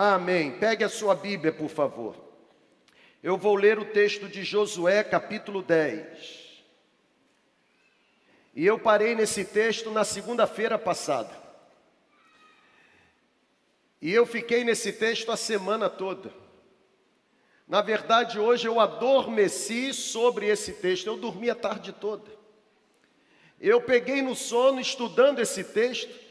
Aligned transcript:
Amém. 0.00 0.52
Pegue 0.52 0.84
a 0.84 0.88
sua 0.88 1.12
Bíblia, 1.12 1.52
por 1.52 1.68
favor. 1.68 2.14
Eu 3.20 3.36
vou 3.36 3.56
ler 3.56 3.80
o 3.80 3.84
texto 3.84 4.28
de 4.28 4.44
Josué, 4.44 5.02
capítulo 5.02 5.60
10. 5.60 6.62
E 8.54 8.64
eu 8.64 8.78
parei 8.78 9.16
nesse 9.16 9.44
texto 9.44 9.90
na 9.90 10.04
segunda-feira 10.04 10.78
passada. 10.78 11.36
E 14.00 14.14
eu 14.14 14.24
fiquei 14.24 14.62
nesse 14.62 14.92
texto 14.92 15.32
a 15.32 15.36
semana 15.36 15.90
toda. 15.90 16.32
Na 17.66 17.82
verdade, 17.82 18.38
hoje 18.38 18.68
eu 18.68 18.78
adormeci 18.78 19.92
sobre 19.92 20.46
esse 20.46 20.74
texto, 20.74 21.08
eu 21.08 21.16
dormi 21.16 21.50
a 21.50 21.56
tarde 21.56 21.92
toda. 21.92 22.30
Eu 23.60 23.82
peguei 23.82 24.22
no 24.22 24.36
sono 24.36 24.78
estudando 24.78 25.40
esse 25.40 25.64
texto 25.64 26.27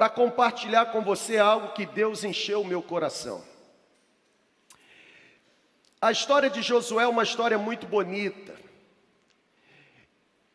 para 0.00 0.08
compartilhar 0.08 0.86
com 0.86 1.02
você 1.02 1.36
algo 1.36 1.74
que 1.74 1.84
Deus 1.84 2.24
encheu 2.24 2.62
o 2.62 2.66
meu 2.66 2.80
coração. 2.80 3.44
A 6.00 6.10
história 6.10 6.48
de 6.48 6.62
Josué 6.62 7.04
é 7.04 7.06
uma 7.06 7.22
história 7.22 7.58
muito 7.58 7.86
bonita. 7.86 8.54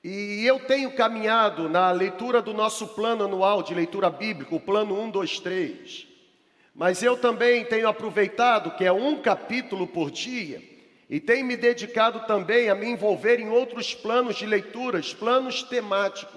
E 0.03 0.43
eu 0.43 0.61
tenho 0.61 0.95
caminhado 0.95 1.69
na 1.69 1.91
leitura 1.91 2.41
do 2.41 2.55
nosso 2.55 2.87
plano 2.95 3.25
anual 3.25 3.61
de 3.61 3.75
leitura 3.75 4.09
bíblica, 4.09 4.55
o 4.55 4.59
plano 4.59 4.99
1, 4.99 5.11
2, 5.11 5.39
3. 5.39 6.07
Mas 6.73 7.03
eu 7.03 7.15
também 7.15 7.65
tenho 7.65 7.87
aproveitado 7.87 8.71
que 8.71 8.83
é 8.83 8.91
um 8.91 9.21
capítulo 9.21 9.85
por 9.85 10.09
dia 10.09 10.59
e 11.07 11.19
tenho 11.19 11.45
me 11.45 11.55
dedicado 11.55 12.21
também 12.21 12.67
a 12.67 12.73
me 12.73 12.87
envolver 12.87 13.39
em 13.39 13.49
outros 13.49 13.93
planos 13.93 14.37
de 14.37 14.47
leituras, 14.47 15.13
planos 15.13 15.61
temáticos. 15.61 16.34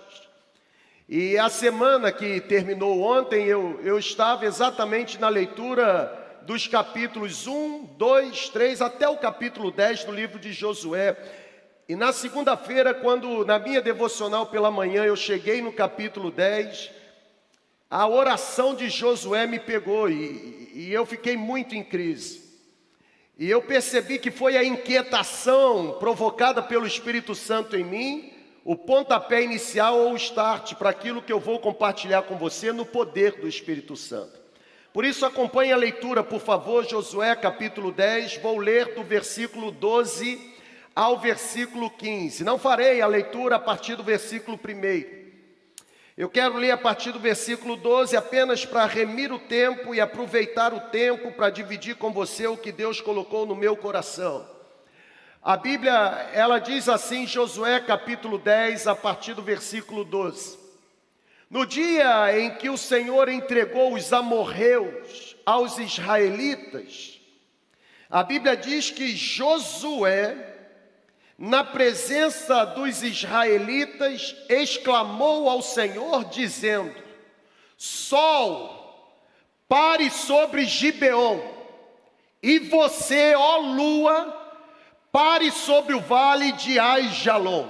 E 1.11 1.39
a 1.39 1.49
semana 1.49 2.13
que 2.13 2.39
terminou 2.39 3.01
ontem, 3.01 3.47
eu, 3.47 3.81
eu 3.83 3.99
estava 3.99 4.45
exatamente 4.45 5.19
na 5.19 5.31
leitura 5.31 6.43
dos 6.43 6.67
capítulos 6.67 7.47
1, 7.47 7.95
2, 7.97 8.51
3, 8.51 8.83
até 8.83 9.09
o 9.09 9.17
capítulo 9.17 9.71
10 9.71 10.05
do 10.05 10.13
livro 10.13 10.39
de 10.39 10.53
Josué. 10.53 11.17
E 11.89 11.97
na 11.97 12.13
segunda-feira, 12.13 12.93
quando 12.93 13.43
na 13.47 13.59
minha 13.59 13.81
devocional 13.81 14.49
pela 14.49 14.71
manhã 14.71 15.03
eu 15.03 15.17
cheguei 15.17 15.63
no 15.63 15.73
capítulo 15.73 16.31
10, 16.31 16.91
a 17.89 18.07
oração 18.07 18.75
de 18.75 18.91
Josué 18.91 19.47
me 19.47 19.59
pegou 19.59 20.11
e, 20.11 20.71
e 20.75 20.93
eu 20.93 21.07
fiquei 21.07 21.39
muito 21.39 21.75
em 21.75 21.83
crise. 21.83 22.47
E 23.39 23.49
eu 23.49 23.63
percebi 23.63 24.19
que 24.19 24.31
foi 24.31 24.59
a 24.59 24.65
inquietação 24.65 25.97
provocada 25.99 26.63
pelo 26.63 26.87
Espírito 26.87 27.35
Santo 27.35 27.75
em 27.79 27.85
mim 27.85 28.38
o 28.69 28.77
pontapé 28.77 29.43
inicial 29.43 29.99
ou 29.99 30.13
o 30.13 30.17
start 30.17 30.75
para 30.75 30.91
aquilo 30.91 31.23
que 31.23 31.33
eu 31.33 31.41
vou 31.41 31.59
compartilhar 31.59 32.25
com 32.25 32.37
você 32.37 32.71
no 32.71 32.85
poder 32.85 33.41
do 33.41 33.49
Espírito 33.49 33.97
Santo. 33.97 34.39
Por 34.93 35.07
isso, 35.07 35.25
acompanhe 35.25 35.73
a 35.73 35.77
leitura, 35.77 36.23
por 36.23 36.39
favor, 36.39 36.87
Josué 36.87 37.35
capítulo 37.35 37.91
10, 37.91 38.37
vou 38.43 38.59
ler 38.59 38.95
do 38.95 39.03
versículo 39.03 39.71
12 39.71 40.55
ao 40.95 41.19
versículo 41.19 41.89
15. 41.89 42.45
Não 42.45 42.59
farei 42.59 43.01
a 43.01 43.07
leitura 43.07 43.57
a 43.57 43.59
partir 43.59 43.97
do 43.97 44.03
versículo 44.03 44.61
1. 44.63 45.19
Eu 46.15 46.29
quero 46.29 46.59
ler 46.59 46.73
a 46.73 46.77
partir 46.77 47.11
do 47.11 47.19
versículo 47.19 47.75
12 47.75 48.19
apenas 48.19 48.67
para 48.67 48.85
remir 48.85 49.33
o 49.33 49.39
tempo 49.39 49.95
e 49.95 50.01
aproveitar 50.01 50.75
o 50.75 50.81
tempo 50.91 51.33
para 51.33 51.49
dividir 51.49 51.97
com 51.97 52.13
você 52.13 52.47
o 52.47 52.59
que 52.59 52.71
Deus 52.71 53.01
colocou 53.01 53.47
no 53.47 53.57
meu 53.57 53.75
coração. 53.75 54.58
A 55.49 55.57
Bíblia, 55.57 56.29
ela 56.35 56.59
diz 56.59 56.91
assim, 56.91 57.27
Josué 57.27 57.81
capítulo 57.81 58.37
10, 58.37 58.87
a 58.87 58.95
partir 58.95 59.33
do 59.33 59.41
versículo 59.41 60.05
12. 60.05 60.59
No 61.49 61.65
dia 61.65 62.39
em 62.39 62.55
que 62.57 62.69
o 62.69 62.77
Senhor 62.77 63.31
entregou 63.31 63.95
os 63.95 64.13
amorreus 64.13 65.35
aos 65.47 65.79
israelitas, 65.79 67.19
a 68.11 68.23
Bíblia 68.23 68.59
diz 68.59 68.91
que 68.91 69.17
Josué, 69.17 70.37
na 71.39 71.65
presença 71.65 72.67
dos 72.67 73.03
israelitas, 73.03 74.37
exclamou 74.51 75.49
ao 75.49 75.63
Senhor, 75.63 76.27
dizendo: 76.27 76.95
Sol, 77.75 79.17
pare 79.67 80.11
sobre 80.11 80.67
Gibeon, 80.67 81.41
e 82.43 82.59
você, 82.59 83.35
ó 83.35 83.57
lua, 83.57 84.48
pare 85.19 85.51
sobre 85.51 85.97
o 85.97 86.01
vale 86.01 86.53
de 86.53 86.79
Aijalon. 86.79 87.67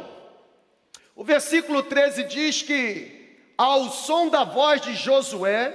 O 1.16 1.24
versículo 1.24 1.82
13 1.82 2.24
diz 2.24 2.60
que, 2.60 3.38
ao 3.56 3.88
som 3.90 4.28
da 4.28 4.44
voz 4.44 4.82
de 4.82 4.94
Josué, 4.94 5.72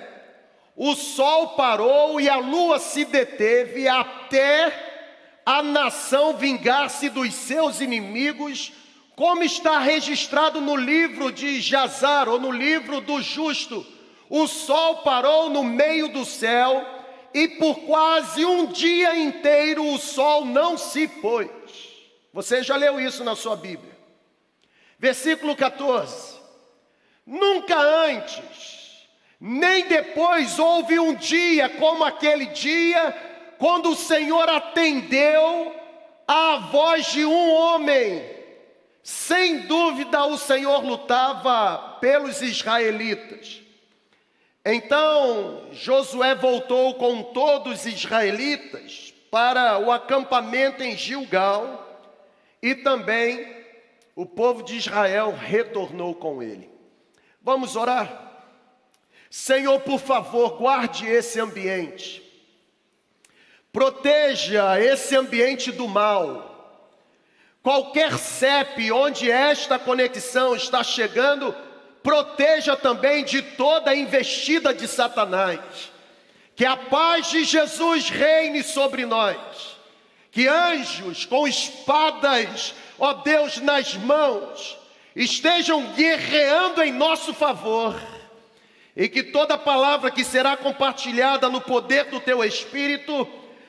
o 0.77 0.93
sol 0.93 1.55
parou 1.55 2.21
e 2.21 2.29
a 2.29 2.35
lua 2.35 2.77
se 2.77 3.05
deteve 3.05 3.87
até 3.87 5.41
a 5.43 5.63
nação 5.63 6.37
vingar-se 6.37 7.09
dos 7.09 7.33
seus 7.33 7.81
inimigos, 7.81 8.71
como 9.15 9.41
está 9.41 9.79
registrado 9.79 10.61
no 10.61 10.75
livro 10.75 11.31
de 11.31 11.59
Jazar 11.59 12.29
ou 12.29 12.39
no 12.39 12.51
livro 12.51 13.01
do 13.01 13.19
justo. 13.19 13.83
O 14.29 14.45
sol 14.45 14.97
parou 14.97 15.49
no 15.49 15.63
meio 15.63 16.09
do 16.09 16.23
céu 16.23 16.85
e 17.33 17.47
por 17.47 17.79
quase 17.79 18.45
um 18.45 18.67
dia 18.67 19.17
inteiro 19.17 19.83
o 19.91 19.97
sol 19.97 20.45
não 20.45 20.77
se 20.77 21.07
pôs. 21.07 21.62
Você 22.33 22.63
já 22.63 22.75
leu 22.75 22.99
isso 22.99 23.23
na 23.23 23.35
sua 23.35 23.55
Bíblia. 23.55 23.95
Versículo 24.97 25.55
14: 25.55 26.39
Nunca 27.25 27.77
antes, 27.79 29.07
nem 29.39 29.87
depois 29.87 30.57
houve 30.57 30.99
um 30.99 31.13
dia 31.13 31.69
como 31.69 32.03
aquele 32.03 32.47
dia, 32.47 33.55
quando 33.59 33.91
o 33.91 33.95
Senhor 33.95 34.49
atendeu 34.49 35.75
à 36.27 36.57
voz 36.71 37.05
de 37.05 37.23
um 37.23 37.53
homem. 37.53 38.33
Sem 39.03 39.67
dúvida, 39.67 40.25
o 40.25 40.37
Senhor 40.37 40.83
lutava 40.83 41.97
pelos 41.99 42.41
israelitas. 42.41 43.61
Então 44.65 45.67
Josué 45.73 46.33
voltou 46.33 46.95
com 46.95 47.21
todos 47.21 47.81
os 47.81 47.85
israelitas 47.85 49.13
para 49.29 49.77
o 49.77 49.91
acampamento 49.91 50.81
em 50.81 50.95
Gilgal, 50.95 51.82
e 52.63 52.73
também 52.73 53.45
o 54.15 54.25
povo 54.25 54.63
de 54.63 54.77
Israel 54.77 55.35
retornou 55.37 56.15
com 56.15 56.41
ele. 56.41 56.71
Vamos 57.41 57.75
orar? 57.75 58.31
Senhor, 59.29 59.81
por 59.81 59.99
favor, 59.99 60.57
guarde 60.57 61.05
esse 61.05 61.41
ambiente. 61.41 62.23
Proteja 63.69 64.79
esse 64.79 65.13
ambiente 65.13 65.73
do 65.73 65.89
mal. 65.89 66.89
Qualquer 67.61 68.17
CEP 68.17 68.93
onde 68.93 69.29
esta 69.29 69.77
conexão 69.77 70.55
está 70.55 70.81
chegando, 70.83 71.53
proteja 72.01 72.77
também 72.77 73.25
de 73.25 73.41
toda 73.41 73.91
a 73.91 73.95
investida 73.95 74.73
de 74.73 74.87
Satanás. 74.87 75.59
Que 76.55 76.63
a 76.63 76.77
paz 76.77 77.29
de 77.29 77.43
Jesus 77.43 78.09
reine 78.09 78.63
sobre 78.63 79.05
nós. 79.05 79.82
Que 80.33 80.47
anjos 80.47 81.25
com 81.25 81.47
espadas, 81.47 82.73
ó 82.97 83.13
Deus, 83.13 83.57
nas 83.57 83.93
mãos, 83.93 84.75
estejam 85.15 85.93
guerreando 85.93 86.81
em 86.81 86.91
nosso 86.91 87.35
favor. 87.35 87.95
E 88.97 89.07
que 89.07 89.21
toda 89.21 89.57
palavra 89.59 90.09
que 90.09 90.23
será 90.23 90.57
compartilhada 90.57 91.49
no 91.49 91.61
poder 91.61 92.05
do 92.05 92.19
teu 92.19 92.43
Espírito 92.43 93.27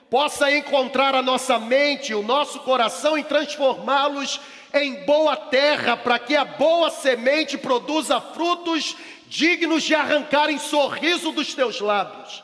possa 0.08 0.50
encontrar 0.50 1.14
a 1.14 1.20
nossa 1.20 1.58
mente, 1.58 2.14
o 2.14 2.22
nosso 2.22 2.60
coração 2.60 3.18
e 3.18 3.24
transformá-los 3.24 4.40
em 4.72 5.04
boa 5.04 5.36
terra, 5.36 5.98
para 5.98 6.18
que 6.18 6.34
a 6.34 6.46
boa 6.46 6.88
semente 6.88 7.58
produza 7.58 8.20
frutos 8.22 8.96
dignos 9.26 9.82
de 9.82 9.94
arrancarem 9.94 10.58
sorriso 10.58 11.30
dos 11.30 11.52
teus 11.52 11.78
lábios. 11.80 12.42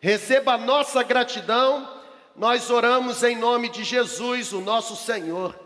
Receba 0.00 0.52
a 0.52 0.58
nossa 0.58 1.02
gratidão, 1.02 1.88
nós 2.36 2.68
oramos 2.68 3.22
em 3.22 3.36
nome 3.36 3.68
de 3.68 3.84
Jesus, 3.84 4.52
o 4.52 4.60
nosso 4.60 4.96
Senhor. 4.96 5.58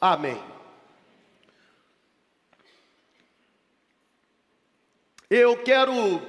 Amém. 0.00 0.40
Eu 5.28 5.56
quero 5.56 6.22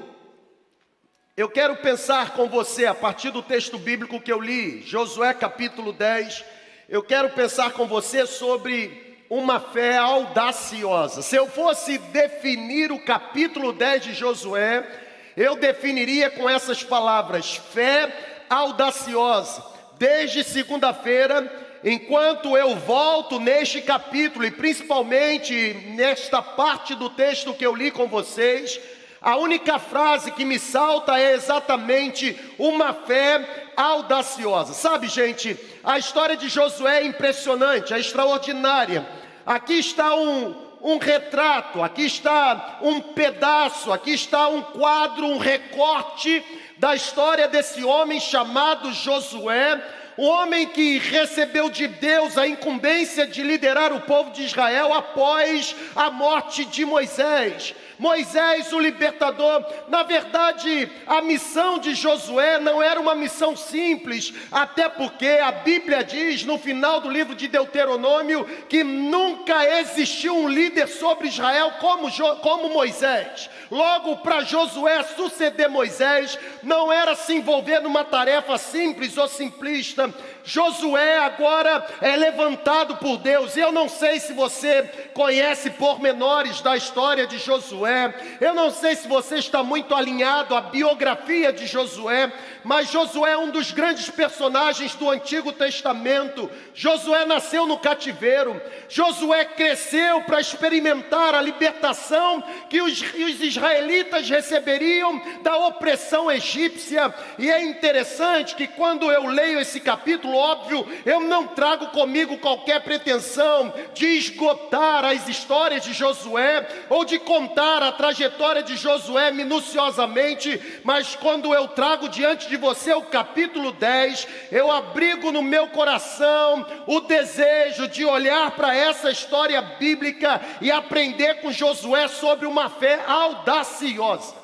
eu 1.37 1.49
quero 1.49 1.75
pensar 1.75 2.31
com 2.33 2.47
você 2.47 2.85
a 2.85 2.95
partir 2.95 3.29
do 3.29 3.43
texto 3.43 3.77
bíblico 3.77 4.21
que 4.21 4.31
eu 4.31 4.39
li, 4.39 4.81
Josué 4.81 5.33
capítulo 5.33 5.91
10. 5.91 6.43
Eu 6.87 7.03
quero 7.03 7.29
pensar 7.31 7.73
com 7.73 7.85
você 7.85 8.25
sobre 8.25 9.19
uma 9.29 9.59
fé 9.59 9.97
audaciosa. 9.97 11.21
Se 11.21 11.35
eu 11.35 11.47
fosse 11.47 11.97
definir 11.97 12.91
o 12.91 13.03
capítulo 13.03 13.73
10 13.73 14.03
de 14.03 14.13
Josué, 14.13 14.87
eu 15.35 15.55
definiria 15.55 16.29
com 16.29 16.49
essas 16.49 16.83
palavras: 16.83 17.55
fé 17.55 18.45
audaciosa. 18.49 19.75
Desde 19.97 20.44
segunda-feira, 20.44 21.51
enquanto 21.83 22.57
eu 22.57 22.75
volto 22.75 23.39
neste 23.39 23.81
capítulo 23.81 24.45
e 24.45 24.51
principalmente 24.51 25.74
nesta 25.95 26.42
parte 26.42 26.95
do 26.95 27.09
texto 27.09 27.53
que 27.53 27.65
eu 27.65 27.74
li 27.74 27.92
com 27.92 28.07
vocês, 28.07 28.80
A 29.25 29.38
única 29.38 29.80
frase 29.80 30.31
que 30.31 30.45
me 30.45 30.59
salta 30.59 31.19
é 31.19 31.33
exatamente 31.33 32.39
uma 32.59 32.94
fé 32.94 33.71
audaciosa. 33.75 34.71
Sabe, 34.74 35.07
gente, 35.07 35.57
a 35.83 35.97
história 35.97 36.38
de 36.38 36.47
Josué 36.47 37.01
é 37.01 37.07
impressionante, 37.07 37.92
é 37.92 38.00
extraordinária. 38.00 39.03
Aqui 39.44 39.80
está 39.80 40.13
um, 40.13 40.53
um 40.80 41.00
retrato, 41.00 41.81
aqui 41.81 42.06
está 42.06 42.77
um 42.83 43.01
pedaço, 43.01 43.92
aqui 43.92 44.12
está 44.12 44.47
um 44.47 44.62
quadro, 44.62 45.25
um 45.25 45.39
recorte 45.39 46.45
da 46.77 46.95
história 46.95 47.48
desse 47.48 47.83
homem 47.83 48.19
chamado 48.19 48.92
Josué, 48.92 49.81
um 50.18 50.25
homem 50.25 50.68
que 50.68 50.98
recebeu 50.98 51.69
de 51.69 51.88
Deus 51.88 52.38
a 52.38 52.48
incumbência 52.48 53.27
de 53.27 53.44
liderar 53.44 53.92
o 53.92 54.01
povo 54.01 54.31
de 54.31 54.44
Israel 54.44 54.94
após 54.94 55.75
a 55.95 56.10
morte 56.10 56.63
de 56.66 56.86
Moisés. 56.86 57.75
Moisés, 57.97 58.71
o 58.74 58.80
libertador. 58.80 59.65
Na 59.88 60.03
verdade, 60.03 60.92
a 61.07 61.21
missão 61.21 61.80
de 61.80 61.95
Josué 61.95 62.59
não 62.59 62.81
era 62.81 63.00
uma 63.00 63.15
missão 63.15 63.56
simples, 63.56 64.33
até 64.51 64.89
porque 64.89 65.27
a 65.27 65.51
Bíblia 65.51 66.03
diz 66.03 66.44
no 66.44 66.57
final 66.57 67.00
do 67.01 67.09
livro 67.09 67.36
de 67.36 67.47
Deuteronômio 67.47 68.45
que 68.68 68.83
nunca 68.83 69.65
existiu 69.80 70.36
um 70.36 70.50
líder 70.50 70.88
sobre 70.88 71.27
Israel 71.27 71.74
como, 71.80 72.09
como 72.42 72.69
Moisés. 72.69 73.50
Logo, 73.71 74.18
para 74.18 74.42
Josué 74.42 75.03
suceder 75.03 75.69
Moisés, 75.69 76.38
não 76.62 76.92
era 76.92 77.15
se 77.15 77.33
envolver 77.33 77.81
numa 77.81 78.03
tarefa 78.03 78.57
simples 78.57 79.18
ou 79.18 79.27
simplista, 79.27 80.13
Josué 80.45 81.18
agora 81.18 81.83
é 82.00 82.15
levantado 82.15 82.97
por 82.97 83.18
Deus. 83.18 83.57
Eu 83.57 83.71
não 83.71 83.89
sei 83.89 84.19
se 84.19 84.31
você 84.31 84.83
conhece 85.12 85.71
pormenores 85.71 86.62
da 86.62 86.77
história 86.77 87.25
de 87.25 87.39
Josué. 87.39 88.13
Eu 88.39 88.53
não 88.53 88.69
sei 88.69 88.95
se 88.95 89.07
você 89.07 89.38
está 89.38 89.63
muito 89.63 89.95
alinhado 89.95 90.56
à 90.56 90.62
biografia 90.62 91.51
de 91.51 91.65
Josué, 91.65 92.31
mas 92.63 92.92
Josué 92.92 93.31
é 93.31 93.38
um 93.38 93.50
dos 93.50 93.71
grandes 93.71 94.09
personagens 94.12 94.94
do 94.94 95.09
Antigo 95.09 95.51
Testamento. 95.51 96.50
Josué 96.75 97.25
nasceu 97.25 97.65
no 97.65 97.80
cativeiro. 97.80 98.62
Josué 98.88 99.45
cresceu 99.45 100.21
para 100.21 100.39
experimentar 100.39 101.33
a 101.33 101.42
libertação 101.42 102.44
que 102.69 102.83
os, 102.83 103.01
os 103.01 103.42
israelitas 103.42 104.30
receberiam 104.30 105.19
da 105.42 105.57
opressão 105.57 106.31
egípcia. 106.31 107.12
E 107.39 107.50
é 107.50 107.63
interessante 107.63 108.56
que 108.56 108.68
quando 108.68 109.12
eu 109.12 109.25
leio 109.25 109.59
esse 109.59 109.80
capítulo 109.80 110.34
óbvio, 110.35 110.87
eu 111.05 111.21
não 111.21 111.47
trago 111.47 111.87
comigo 111.87 112.37
qualquer 112.37 112.83
pretensão 112.83 113.73
de 113.93 114.05
esgotar 114.05 115.05
as 115.05 115.27
histórias 115.27 115.83
de 115.83 115.93
Josué 115.93 116.67
ou 116.89 117.05
de 117.05 117.17
contar 117.19 117.81
a 117.81 117.91
trajetória 117.91 118.61
de 118.61 118.75
Josué 118.75 119.31
minuciosamente, 119.31 120.81
mas 120.83 121.15
quando 121.15 121.53
eu 121.53 121.67
trago 121.69 122.09
diante 122.09 122.47
de 122.47 122.57
você 122.57 122.93
o 122.93 123.03
capítulo 123.03 123.71
10, 123.71 124.27
eu 124.51 124.71
abrigo 124.71 125.31
no 125.31 125.41
meu 125.41 125.67
coração 125.67 126.65
o 126.85 127.01
desejo 127.01 127.87
de 127.87 128.05
olhar 128.05 128.51
para 128.51 128.75
essa 128.75 129.09
história 129.09 129.61
bíblica 129.61 130.41
e 130.61 130.71
aprender 130.71 131.41
com 131.41 131.51
Josué 131.51 132.07
sobre 132.07 132.45
uma 132.45 132.69
fé 132.69 133.03
audaciosa. 133.07 134.35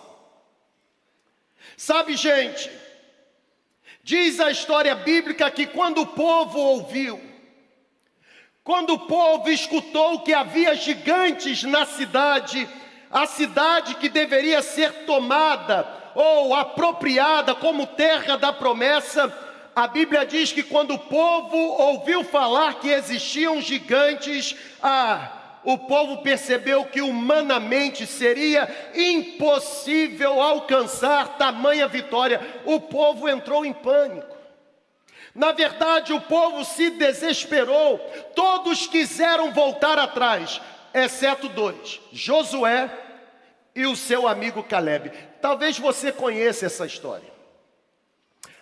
Sabe, 1.77 2.15
gente, 2.15 2.69
Diz 4.03 4.39
a 4.39 4.49
história 4.49 4.95
bíblica 4.95 5.49
que 5.51 5.67
quando 5.67 6.01
o 6.01 6.07
povo 6.07 6.59
ouviu, 6.59 7.21
quando 8.63 8.93
o 8.93 8.99
povo 8.99 9.49
escutou 9.49 10.21
que 10.21 10.33
havia 10.33 10.75
gigantes 10.75 11.63
na 11.63 11.85
cidade, 11.85 12.67
a 13.11 13.25
cidade 13.25 13.95
que 13.95 14.09
deveria 14.09 14.61
ser 14.61 15.05
tomada 15.05 15.87
ou 16.15 16.55
apropriada 16.55 17.53
como 17.53 17.85
terra 17.85 18.37
da 18.37 18.51
promessa, 18.51 19.31
a 19.75 19.87
Bíblia 19.87 20.25
diz 20.25 20.51
que 20.51 20.63
quando 20.63 20.95
o 20.95 20.99
povo 20.99 21.57
ouviu 21.57 22.23
falar 22.23 22.75
que 22.75 22.89
existiam 22.89 23.61
gigantes, 23.61 24.55
ah, 24.81 25.40
o 25.63 25.77
povo 25.77 26.23
percebeu 26.23 26.85
que 26.85 27.01
humanamente 27.01 28.07
seria 28.07 28.67
impossível 28.95 30.41
alcançar 30.41 31.37
tamanha 31.37 31.87
vitória. 31.87 32.41
O 32.65 32.79
povo 32.79 33.29
entrou 33.29 33.65
em 33.65 33.73
pânico. 33.73 34.37
Na 35.33 35.51
verdade, 35.51 36.11
o 36.11 36.19
povo 36.19 36.65
se 36.65 36.89
desesperou, 36.91 37.99
todos 38.35 38.85
quiseram 38.87 39.53
voltar 39.53 39.97
atrás, 39.97 40.59
exceto 40.93 41.47
dois: 41.47 42.01
Josué 42.11 42.89
e 43.73 43.85
o 43.85 43.95
seu 43.95 44.27
amigo 44.27 44.63
Caleb. 44.63 45.11
Talvez 45.41 45.79
você 45.79 46.11
conheça 46.11 46.65
essa 46.65 46.85
história. 46.85 47.31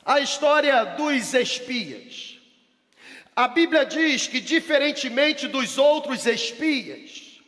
A 0.06 0.20
história 0.20 0.84
dos 0.86 1.34
espias. 1.34 2.39
A 3.40 3.48
Bíblia 3.48 3.86
diz 3.86 4.28
que, 4.28 4.42
diferentemente 4.42 5.48
dos 5.48 5.78
outros 5.78 6.26
espias, 6.26 7.40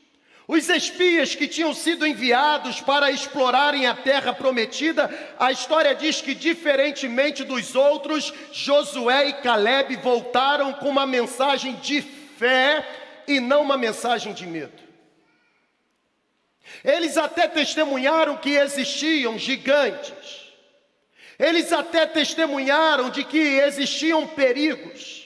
os 0.48 0.70
espias 0.70 1.36
que 1.36 1.50
tinham 1.50 1.74
sido 1.74 2.08
enviados 2.08 2.80
para 2.80 3.12
explorarem 3.12 3.86
a 3.86 3.94
terra 3.94 4.32
prometida, 4.32 5.14
a 5.38 5.52
história 5.52 5.94
diz 5.94 6.22
que, 6.22 6.34
diferentemente 6.34 7.44
dos 7.44 7.76
outros, 7.76 8.34
Josué 8.54 9.28
e 9.28 9.34
Caleb 9.42 9.98
voltaram 9.98 10.72
com 10.72 10.88
uma 10.88 11.06
mensagem 11.06 11.76
de 11.76 12.02
fé 12.02 12.88
e 13.28 13.42
não 13.42 13.62
uma 13.62 13.76
mensagem 13.76 14.32
de 14.32 14.48
medo. 14.48 14.82
Eles 16.86 17.18
até 17.18 17.50
testemunharam 17.50 18.38
que 18.38 18.52
existiam 18.52 19.38
gigantes, 19.38 20.54
eles 21.38 21.74
até 21.74 22.06
testemunharam 22.06 23.10
de 23.10 23.26
que 23.26 23.38
existiam 23.38 24.26
perigos. 24.26 25.21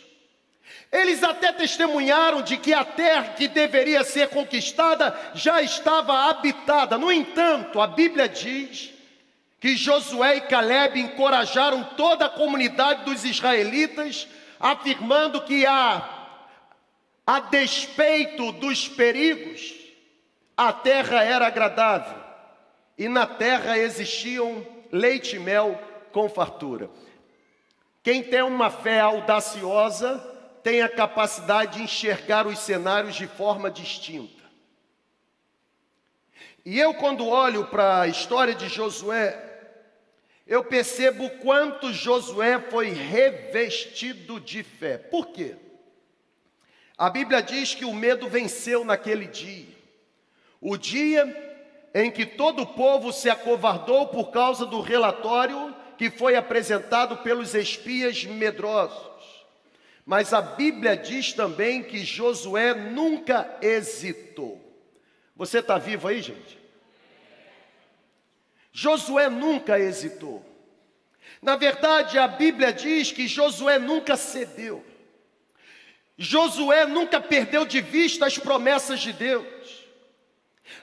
Eles 0.91 1.23
até 1.23 1.51
testemunharam 1.51 2.41
de 2.41 2.57
que 2.57 2.73
a 2.73 2.85
terra 2.85 3.33
que 3.33 3.47
deveria 3.47 4.03
ser 4.03 4.29
conquistada 4.29 5.17
já 5.33 5.61
estava 5.61 6.29
habitada. 6.29 6.97
No 6.97 7.11
entanto, 7.11 7.81
a 7.81 7.87
Bíblia 7.87 8.29
diz 8.29 8.93
que 9.59 9.75
Josué 9.75 10.37
e 10.37 10.41
Caleb 10.41 10.99
encorajaram 10.99 11.83
toda 11.97 12.25
a 12.25 12.29
comunidade 12.29 13.03
dos 13.03 13.25
israelitas, 13.25 14.27
afirmando 14.59 15.41
que 15.41 15.65
a, 15.65 16.27
a 17.25 17.39
despeito 17.39 18.51
dos 18.53 18.87
perigos, 18.87 19.73
a 20.55 20.71
terra 20.71 21.23
era 21.23 21.47
agradável 21.47 22.25
e 22.97 23.09
na 23.09 23.25
terra 23.25 23.77
existiam 23.77 24.65
leite 24.91 25.35
e 25.35 25.39
mel 25.39 25.79
com 26.11 26.29
fartura. 26.29 26.89
Quem 28.01 28.23
tem 28.23 28.41
uma 28.41 28.69
fé 28.69 28.99
audaciosa, 28.99 30.23
tem 30.65 30.81
a 30.81 30.89
capacidade 30.89 31.77
de 31.77 31.83
enxergar 31.83 32.47
os 32.47 32.57
cenários 32.57 33.13
de 33.13 33.27
forma 33.27 33.69
distinta. 33.69 34.43
E 36.65 36.79
eu, 36.79 36.95
quando 36.95 37.27
olho 37.27 37.67
para 37.67 38.01
a 38.01 38.07
história 38.07 38.55
de 38.55 38.67
Josué, 38.67 39.39
eu 40.47 40.63
percebo 40.63 41.29
quanto 41.37 41.93
Josué 41.93 42.59
foi 42.71 42.89
revestido 42.89 44.39
de 44.39 44.63
fé. 44.63 44.97
Por 44.97 45.27
quê? 45.27 45.55
A 46.97 47.11
Bíblia 47.11 47.43
diz 47.43 47.75
que 47.75 47.85
o 47.85 47.93
medo 47.93 48.27
venceu 48.27 48.83
naquele 48.83 49.27
dia. 49.27 49.67
O 50.59 50.77
dia 50.77 51.27
em 51.93 52.09
que 52.09 52.25
todo 52.25 52.63
o 52.63 52.73
povo 52.73 53.13
se 53.13 53.29
acovardou 53.29 54.07
por 54.07 54.31
causa 54.31 54.65
do 54.65 54.81
relatório 54.81 55.75
que 55.95 56.09
foi 56.09 56.35
apresentado 56.35 57.17
pelos 57.17 57.53
espias 57.53 58.23
medrosos. 58.23 59.14
Mas 60.05 60.33
a 60.33 60.41
Bíblia 60.41 60.95
diz 60.95 61.33
também 61.33 61.81
que 61.81 62.05
Josué 62.05 62.75
nunca 62.75 63.57
hesitou. 63.59 64.61
Você 65.35 65.59
está 65.59 65.79
vivo 65.79 66.07
aí, 66.07 66.21
gente? 66.21 66.59
Josué 68.71 69.29
nunca 69.29 69.79
hesitou. 69.79 70.45
Na 71.41 71.55
verdade, 71.55 72.19
a 72.19 72.27
Bíblia 72.27 72.71
diz 72.71 73.11
que 73.11 73.27
Josué 73.27 73.79
nunca 73.79 74.15
cedeu. 74.15 74.85
Josué 76.17 76.85
nunca 76.85 77.19
perdeu 77.19 77.65
de 77.65 77.81
vista 77.81 78.27
as 78.27 78.37
promessas 78.37 78.99
de 78.99 79.11
Deus. 79.11 79.85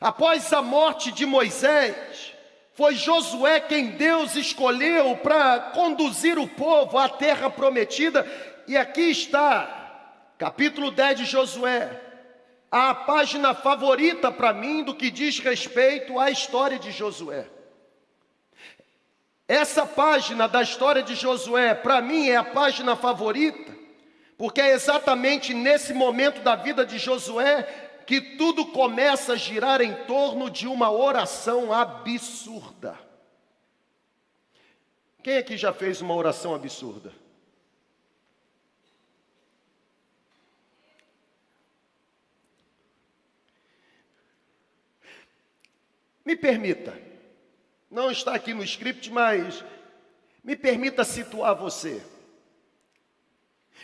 Após 0.00 0.52
a 0.52 0.60
morte 0.60 1.12
de 1.12 1.24
Moisés, 1.24 2.34
foi 2.74 2.94
Josué 2.94 3.60
quem 3.60 3.92
Deus 3.92 4.34
escolheu 4.34 5.16
para 5.18 5.60
conduzir 5.74 6.38
o 6.38 6.48
povo 6.48 6.98
à 6.98 7.08
terra 7.08 7.48
prometida 7.48 8.26
e 8.72 8.76
aqui 8.76 9.10
está, 9.10 10.32
capítulo 10.38 10.90
10 10.90 11.18
de 11.18 11.24
Josué, 11.26 12.00
a 12.70 12.94
página 12.94 13.52
favorita 13.52 14.32
para 14.32 14.54
mim 14.54 14.82
do 14.82 14.94
que 14.94 15.10
diz 15.10 15.38
respeito 15.40 16.18
à 16.18 16.30
história 16.30 16.78
de 16.78 16.90
Josué. 16.90 17.50
Essa 19.46 19.84
página 19.84 20.48
da 20.48 20.62
história 20.62 21.02
de 21.02 21.14
Josué, 21.14 21.74
para 21.74 22.00
mim, 22.00 22.30
é 22.30 22.36
a 22.36 22.44
página 22.44 22.96
favorita, 22.96 23.76
porque 24.38 24.62
é 24.62 24.72
exatamente 24.72 25.52
nesse 25.52 25.92
momento 25.92 26.40
da 26.40 26.56
vida 26.56 26.86
de 26.86 26.96
Josué 26.96 27.64
que 28.06 28.22
tudo 28.38 28.64
começa 28.68 29.34
a 29.34 29.36
girar 29.36 29.82
em 29.82 29.92
torno 30.06 30.48
de 30.48 30.66
uma 30.66 30.90
oração 30.90 31.74
absurda. 31.74 32.98
Quem 35.22 35.36
aqui 35.36 35.58
já 35.58 35.74
fez 35.74 36.00
uma 36.00 36.14
oração 36.14 36.54
absurda? 36.54 37.20
Me 46.32 46.36
permita, 46.36 46.98
não 47.90 48.10
está 48.10 48.34
aqui 48.34 48.54
no 48.54 48.64
script, 48.64 49.10
mas 49.10 49.62
me 50.42 50.56
permita 50.56 51.04
situar 51.04 51.54
você. 51.54 52.00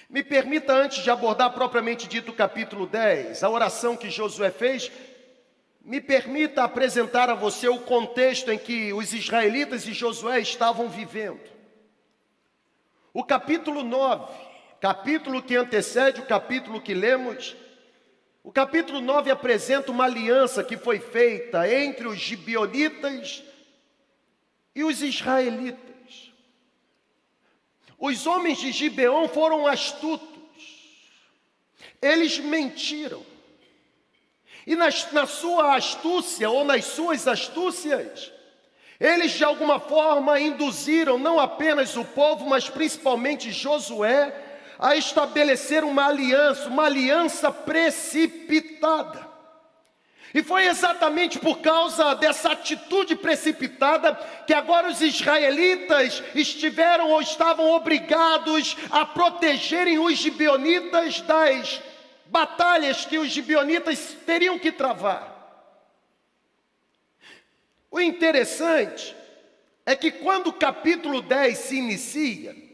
Me 0.09 0.23
permita, 0.23 0.73
antes 0.73 1.05
de 1.05 1.11
abordar 1.11 1.52
propriamente 1.52 2.09
dito 2.09 2.31
o 2.31 2.35
capítulo 2.35 2.87
10, 2.87 3.43
a 3.45 3.50
oração 3.50 3.99
que 3.99 4.09
Josué 4.09 4.50
fez, 4.50 4.90
me 5.83 6.00
permita 6.00 6.64
apresentar 6.64 7.28
a 7.28 7.35
você 7.35 7.69
o 7.69 7.81
contexto 7.81 8.50
em 8.50 8.57
que 8.57 8.95
os 8.95 9.12
israelitas 9.12 9.87
e 9.87 9.93
Josué 9.93 10.40
estavam 10.40 10.88
vivendo. 10.88 11.50
O 13.12 13.23
capítulo 13.23 13.83
9, 13.83 14.33
capítulo 14.81 15.43
que 15.43 15.55
antecede 15.55 16.23
o 16.23 16.26
capítulo 16.26 16.81
que 16.81 16.95
lemos, 16.95 17.55
o 18.49 18.50
capítulo 18.50 19.02
9 19.02 19.31
apresenta 19.31 19.93
uma 19.93 20.05
aliança 20.05 20.64
que 20.64 20.78
foi 20.78 20.99
feita 20.99 21.71
entre 21.71 22.09
os 22.09 22.19
gibionitas 22.19 23.43
e 24.75 24.83
os 24.83 25.02
israelitas. 25.02 26.33
Os 27.99 28.26
homens 28.26 28.57
de 28.57 28.73
Gibeão 28.73 29.28
foram 29.28 29.67
astutos, 29.67 30.26
eles 32.00 32.38
mentiram, 32.38 33.23
e 34.67 34.75
nas, 34.75 35.12
na 35.12 35.26
sua 35.26 35.76
astúcia 35.76 36.49
ou 36.49 36.64
nas 36.64 36.87
suas 36.87 37.28
astúcias, 37.28 38.33
eles 38.99 39.33
de 39.33 39.45
alguma 39.45 39.78
forma 39.78 40.40
induziram 40.40 41.19
não 41.19 41.38
apenas 41.38 41.99
o 41.99 42.05
povo, 42.05 42.49
mas 42.49 42.67
principalmente 42.71 43.52
Josué, 43.52 44.48
a 44.78 44.94
estabelecer 44.97 45.82
uma 45.82 46.06
aliança, 46.06 46.68
uma 46.68 46.85
aliança 46.85 47.50
precipitada. 47.50 49.26
E 50.32 50.42
foi 50.42 50.66
exatamente 50.66 51.38
por 51.38 51.61
causa 51.61 52.14
dessa 52.14 52.52
atitude 52.52 53.16
precipitada 53.16 54.14
que 54.47 54.52
agora 54.52 54.88
os 54.88 55.00
israelitas 55.00 56.23
estiveram 56.35 57.11
ou 57.11 57.23
estavam 57.23 57.70
obrigados 57.70 58.76
a 58.90 59.06
protegerem 59.06 59.99
os 59.99 60.18
gibeonitas 60.18 61.23
das 61.23 61.80
batalhas 62.26 63.06
que 63.06 63.18
os 63.18 63.30
gibeonitas 63.30 64.16
teriam 64.26 64.58
que 64.58 64.70
travar. 64.70 65.37
O 67.90 67.99
interessante 67.99 69.16
é 69.87 69.97
que 69.97 70.11
quando 70.11 70.49
o 70.49 70.52
capítulo 70.52 71.23
10 71.23 71.56
se 71.56 71.78
inicia, 71.78 72.68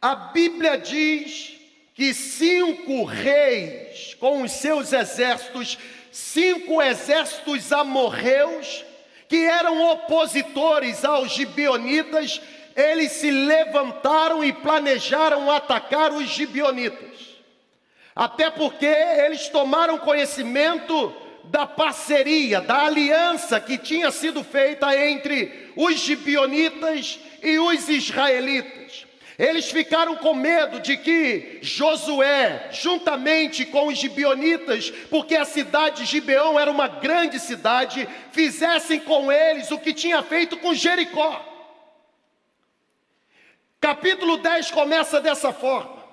a 0.00 0.14
Bíblia 0.14 0.78
diz 0.78 1.56
que 1.94 2.14
cinco 2.14 3.04
reis 3.04 4.14
com 4.18 4.42
os 4.42 4.52
seus 4.52 4.92
exércitos 4.92 5.78
cinco 6.10 6.82
exércitos 6.82 7.72
amorreus, 7.72 8.84
que 9.28 9.44
eram 9.44 9.90
opositores 9.92 11.04
aos 11.04 11.32
gibeonitas, 11.32 12.40
eles 12.74 13.12
se 13.12 13.30
levantaram 13.30 14.44
e 14.44 14.52
planejaram 14.52 15.50
atacar 15.50 16.12
os 16.12 16.28
gibeonitas. 16.28 17.20
Até 18.14 18.50
porque 18.50 18.86
eles 18.86 19.48
tomaram 19.48 19.98
conhecimento 19.98 21.14
da 21.44 21.66
parceria, 21.66 22.60
da 22.60 22.86
aliança 22.86 23.60
que 23.60 23.78
tinha 23.78 24.10
sido 24.10 24.42
feita 24.42 24.94
entre 25.08 25.72
os 25.76 25.98
gibeonitas 25.98 27.18
e 27.42 27.58
os 27.58 27.88
israelitas. 27.88 29.06
Eles 29.40 29.70
ficaram 29.70 30.16
com 30.16 30.34
medo 30.34 30.80
de 30.80 30.98
que 30.98 31.60
Josué, 31.62 32.68
juntamente 32.72 33.64
com 33.64 33.86
os 33.86 33.96
gibeonitas, 33.96 34.90
porque 35.08 35.34
a 35.34 35.46
cidade 35.46 36.02
de 36.02 36.10
Gibeão 36.10 36.60
era 36.60 36.70
uma 36.70 36.86
grande 36.86 37.40
cidade, 37.40 38.06
fizessem 38.32 39.00
com 39.00 39.32
eles 39.32 39.70
o 39.70 39.78
que 39.78 39.94
tinha 39.94 40.22
feito 40.22 40.58
com 40.58 40.74
Jericó. 40.74 41.42
Capítulo 43.80 44.36
10 44.36 44.72
começa 44.72 45.22
dessa 45.22 45.54
forma: 45.54 46.04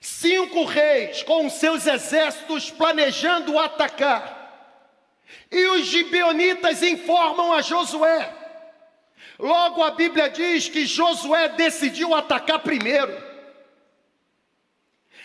cinco 0.00 0.64
reis 0.64 1.22
com 1.22 1.50
seus 1.50 1.86
exércitos 1.86 2.70
planejando 2.70 3.58
atacar, 3.58 4.72
e 5.52 5.66
os 5.66 5.86
gibeonitas 5.86 6.82
informam 6.82 7.52
a 7.52 7.60
Josué: 7.60 8.37
Logo 9.38 9.84
a 9.84 9.92
Bíblia 9.92 10.28
diz 10.28 10.68
que 10.68 10.84
Josué 10.84 11.50
decidiu 11.50 12.14
atacar 12.14 12.58
primeiro. 12.58 13.28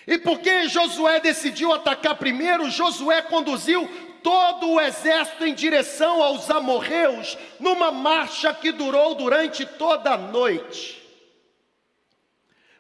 E 0.05 0.17
porque 0.17 0.67
Josué 0.67 1.20
decidiu 1.20 1.74
atacar 1.74 2.15
primeiro, 2.15 2.70
Josué 2.70 3.22
conduziu 3.24 3.89
todo 4.22 4.70
o 4.70 4.79
exército 4.79 5.46
em 5.46 5.53
direção 5.53 6.22
aos 6.22 6.50
amorreus, 6.50 7.38
numa 7.60 7.91
marcha 7.91 8.53
que 8.53 8.72
durou 8.72 9.15
durante 9.15 9.65
toda 9.65 10.12
a 10.12 10.17
noite. 10.17 11.01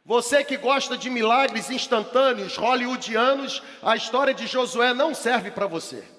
Você 0.05 0.43
que 0.43 0.57
gosta 0.57 0.97
de 0.97 1.09
milagres 1.09 1.69
instantâneos, 1.69 2.57
hollywoodianos, 2.57 3.63
a 3.81 3.95
história 3.95 4.33
de 4.33 4.45
Josué 4.45 4.93
não 4.93 5.15
serve 5.15 5.49
para 5.49 5.65
você. 5.65 6.12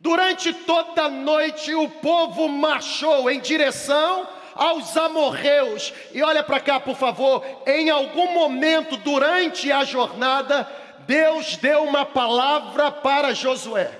Durante 0.00 0.52
toda 0.52 1.04
a 1.04 1.08
noite 1.08 1.74
o 1.74 1.88
povo 1.88 2.48
marchou 2.48 3.28
em 3.28 3.40
direção 3.40 4.28
aos 4.54 4.96
amorreus. 4.96 5.92
E 6.12 6.22
olha 6.22 6.42
para 6.42 6.60
cá, 6.60 6.78
por 6.78 6.96
favor. 6.96 7.44
Em 7.66 7.90
algum 7.90 8.32
momento 8.32 8.96
durante 8.96 9.72
a 9.72 9.84
jornada, 9.84 10.68
Deus 11.06 11.56
deu 11.56 11.84
uma 11.84 12.04
palavra 12.04 12.90
para 12.92 13.34
Josué. 13.34 13.90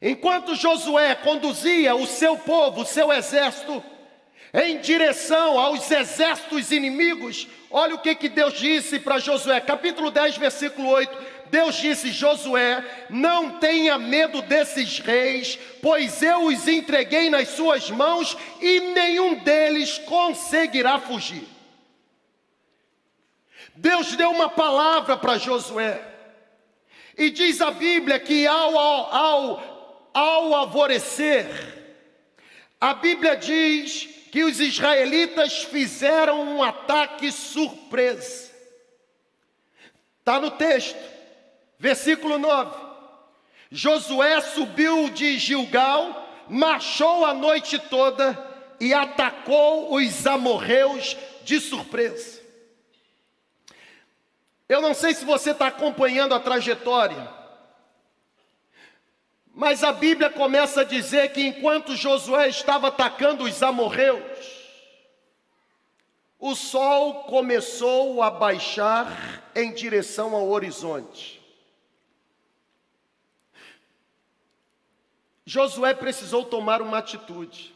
Enquanto 0.00 0.54
Josué 0.54 1.16
conduzia 1.16 1.96
o 1.96 2.06
seu 2.06 2.36
povo, 2.38 2.82
o 2.82 2.86
seu 2.86 3.12
exército, 3.12 3.82
em 4.52 4.78
direção 4.78 5.58
aos 5.58 5.90
exércitos 5.90 6.72
inimigos, 6.72 7.46
olha 7.70 7.94
o 7.94 7.98
que, 7.98 8.14
que 8.14 8.28
Deus 8.28 8.54
disse 8.54 8.98
para 8.98 9.18
Josué, 9.18 9.60
capítulo 9.60 10.10
10, 10.10 10.38
versículo 10.38 10.88
8: 10.88 11.18
Deus 11.50 11.76
disse: 11.76 12.10
Josué, 12.10 12.84
não 13.10 13.58
tenha 13.58 13.98
medo 13.98 14.40
desses 14.42 14.98
reis, 15.00 15.58
pois 15.82 16.22
eu 16.22 16.46
os 16.46 16.66
entreguei 16.66 17.28
nas 17.28 17.48
suas 17.48 17.90
mãos 17.90 18.36
e 18.60 18.80
nenhum 18.80 19.36
deles 19.36 19.98
conseguirá 19.98 20.98
fugir. 20.98 21.46
Deus 23.74 24.16
deu 24.16 24.30
uma 24.30 24.48
palavra 24.48 25.16
para 25.16 25.38
Josué, 25.38 26.02
e 27.16 27.30
diz 27.30 27.60
a 27.60 27.70
Bíblia 27.70 28.18
que 28.18 28.46
ao, 28.46 28.78
ao, 28.78 29.14
ao, 29.14 30.10
ao 30.14 30.54
alvorecer, 30.54 31.46
a 32.80 32.94
Bíblia 32.94 33.36
diz 33.36 34.17
que 34.30 34.44
os 34.44 34.60
israelitas 34.60 35.62
fizeram 35.64 36.42
um 36.42 36.62
ataque 36.62 37.32
surpresa. 37.32 38.50
Está 40.20 40.40
no 40.40 40.50
texto. 40.50 40.98
Versículo 41.78 42.38
9: 42.38 42.76
Josué 43.70 44.40
subiu 44.40 45.10
de 45.10 45.38
Gilgal, 45.38 46.28
marchou 46.48 47.24
a 47.24 47.32
noite 47.32 47.78
toda 47.78 48.46
e 48.80 48.92
atacou 48.92 49.94
os 49.94 50.26
amorreus 50.26 51.16
de 51.44 51.60
surpresa. 51.60 52.40
Eu 54.68 54.82
não 54.82 54.92
sei 54.92 55.14
se 55.14 55.24
você 55.24 55.52
está 55.52 55.68
acompanhando 55.68 56.34
a 56.34 56.40
trajetória, 56.40 57.37
mas 59.58 59.82
a 59.82 59.90
Bíblia 59.90 60.30
começa 60.30 60.82
a 60.82 60.84
dizer 60.84 61.32
que 61.32 61.42
enquanto 61.42 61.96
Josué 61.96 62.48
estava 62.48 62.86
atacando 62.86 63.42
os 63.42 63.60
amorreus, 63.60 64.22
o 66.38 66.54
sol 66.54 67.24
começou 67.24 68.22
a 68.22 68.30
baixar 68.30 69.50
em 69.56 69.72
direção 69.72 70.36
ao 70.36 70.48
horizonte. 70.48 71.42
Josué 75.44 75.92
precisou 75.92 76.44
tomar 76.44 76.80
uma 76.80 76.98
atitude. 76.98 77.74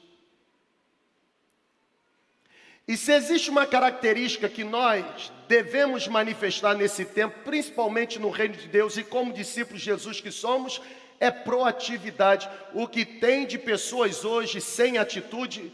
E 2.87 2.97
se 2.97 3.13
existe 3.13 3.51
uma 3.51 3.67
característica 3.67 4.49
que 4.49 4.63
nós 4.63 5.33
devemos 5.49 6.07
manifestar 6.07 6.75
nesse 6.75 7.05
tempo, 7.05 7.41
principalmente 7.41 8.21
no 8.21 8.31
reino 8.31 8.55
de 8.55 8.69
Deus 8.69 8.97
e 8.97 9.03
como 9.03 9.33
discípulos 9.33 9.81
de 9.81 9.87
Jesus 9.87 10.21
que 10.21 10.31
somos, 10.31 10.81
é 11.23 11.31
proatividade. 11.31 12.51
O 12.75 12.89
que 12.89 13.05
tem 13.05 13.47
de 13.47 13.57
pessoas 13.57 14.25
hoje 14.25 14.61
sem 14.61 14.99
atitude, 14.99 15.73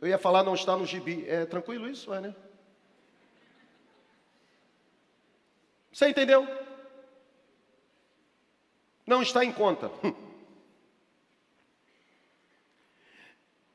eu 0.00 0.08
ia 0.08 0.18
falar 0.18 0.42
não 0.42 0.56
está 0.56 0.76
no 0.76 0.84
gibi. 0.84 1.24
É 1.28 1.46
tranquilo 1.46 1.88
isso, 1.88 2.12
é, 2.12 2.20
né? 2.20 2.34
Você 5.92 6.08
entendeu? 6.08 6.44
não 9.06 9.22
está 9.22 9.44
em 9.44 9.52
conta. 9.52 9.90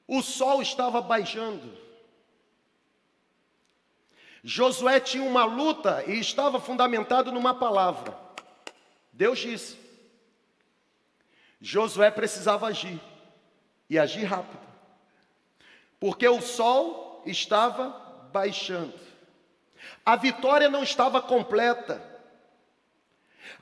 O 0.08 0.22
sol 0.22 0.62
estava 0.62 1.02
baixando. 1.02 1.68
Josué 4.44 5.00
tinha 5.00 5.24
uma 5.24 5.46
luta 5.46 6.04
e 6.06 6.20
estava 6.20 6.60
fundamentado 6.60 7.32
numa 7.32 7.56
palavra. 7.56 8.16
Deus 9.12 9.40
disse. 9.40 9.85
Josué 11.62 12.12
precisava 12.12 12.68
agir 12.68 13.00
e 13.90 13.98
agir 13.98 14.24
rápido, 14.24 14.60
porque 16.00 16.28
o 16.28 16.42
sol 16.42 17.24
estava 17.26 17.90
baixando, 18.32 18.94
a 20.06 20.16
vitória 20.16 20.70
não 20.70 20.84
estava 20.84 21.22
completa, 21.22 22.02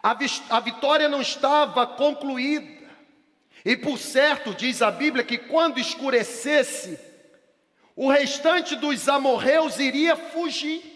a, 0.02 0.12
a 0.50 0.60
vitória 0.60 1.08
não 1.08 1.22
estava 1.22 1.86
concluída, 1.86 2.84
e 3.66 3.78
por 3.78 3.98
certo, 3.98 4.54
diz 4.54 4.82
a 4.82 4.92
Bíblia, 4.92 5.24
que 5.24 5.38
quando 5.38 5.80
escurecesse, 5.80 7.00
o 7.96 8.10
restante 8.10 8.76
dos 8.76 9.08
amorreus 9.08 9.80
iria 9.80 10.16
fugir. 10.16 10.92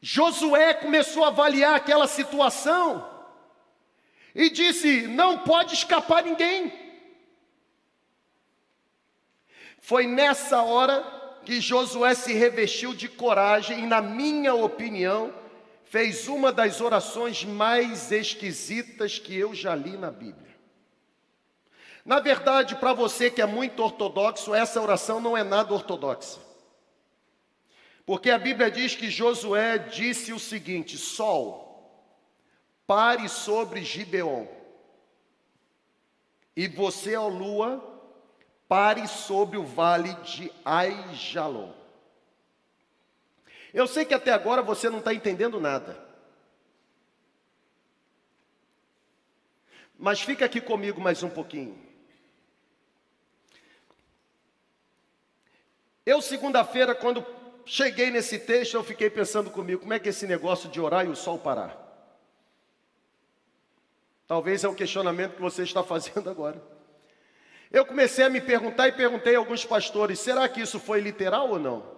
Josué 0.00 0.72
começou 0.72 1.24
a 1.24 1.28
avaliar 1.28 1.74
aquela 1.74 2.06
situação 2.06 3.15
e 4.36 4.50
disse: 4.50 5.06
Não 5.08 5.38
pode 5.38 5.74
escapar 5.74 6.22
ninguém. 6.22 6.70
Foi 9.80 10.06
nessa 10.06 10.62
hora 10.62 11.02
que 11.44 11.60
Josué 11.60 12.14
se 12.14 12.34
revestiu 12.34 12.92
de 12.92 13.08
coragem 13.08 13.80
e, 13.80 13.86
na 13.86 14.02
minha 14.02 14.54
opinião, 14.54 15.32
fez 15.84 16.28
uma 16.28 16.52
das 16.52 16.80
orações 16.80 17.44
mais 17.44 18.12
esquisitas 18.12 19.18
que 19.18 19.34
eu 19.34 19.54
já 19.54 19.74
li 19.74 19.96
na 19.96 20.10
Bíblia. 20.10 20.54
Na 22.04 22.20
verdade, 22.20 22.76
para 22.76 22.92
você 22.92 23.30
que 23.30 23.40
é 23.40 23.46
muito 23.46 23.82
ortodoxo, 23.82 24.54
essa 24.54 24.80
oração 24.80 25.18
não 25.18 25.36
é 25.36 25.42
nada 25.42 25.72
ortodoxa. 25.72 26.40
Porque 28.04 28.30
a 28.30 28.38
Bíblia 28.38 28.70
diz 28.70 28.94
que 28.94 29.10
Josué 29.10 29.78
disse 29.78 30.32
o 30.32 30.38
seguinte: 30.38 30.98
Sol, 30.98 31.65
pare 32.86 33.28
sobre 33.28 33.82
Gibeon, 33.82 34.46
e 36.56 36.68
você, 36.68 37.14
ó 37.16 37.28
lua, 37.28 37.82
pare 38.66 39.06
sobre 39.06 39.58
o 39.58 39.64
vale 39.64 40.14
de 40.22 40.50
Aijalon. 40.64 41.72
Eu 43.74 43.86
sei 43.86 44.06
que 44.06 44.14
até 44.14 44.32
agora 44.32 44.62
você 44.62 44.88
não 44.88 45.00
está 45.00 45.12
entendendo 45.12 45.60
nada. 45.60 46.02
Mas 49.98 50.20
fica 50.20 50.46
aqui 50.46 50.60
comigo 50.60 50.98
mais 51.00 51.22
um 51.22 51.28
pouquinho. 51.28 51.78
Eu, 56.06 56.22
segunda-feira, 56.22 56.94
quando 56.94 57.26
cheguei 57.66 58.10
nesse 58.10 58.38
texto, 58.38 58.74
eu 58.74 58.84
fiquei 58.84 59.10
pensando 59.10 59.50
comigo, 59.50 59.82
como 59.82 59.92
é 59.92 59.98
que 59.98 60.08
é 60.08 60.10
esse 60.10 60.26
negócio 60.26 60.70
de 60.70 60.80
orar 60.80 61.04
e 61.04 61.08
o 61.08 61.16
sol 61.16 61.38
parar? 61.38 61.85
Talvez 64.26 64.64
é 64.64 64.68
o 64.68 64.74
questionamento 64.74 65.34
que 65.36 65.40
você 65.40 65.62
está 65.62 65.82
fazendo 65.84 66.28
agora. 66.28 66.60
Eu 67.70 67.84
comecei 67.84 68.24
a 68.24 68.30
me 68.30 68.40
perguntar 68.40 68.88
e 68.88 68.92
perguntei 68.92 69.36
a 69.36 69.38
alguns 69.38 69.64
pastores: 69.64 70.18
será 70.18 70.48
que 70.48 70.60
isso 70.60 70.80
foi 70.80 71.00
literal 71.00 71.50
ou 71.50 71.58
não? 71.58 71.96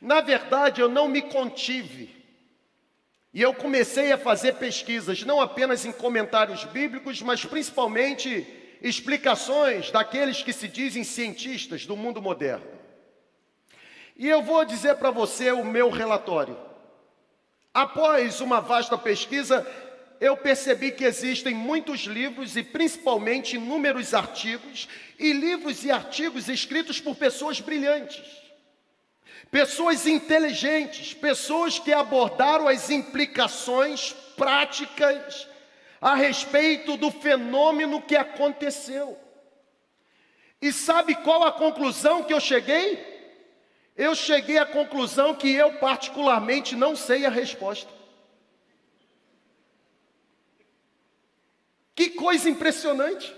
Na 0.00 0.20
verdade, 0.20 0.80
eu 0.80 0.88
não 0.88 1.08
me 1.08 1.22
contive. 1.22 2.24
E 3.32 3.42
eu 3.42 3.52
comecei 3.52 4.12
a 4.12 4.18
fazer 4.18 4.54
pesquisas, 4.54 5.24
não 5.24 5.40
apenas 5.40 5.84
em 5.84 5.90
comentários 5.90 6.64
bíblicos, 6.64 7.20
mas 7.20 7.44
principalmente 7.44 8.46
explicações 8.80 9.90
daqueles 9.90 10.42
que 10.42 10.52
se 10.52 10.68
dizem 10.68 11.02
cientistas 11.02 11.84
do 11.84 11.96
mundo 11.96 12.22
moderno. 12.22 12.66
E 14.16 14.28
eu 14.28 14.40
vou 14.42 14.64
dizer 14.64 14.96
para 14.96 15.10
você 15.10 15.50
o 15.50 15.64
meu 15.64 15.90
relatório. 15.90 16.56
Após 17.72 18.40
uma 18.40 18.60
vasta 18.60 18.96
pesquisa, 18.96 19.66
eu 20.24 20.38
percebi 20.38 20.90
que 20.90 21.04
existem 21.04 21.52
muitos 21.52 22.00
livros 22.00 22.56
e 22.56 22.62
principalmente 22.62 23.56
inúmeros 23.56 24.14
artigos, 24.14 24.88
e 25.18 25.34
livros 25.34 25.84
e 25.84 25.90
artigos 25.90 26.48
escritos 26.48 26.98
por 26.98 27.14
pessoas 27.14 27.60
brilhantes, 27.60 28.24
pessoas 29.50 30.06
inteligentes, 30.06 31.12
pessoas 31.12 31.78
que 31.78 31.92
abordaram 31.92 32.66
as 32.66 32.88
implicações 32.88 34.14
práticas 34.34 35.46
a 36.00 36.14
respeito 36.14 36.96
do 36.96 37.10
fenômeno 37.10 38.00
que 38.00 38.16
aconteceu. 38.16 39.18
E 40.60 40.72
sabe 40.72 41.16
qual 41.16 41.42
a 41.44 41.52
conclusão 41.52 42.22
que 42.22 42.32
eu 42.32 42.40
cheguei? 42.40 43.12
Eu 43.94 44.14
cheguei 44.14 44.56
à 44.56 44.64
conclusão 44.64 45.34
que 45.34 45.52
eu, 45.52 45.74
particularmente, 45.74 46.74
não 46.74 46.96
sei 46.96 47.26
a 47.26 47.30
resposta. 47.30 48.03
Que 51.94 52.10
coisa 52.10 52.48
impressionante. 52.48 53.34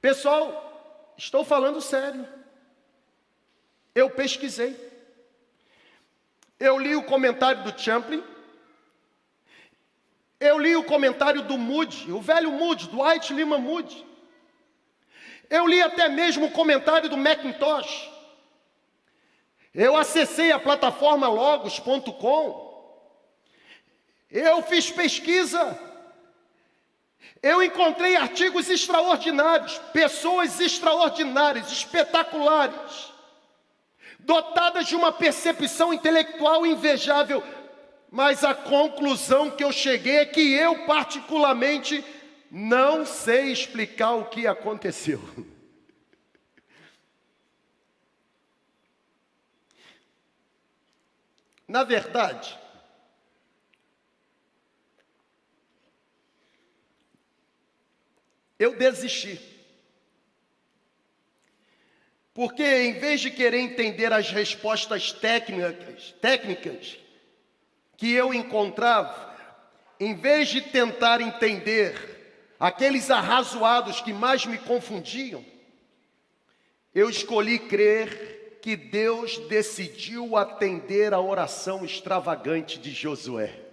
Pessoal, 0.00 1.14
estou 1.16 1.44
falando 1.44 1.80
sério. 1.80 2.26
Eu 3.94 4.10
pesquisei. 4.10 4.74
Eu 6.58 6.78
li 6.78 6.96
o 6.96 7.02
comentário 7.02 7.64
do 7.64 7.78
Champlin, 7.78 8.24
eu 10.38 10.58
li 10.58 10.76
o 10.76 10.84
comentário 10.84 11.42
do 11.42 11.56
Moody, 11.56 12.12
o 12.12 12.20
velho 12.20 12.52
Moody, 12.52 12.90
White 12.92 13.32
Lima 13.32 13.58
Moody. 13.58 14.06
Eu 15.48 15.66
li 15.66 15.80
até 15.80 16.08
mesmo 16.08 16.46
o 16.46 16.50
comentário 16.50 17.08
do 17.08 17.16
Macintosh. 17.16 18.10
Eu 19.74 19.96
acessei 19.96 20.52
a 20.52 20.58
plataforma 20.58 21.28
logos.com. 21.28 22.66
Eu 24.30 24.62
fiz 24.62 24.90
pesquisa. 24.90 25.78
Eu 27.42 27.62
encontrei 27.62 28.16
artigos 28.16 28.68
extraordinários, 28.68 29.78
pessoas 29.92 30.60
extraordinárias, 30.60 31.70
espetaculares, 31.70 33.12
dotadas 34.18 34.86
de 34.86 34.96
uma 34.96 35.12
percepção 35.12 35.92
intelectual 35.92 36.66
invejável 36.66 37.42
mas 38.10 38.42
a 38.44 38.54
conclusão 38.54 39.50
que 39.50 39.62
eu 39.64 39.70
cheguei 39.72 40.16
é 40.16 40.24
que 40.24 40.40
eu, 40.54 40.86
particularmente, 40.86 42.02
não 42.50 43.04
sei 43.04 43.52
explicar 43.52 44.12
o 44.12 44.24
que 44.26 44.46
aconteceu. 44.46 45.20
Na 51.68 51.84
verdade, 51.84 52.56
eu 58.58 58.76
desisti. 58.76 59.40
Porque 62.32 62.62
em 62.62 62.98
vez 62.98 63.20
de 63.20 63.30
querer 63.30 63.58
entender 63.58 64.12
as 64.12 64.30
respostas 64.30 65.10
técnicas, 65.10 66.14
técnicas 66.20 66.98
que 67.96 68.12
eu 68.12 68.34
encontrava, 68.34 69.34
em 69.98 70.14
vez 70.14 70.48
de 70.48 70.60
tentar 70.60 71.22
entender 71.22 72.54
aqueles 72.60 73.10
arrazoados 73.10 74.02
que 74.02 74.12
mais 74.12 74.44
me 74.44 74.58
confundiam, 74.58 75.44
eu 76.94 77.08
escolhi 77.08 77.58
crer 77.58 78.58
que 78.60 78.76
Deus 78.76 79.38
decidiu 79.48 80.36
atender 80.36 81.14
a 81.14 81.20
oração 81.20 81.84
extravagante 81.84 82.78
de 82.78 82.90
Josué. 82.90 83.65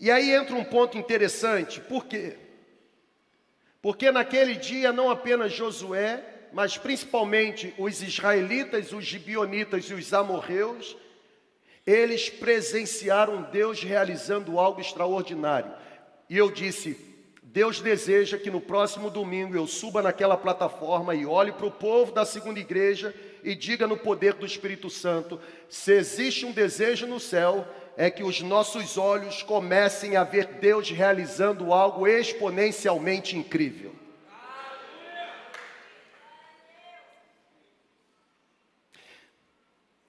E 0.00 0.10
aí 0.10 0.30
entra 0.30 0.54
um 0.54 0.64
ponto 0.64 0.98
interessante, 0.98 1.80
por 1.80 2.06
quê? 2.06 2.36
Porque 3.80 4.10
naquele 4.10 4.54
dia 4.54 4.92
não 4.92 5.10
apenas 5.10 5.52
Josué, 5.52 6.24
mas 6.52 6.76
principalmente 6.76 7.74
os 7.78 8.02
israelitas, 8.02 8.92
os 8.92 9.04
gibionitas 9.04 9.84
e 9.84 9.94
os 9.94 10.12
amorreus 10.12 10.96
eles 11.86 12.30
presenciaram 12.30 13.42
Deus 13.42 13.82
realizando 13.82 14.58
algo 14.58 14.80
extraordinário. 14.80 15.72
E 16.30 16.38
eu 16.38 16.50
disse: 16.50 16.98
Deus 17.42 17.80
deseja 17.80 18.38
que 18.38 18.50
no 18.50 18.60
próximo 18.60 19.10
domingo 19.10 19.54
eu 19.54 19.66
suba 19.66 20.02
naquela 20.02 20.36
plataforma 20.36 21.14
e 21.14 21.26
olhe 21.26 21.52
para 21.52 21.66
o 21.66 21.70
povo 21.70 22.12
da 22.12 22.24
segunda 22.24 22.58
igreja 22.58 23.14
e 23.42 23.54
diga 23.54 23.86
no 23.86 23.98
poder 23.98 24.34
do 24.34 24.46
Espírito 24.46 24.88
Santo: 24.88 25.38
se 25.68 25.92
existe 25.92 26.46
um 26.46 26.52
desejo 26.52 27.06
no 27.06 27.20
céu, 27.20 27.68
é 27.96 28.10
que 28.10 28.22
os 28.22 28.40
nossos 28.40 28.98
olhos 28.98 29.42
comecem 29.42 30.16
a 30.16 30.24
ver 30.24 30.46
Deus 30.46 30.90
realizando 30.90 31.72
algo 31.72 32.06
exponencialmente 32.06 33.36
incrível. 33.36 33.94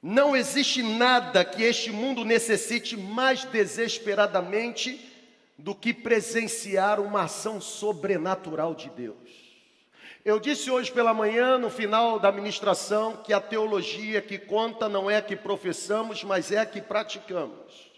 Não 0.02 0.36
existe 0.36 0.84
nada 0.84 1.44
que 1.44 1.64
este 1.64 1.92
mundo 1.92 2.24
necessite 2.24 2.96
mais 2.96 3.44
desesperadamente 3.46 5.12
do 5.58 5.74
que 5.74 5.94
presenciar 5.94 7.00
uma 7.00 7.24
ação 7.24 7.60
sobrenatural 7.60 8.76
de 8.76 8.90
Deus. 8.92 9.25
Eu 10.26 10.40
disse 10.40 10.72
hoje 10.72 10.92
pela 10.92 11.14
manhã, 11.14 11.60
no 11.60 11.70
final 11.70 12.20
da 12.20 12.32
ministração, 12.32 13.16
que 13.16 13.32
a 13.32 13.40
teologia 13.40 14.24
que 14.24 14.40
conta 14.40 14.90
não 14.90 15.08
é 15.08 15.18
a 15.18 15.22
que 15.22 15.36
professamos, 15.36 16.24
mas 16.24 16.52
é 16.52 16.58
a 16.58 16.66
que 16.66 16.82
praticamos. 16.82 17.92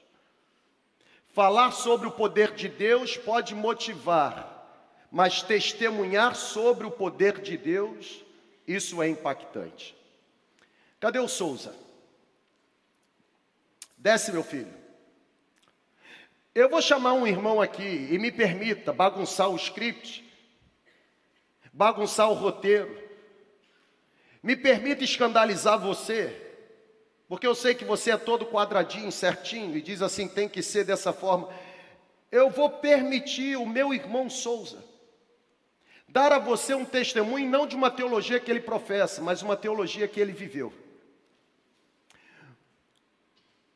Falar 1.30 1.72
sobre 1.72 2.06
o 2.06 2.12
poder 2.12 2.54
de 2.54 2.68
Deus 2.68 3.16
pode 3.16 3.56
motivar, 3.56 5.08
mas 5.10 5.42
testemunhar 5.42 6.36
sobre 6.36 6.86
o 6.86 6.92
poder 6.92 7.40
de 7.40 7.58
Deus, 7.58 8.22
isso 8.68 9.02
é 9.02 9.08
impactante. 9.08 9.96
Cadê 11.00 11.20
o 11.20 11.30
Souza? 11.30 11.74
Desce, 13.98 14.34
meu 14.34 14.44
filho. 14.44 14.74
Eu 16.54 16.68
vou 16.68 16.82
chamar 16.82 17.14
um 17.14 17.26
irmão 17.26 17.62
aqui 17.62 18.10
e 18.12 18.20
me 18.20 18.34
permita 18.34 18.92
bagunçar 18.92 19.48
o 19.50 19.56
script, 19.56 20.27
bagunçar 21.78 22.30
o 22.30 22.34
roteiro. 22.34 22.98
Me 24.44 24.56
permita 24.56 25.04
escandalizar 25.04 25.80
você, 25.80 26.36
porque 27.30 27.48
eu 27.48 27.56
sei 27.56 27.74
que 27.74 27.86
você 27.86 28.12
é 28.12 28.18
todo 28.18 28.46
quadradinho, 28.46 29.12
certinho, 29.12 29.78
e 29.78 29.82
diz 29.82 30.02
assim: 30.02 30.28
tem 30.28 30.50
que 30.50 30.62
ser 30.62 30.84
dessa 30.84 31.14
forma. 31.14 31.48
Eu 32.30 32.50
vou 32.50 32.70
permitir 32.70 33.56
o 33.58 33.66
meu 33.66 33.94
irmão 33.94 34.30
Souza 34.30 34.84
dar 36.10 36.32
a 36.32 36.40
você 36.40 36.74
um 36.74 36.86
testemunho, 36.86 37.50
não 37.50 37.68
de 37.68 37.76
uma 37.76 37.92
teologia 37.92 38.40
que 38.40 38.50
ele 38.50 38.62
professa, 38.62 39.22
mas 39.22 39.42
uma 39.42 39.58
teologia 39.58 40.08
que 40.08 40.20
ele 40.20 40.32
viveu. 40.32 40.74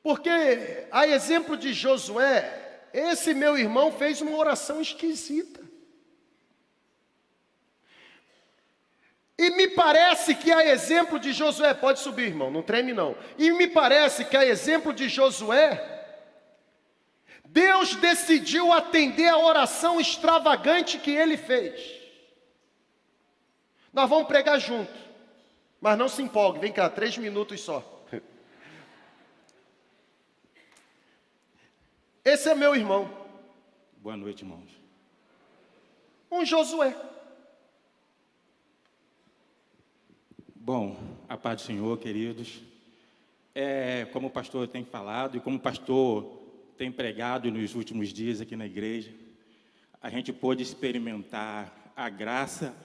Porque, 0.01 0.87
a 0.89 1.05
exemplo 1.05 1.55
de 1.55 1.73
Josué, 1.73 2.87
esse 2.93 3.33
meu 3.33 3.57
irmão 3.57 3.91
fez 3.91 4.21
uma 4.21 4.35
oração 4.35 4.81
esquisita. 4.81 5.60
E 9.37 9.49
me 9.51 9.69
parece 9.69 10.35
que 10.35 10.51
a 10.51 10.65
exemplo 10.65 11.19
de 11.19 11.33
Josué, 11.33 11.73
pode 11.73 11.99
subir, 11.99 12.27
irmão, 12.27 12.51
não 12.51 12.61
treme 12.61 12.93
não. 12.93 13.15
E 13.37 13.51
me 13.51 13.67
parece 13.67 14.25
que 14.25 14.37
a 14.37 14.45
exemplo 14.45 14.93
de 14.93 15.09
Josué, 15.09 15.87
Deus 17.45 17.95
decidiu 17.95 18.71
atender 18.71 19.27
a 19.27 19.37
oração 19.37 19.99
extravagante 19.99 20.97
que 20.97 21.11
ele 21.11 21.37
fez. 21.37 21.99
Nós 23.91 24.09
vamos 24.09 24.27
pregar 24.27 24.59
junto, 24.59 24.93
mas 25.81 25.97
não 25.97 26.07
se 26.07 26.21
empolgue, 26.21 26.59
vem 26.59 26.71
cá, 26.71 26.89
três 26.89 27.17
minutos 27.17 27.59
só. 27.61 28.05
Esse 32.23 32.49
é 32.49 32.55
meu 32.55 32.75
irmão. 32.75 33.09
Boa 33.97 34.15
noite, 34.15 34.43
irmãos. 34.43 34.69
Um 36.31 36.45
Josué. 36.45 36.95
Bom, 40.63 40.95
a 41.27 41.35
paz 41.35 41.59
do 41.59 41.65
Senhor, 41.65 41.97
queridos. 41.97 42.61
É, 43.55 44.05
como 44.13 44.27
o 44.27 44.29
pastor 44.29 44.67
tem 44.67 44.85
falado 44.85 45.35
e 45.35 45.39
como 45.39 45.57
o 45.57 45.59
pastor 45.59 46.39
tem 46.77 46.91
pregado 46.91 47.49
nos 47.49 47.73
últimos 47.73 48.13
dias 48.13 48.39
aqui 48.39 48.55
na 48.55 48.67
igreja, 48.67 49.11
a 49.99 50.07
gente 50.07 50.31
pôde 50.31 50.61
experimentar 50.61 51.91
a 51.95 52.07
graça, 52.09 52.75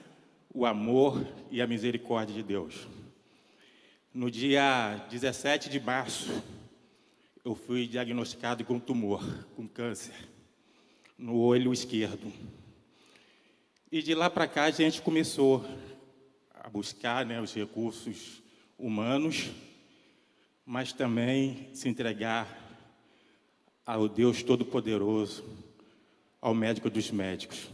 o 0.51 0.65
amor 0.65 1.23
e 1.51 1.61
a 1.61 1.67
misericórdia 1.67 2.33
de 2.33 2.41
Deus. 2.41 2.87
No 4.11 4.31
dia 4.31 5.05
17 5.11 5.69
de 5.69 5.79
março 5.79 6.43
eu 7.45 7.53
fui 7.53 7.85
diagnosticado 7.85 8.65
com 8.65 8.79
tumor, 8.79 9.23
com 9.55 9.67
câncer, 9.67 10.15
no 11.15 11.37
olho 11.37 11.71
esquerdo. 11.71 12.33
E 13.91 14.01
de 14.01 14.15
lá 14.15 14.31
para 14.31 14.47
cá 14.47 14.63
a 14.63 14.71
gente 14.71 14.99
começou 14.99 15.63
a 16.67 16.69
buscar 16.69 17.25
né, 17.25 17.39
os 17.39 17.53
recursos 17.53 18.43
humanos, 18.77 19.51
mas 20.65 20.91
também 20.91 21.69
se 21.73 21.87
entregar 21.87 22.45
ao 23.85 24.09
Deus 24.09 24.43
Todo-Poderoso, 24.43 25.45
ao 26.41 26.53
médico 26.53 26.89
dos 26.89 27.09
médicos. 27.09 27.69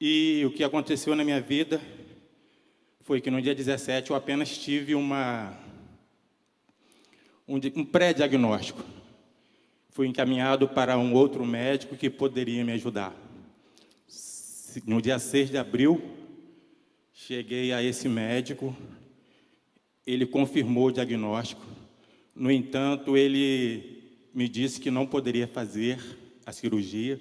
E 0.00 0.42
o 0.46 0.50
que 0.50 0.64
aconteceu 0.64 1.14
na 1.14 1.22
minha 1.22 1.38
vida 1.38 1.82
foi 3.02 3.20
que 3.20 3.30
no 3.30 3.42
dia 3.42 3.54
17 3.54 4.08
eu 4.08 4.16
apenas 4.16 4.56
tive 4.56 4.94
uma 4.94 5.54
um, 7.46 7.56
um 7.76 7.84
pré-diagnóstico. 7.84 8.82
Fui 9.90 10.06
encaminhado 10.06 10.66
para 10.66 10.96
um 10.96 11.12
outro 11.12 11.44
médico 11.44 11.94
que 11.94 12.08
poderia 12.08 12.64
me 12.64 12.72
ajudar. 12.72 13.14
No 14.86 15.02
dia 15.02 15.18
6 15.18 15.50
de 15.50 15.58
abril, 15.58 16.21
cheguei 17.12 17.72
a 17.72 17.82
esse 17.82 18.08
médico, 18.08 18.76
ele 20.06 20.26
confirmou 20.26 20.86
o 20.86 20.92
diagnóstico. 20.92 21.64
No 22.34 22.50
entanto, 22.50 23.16
ele 23.16 24.02
me 24.34 24.48
disse 24.48 24.80
que 24.80 24.90
não 24.90 25.06
poderia 25.06 25.46
fazer 25.46 26.00
a 26.44 26.52
cirurgia, 26.52 27.20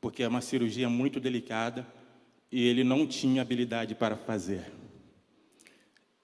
porque 0.00 0.22
é 0.22 0.28
uma 0.28 0.40
cirurgia 0.40 0.88
muito 0.88 1.20
delicada 1.20 1.86
e 2.50 2.66
ele 2.66 2.82
não 2.82 3.06
tinha 3.06 3.42
habilidade 3.42 3.94
para 3.94 4.16
fazer. 4.16 4.72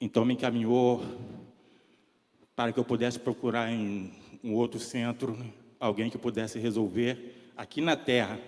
Então 0.00 0.24
me 0.24 0.34
encaminhou 0.34 1.04
para 2.54 2.72
que 2.72 2.80
eu 2.80 2.84
pudesse 2.84 3.18
procurar 3.18 3.70
em 3.70 4.12
um 4.42 4.54
outro 4.54 4.80
centro 4.80 5.38
alguém 5.78 6.10
que 6.10 6.18
pudesse 6.18 6.58
resolver 6.58 7.50
aqui 7.56 7.80
na 7.80 7.96
terra 7.96 8.40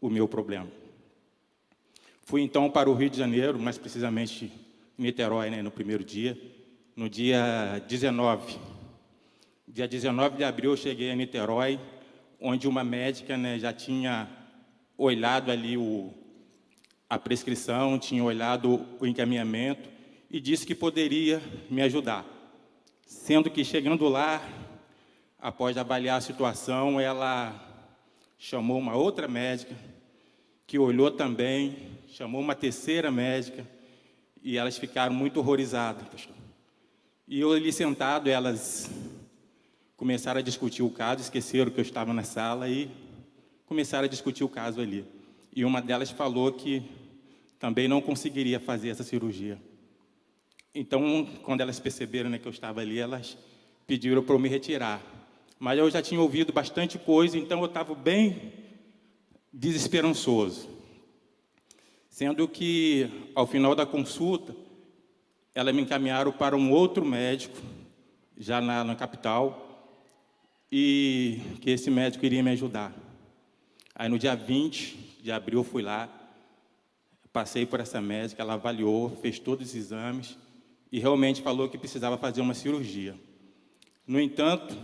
o 0.00 0.10
meu 0.10 0.26
problema. 0.26 0.81
Fui 2.24 2.40
então 2.40 2.70
para 2.70 2.88
o 2.88 2.94
Rio 2.94 3.10
de 3.10 3.18
Janeiro, 3.18 3.58
mais 3.58 3.76
precisamente 3.76 4.50
em 4.96 5.02
Niterói, 5.02 5.50
né, 5.50 5.60
no 5.60 5.72
primeiro 5.72 6.04
dia, 6.04 6.38
no 6.94 7.10
dia 7.10 7.82
19. 7.88 8.58
Dia 9.66 9.88
19 9.88 10.36
de 10.36 10.44
abril 10.44 10.70
eu 10.70 10.76
cheguei 10.76 11.10
a 11.10 11.16
Niterói, 11.16 11.80
onde 12.40 12.68
uma 12.68 12.84
médica 12.84 13.36
né, 13.36 13.58
já 13.58 13.72
tinha 13.72 14.28
olhado 14.96 15.50
ali 15.50 15.76
o, 15.76 16.14
a 17.10 17.18
prescrição, 17.18 17.98
tinha 17.98 18.22
olhado 18.22 18.86
o 19.00 19.06
encaminhamento 19.06 19.88
e 20.30 20.40
disse 20.40 20.64
que 20.64 20.76
poderia 20.76 21.42
me 21.68 21.82
ajudar. 21.82 22.24
Sendo 23.04 23.50
que 23.50 23.64
chegando 23.64 24.08
lá, 24.08 24.48
após 25.40 25.76
avaliar 25.76 26.18
a 26.18 26.22
situação, 26.22 27.00
ela 27.00 27.52
chamou 28.38 28.78
uma 28.78 28.94
outra 28.94 29.26
médica, 29.26 29.74
que 30.68 30.78
olhou 30.78 31.10
também, 31.10 31.91
chamou 32.12 32.42
uma 32.42 32.54
terceira 32.54 33.10
médica, 33.10 33.66
e 34.42 34.58
elas 34.58 34.76
ficaram 34.76 35.14
muito 35.14 35.38
horrorizadas, 35.38 36.06
pastor. 36.08 36.34
E 37.26 37.40
eu 37.40 37.52
ali 37.52 37.72
sentado, 37.72 38.28
elas 38.28 38.90
começaram 39.96 40.38
a 40.38 40.42
discutir 40.42 40.82
o 40.82 40.90
caso, 40.90 41.22
esqueceram 41.22 41.70
que 41.70 41.80
eu 41.80 41.82
estava 41.82 42.12
na 42.12 42.22
sala 42.22 42.68
e 42.68 42.90
começaram 43.64 44.04
a 44.04 44.08
discutir 44.08 44.44
o 44.44 44.48
caso 44.48 44.78
ali. 44.78 45.06
E 45.56 45.64
uma 45.64 45.80
delas 45.80 46.10
falou 46.10 46.52
que 46.52 46.82
também 47.58 47.88
não 47.88 48.02
conseguiria 48.02 48.60
fazer 48.60 48.90
essa 48.90 49.02
cirurgia. 49.02 49.58
Então, 50.74 51.26
quando 51.42 51.62
elas 51.62 51.80
perceberam 51.80 52.28
né, 52.28 52.38
que 52.38 52.46
eu 52.46 52.52
estava 52.52 52.82
ali, 52.82 52.98
elas 52.98 53.38
pediram 53.86 54.22
para 54.22 54.34
eu 54.34 54.38
me 54.38 54.50
retirar. 54.50 55.00
Mas 55.58 55.78
eu 55.78 55.90
já 55.90 56.02
tinha 56.02 56.20
ouvido 56.20 56.52
bastante 56.52 56.98
coisa, 56.98 57.38
então 57.38 57.60
eu 57.60 57.66
estava 57.66 57.94
bem 57.94 58.52
desesperançoso. 59.50 60.81
Sendo 62.12 62.46
que, 62.46 63.08
ao 63.34 63.46
final 63.46 63.74
da 63.74 63.86
consulta, 63.86 64.54
elas 65.54 65.74
me 65.74 65.80
encaminharam 65.80 66.30
para 66.30 66.54
um 66.54 66.70
outro 66.70 67.06
médico, 67.06 67.56
já 68.36 68.60
na, 68.60 68.84
na 68.84 68.94
capital, 68.94 69.98
e 70.70 71.40
que 71.62 71.70
esse 71.70 71.90
médico 71.90 72.26
iria 72.26 72.42
me 72.42 72.50
ajudar. 72.50 72.94
Aí, 73.94 74.10
no 74.10 74.18
dia 74.18 74.34
20 74.34 75.20
de 75.22 75.32
abril, 75.32 75.60
eu 75.60 75.64
fui 75.64 75.80
lá, 75.80 76.06
passei 77.32 77.64
por 77.64 77.80
essa 77.80 77.98
médica, 77.98 78.42
ela 78.42 78.54
avaliou, 78.54 79.16
fez 79.22 79.38
todos 79.38 79.70
os 79.70 79.74
exames, 79.74 80.36
e 80.92 81.00
realmente 81.00 81.40
falou 81.40 81.70
que 81.70 81.78
precisava 81.78 82.18
fazer 82.18 82.42
uma 82.42 82.52
cirurgia. 82.52 83.14
No 84.06 84.20
entanto, 84.20 84.76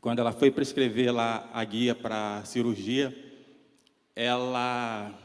quando 0.00 0.20
ela 0.20 0.32
foi 0.32 0.50
prescrever 0.50 1.12
lá 1.12 1.50
a 1.52 1.62
guia 1.62 1.94
para 1.94 2.42
cirurgia, 2.46 3.14
ela 4.16 5.21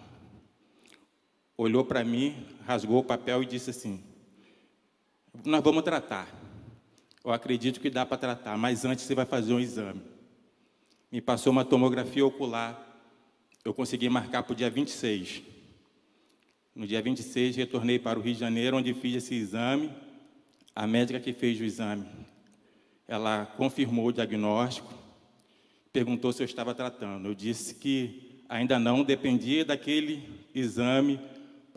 olhou 1.58 1.84
para 1.84 2.04
mim, 2.04 2.46
rasgou 2.66 3.00
o 3.00 3.04
papel 3.04 3.42
e 3.42 3.46
disse 3.46 3.72
assim: 3.72 4.04
Nós 5.44 5.64
vamos 5.64 5.84
tratar. 5.84 6.28
Eu 7.26 7.32
acredito 7.32 7.82
que 7.82 7.90
dá 7.90 8.06
para 8.06 8.18
tratar, 8.18 8.58
mas 8.58 8.86
antes 8.86 9.04
você 9.04 9.16
vai 9.16 9.26
fazer 9.26 9.54
um 9.54 9.60
exame. 9.60 10.02
Me 11.12 11.20
passou 11.20 11.52
uma 11.52 11.66
tomografia 11.66 12.26
ocular. 12.26 12.84
Eu 13.66 13.74
consegui 13.74 14.08
marcar 14.08 14.44
para 14.44 14.54
o 14.54 14.56
dia 14.56 14.70
26. 14.70 15.42
No 16.74 16.86
dia 16.86 17.02
26, 17.02 17.56
retornei 17.56 17.98
para 17.98 18.20
o 18.20 18.22
Rio 18.22 18.34
de 18.34 18.40
Janeiro, 18.40 18.78
onde 18.78 18.94
fiz 18.94 19.16
esse 19.16 19.34
exame. 19.36 19.92
A 20.76 20.86
médica 20.86 21.20
que 21.20 21.34
fez 21.34 21.60
o 21.60 21.64
exame, 21.64 22.06
ela 23.08 23.46
confirmou 23.58 24.06
o 24.06 24.14
diagnóstico, 24.14 24.94
perguntou 25.92 26.32
se 26.32 26.44
eu 26.44 26.46
estava 26.46 26.76
tratando. 26.76 27.28
Eu 27.28 27.34
disse 27.34 27.74
que 27.74 28.44
ainda 28.48 28.78
não 28.78 29.04
dependia 29.04 29.66
daquele 29.66 30.46
exame 30.54 31.20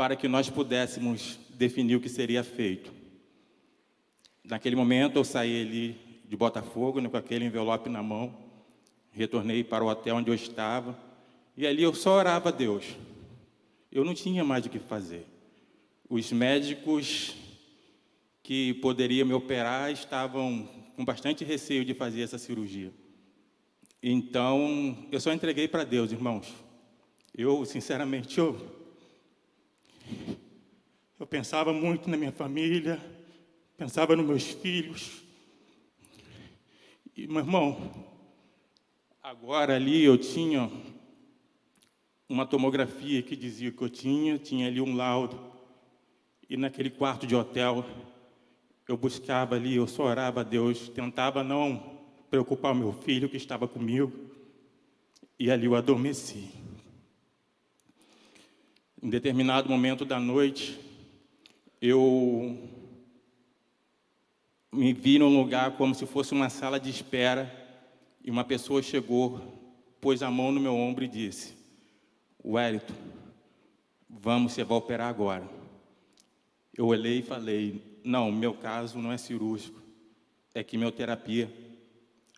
para 0.01 0.17
que 0.17 0.27
nós 0.27 0.49
pudéssemos 0.49 1.39
definir 1.51 1.95
o 1.97 2.01
que 2.01 2.09
seria 2.09 2.43
feito. 2.43 2.91
Naquele 4.43 4.75
momento 4.75 5.17
eu 5.17 5.25
saí 5.25 5.61
ali 5.61 6.01
de 6.27 6.35
Botafogo, 6.39 7.03
né, 7.03 7.09
com 7.11 7.19
aquele 7.19 7.45
envelope 7.45 7.91
na 7.91 8.03
mão, 8.03 8.35
retornei 9.13 9.63
para 9.63 9.85
o 9.85 9.89
hotel 9.89 10.17
onde 10.17 10.31
eu 10.31 10.35
estava, 10.35 10.99
e 11.55 11.67
ali 11.67 11.83
eu 11.83 11.93
só 11.93 12.13
orava 12.13 12.49
a 12.49 12.51
Deus. 12.51 12.97
Eu 13.93 14.03
não 14.03 14.15
tinha 14.15 14.43
mais 14.43 14.65
o 14.65 14.71
que 14.71 14.79
fazer. 14.79 15.27
Os 16.09 16.33
médicos 16.33 17.35
que 18.43 18.73
poderiam 18.73 19.29
me 19.29 19.35
operar 19.35 19.93
estavam 19.93 20.67
com 20.97 21.05
bastante 21.05 21.45
receio 21.45 21.85
de 21.85 21.93
fazer 21.93 22.23
essa 22.23 22.39
cirurgia. 22.39 22.91
Então, 24.03 24.97
eu 25.13 25.21
só 25.21 25.31
entreguei 25.31 25.69
para 25.69 25.85
Deus, 25.85 26.11
irmãos. 26.11 26.55
Eu, 27.37 27.67
sinceramente, 27.67 28.39
eu, 28.39 28.80
eu 31.19 31.27
pensava 31.27 31.73
muito 31.73 32.09
na 32.09 32.17
minha 32.17 32.33
família, 32.33 33.01
pensava 33.77 34.17
nos 34.17 34.27
meus 34.27 34.45
filhos. 34.45 35.23
E, 37.17 37.27
meu 37.27 37.39
irmão, 37.39 38.09
agora 39.23 39.77
ali 39.77 40.03
eu 40.03 40.17
tinha 40.17 40.71
uma 42.29 42.47
tomografia 42.47 43.23
que 43.23 43.35
dizia 43.35 43.73
que 43.73 43.83
eu 43.83 43.91
tinha, 43.91 44.39
tinha 44.39 44.69
ali 44.69 44.81
um 44.81 44.95
laudo. 44.95 45.39
E 46.49 46.57
naquele 46.57 46.91
quarto 46.91 47.27
de 47.27 47.35
hotel, 47.35 47.85
eu 48.87 48.97
buscava 48.97 49.57
ali, 49.57 49.77
eu 49.77 49.87
só 49.87 50.05
orava 50.05 50.41
a 50.41 50.45
Deus, 50.45 50.89
tentava 50.89 51.45
não 51.45 51.99
preocupar 52.31 52.73
o 52.73 52.77
meu 52.77 52.93
filho 52.93 53.29
que 53.29 53.37
estava 53.37 53.67
comigo, 53.67 54.13
e 55.39 55.51
ali 55.51 55.67
eu 55.67 55.75
adormeci. 55.75 56.60
Em 59.03 59.09
determinado 59.09 59.67
momento 59.67 60.05
da 60.05 60.21
noite, 60.21 60.79
eu 61.81 62.59
me 64.71 64.93
vi 64.93 65.19
num 65.19 65.35
lugar 65.35 65.75
como 65.79 65.95
se 65.95 66.05
fosse 66.05 66.33
uma 66.33 66.51
sala 66.51 66.79
de 66.79 66.91
espera, 66.91 67.51
e 68.23 68.31
uma 68.31 68.45
pessoa 68.45 68.83
chegou, 68.83 69.41
pôs 70.03 70.23
a 70.23 70.31
mão 70.31 70.53
no 70.53 70.61
meu 70.61 70.75
ombro 70.77 71.03
e 71.03 71.09
disse: 71.09 71.55
Wellington, 72.45 72.93
vamos, 74.07 74.53
você 74.53 74.65
vai 74.65 74.77
operar 74.77 75.09
agora. 75.09 75.49
Eu 76.77 76.85
olhei 76.85 77.21
e 77.21 77.23
falei: 77.23 77.83
Não, 78.05 78.31
meu 78.31 78.53
caso 78.53 78.99
não 78.99 79.11
é 79.11 79.17
cirúrgico, 79.17 79.81
é 80.55 80.63
quimioterapia. 80.63 81.51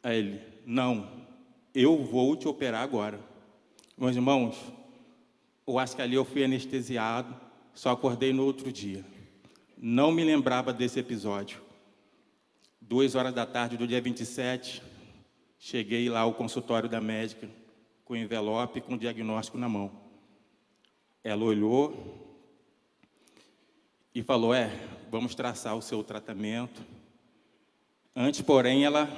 Aí 0.01 0.16
ele: 0.16 0.40
Não, 0.64 1.27
eu 1.75 2.05
vou 2.05 2.37
te 2.37 2.46
operar 2.46 2.85
agora. 2.85 3.18
Meus 3.98 4.14
irmãos, 4.14 4.57
eu 5.66 5.79
acho 5.79 5.96
que 5.96 6.03
ali 6.03 6.14
eu 6.14 6.25
fui 6.25 6.44
anestesiado, 6.44 7.35
só 7.75 7.90
acordei 7.90 8.33
no 8.33 8.44
outro 8.44 8.72
dia. 8.72 9.05
Não 9.77 10.11
me 10.12 10.25
lembrava 10.25 10.72
desse 10.72 10.98
episódio. 10.98 11.61
Duas 12.81 13.14
horas 13.14 13.33
da 13.33 13.46
tarde 13.46 13.77
do 13.77 13.87
dia 13.87 14.01
27, 14.01 14.83
cheguei 15.59 16.09
lá 16.09 16.20
ao 16.20 16.35
consultório 16.35 16.88
da 16.88 17.01
médica 17.01 17.48
com 18.05 18.16
envelope 18.16 18.79
e 18.79 18.83
com 18.83 18.98
diagnóstico 18.98 19.57
na 19.57 19.68
mão. 19.68 19.90
Ela 21.25 21.44
olhou 21.44 22.22
e 24.14 24.22
falou: 24.22 24.53
É, 24.53 24.70
vamos 25.11 25.35
traçar 25.35 25.77
o 25.77 25.83
seu 25.83 26.03
tratamento. 26.03 26.83
Antes, 28.14 28.42
porém, 28.42 28.85
ela 28.85 29.09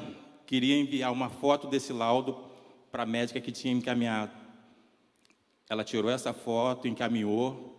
queria 0.47 0.79
enviar 0.79 1.11
uma 1.11 1.29
foto 1.29 1.67
desse 1.67 1.93
laudo 1.93 2.45
para 2.93 3.03
a 3.03 3.07
médica 3.07 3.41
que 3.41 3.51
tinha 3.51 3.75
encaminhado. 3.75 4.44
Ela 5.75 5.85
tirou 5.85 6.11
essa 6.11 6.33
foto, 6.33 6.89
encaminhou, 6.89 7.79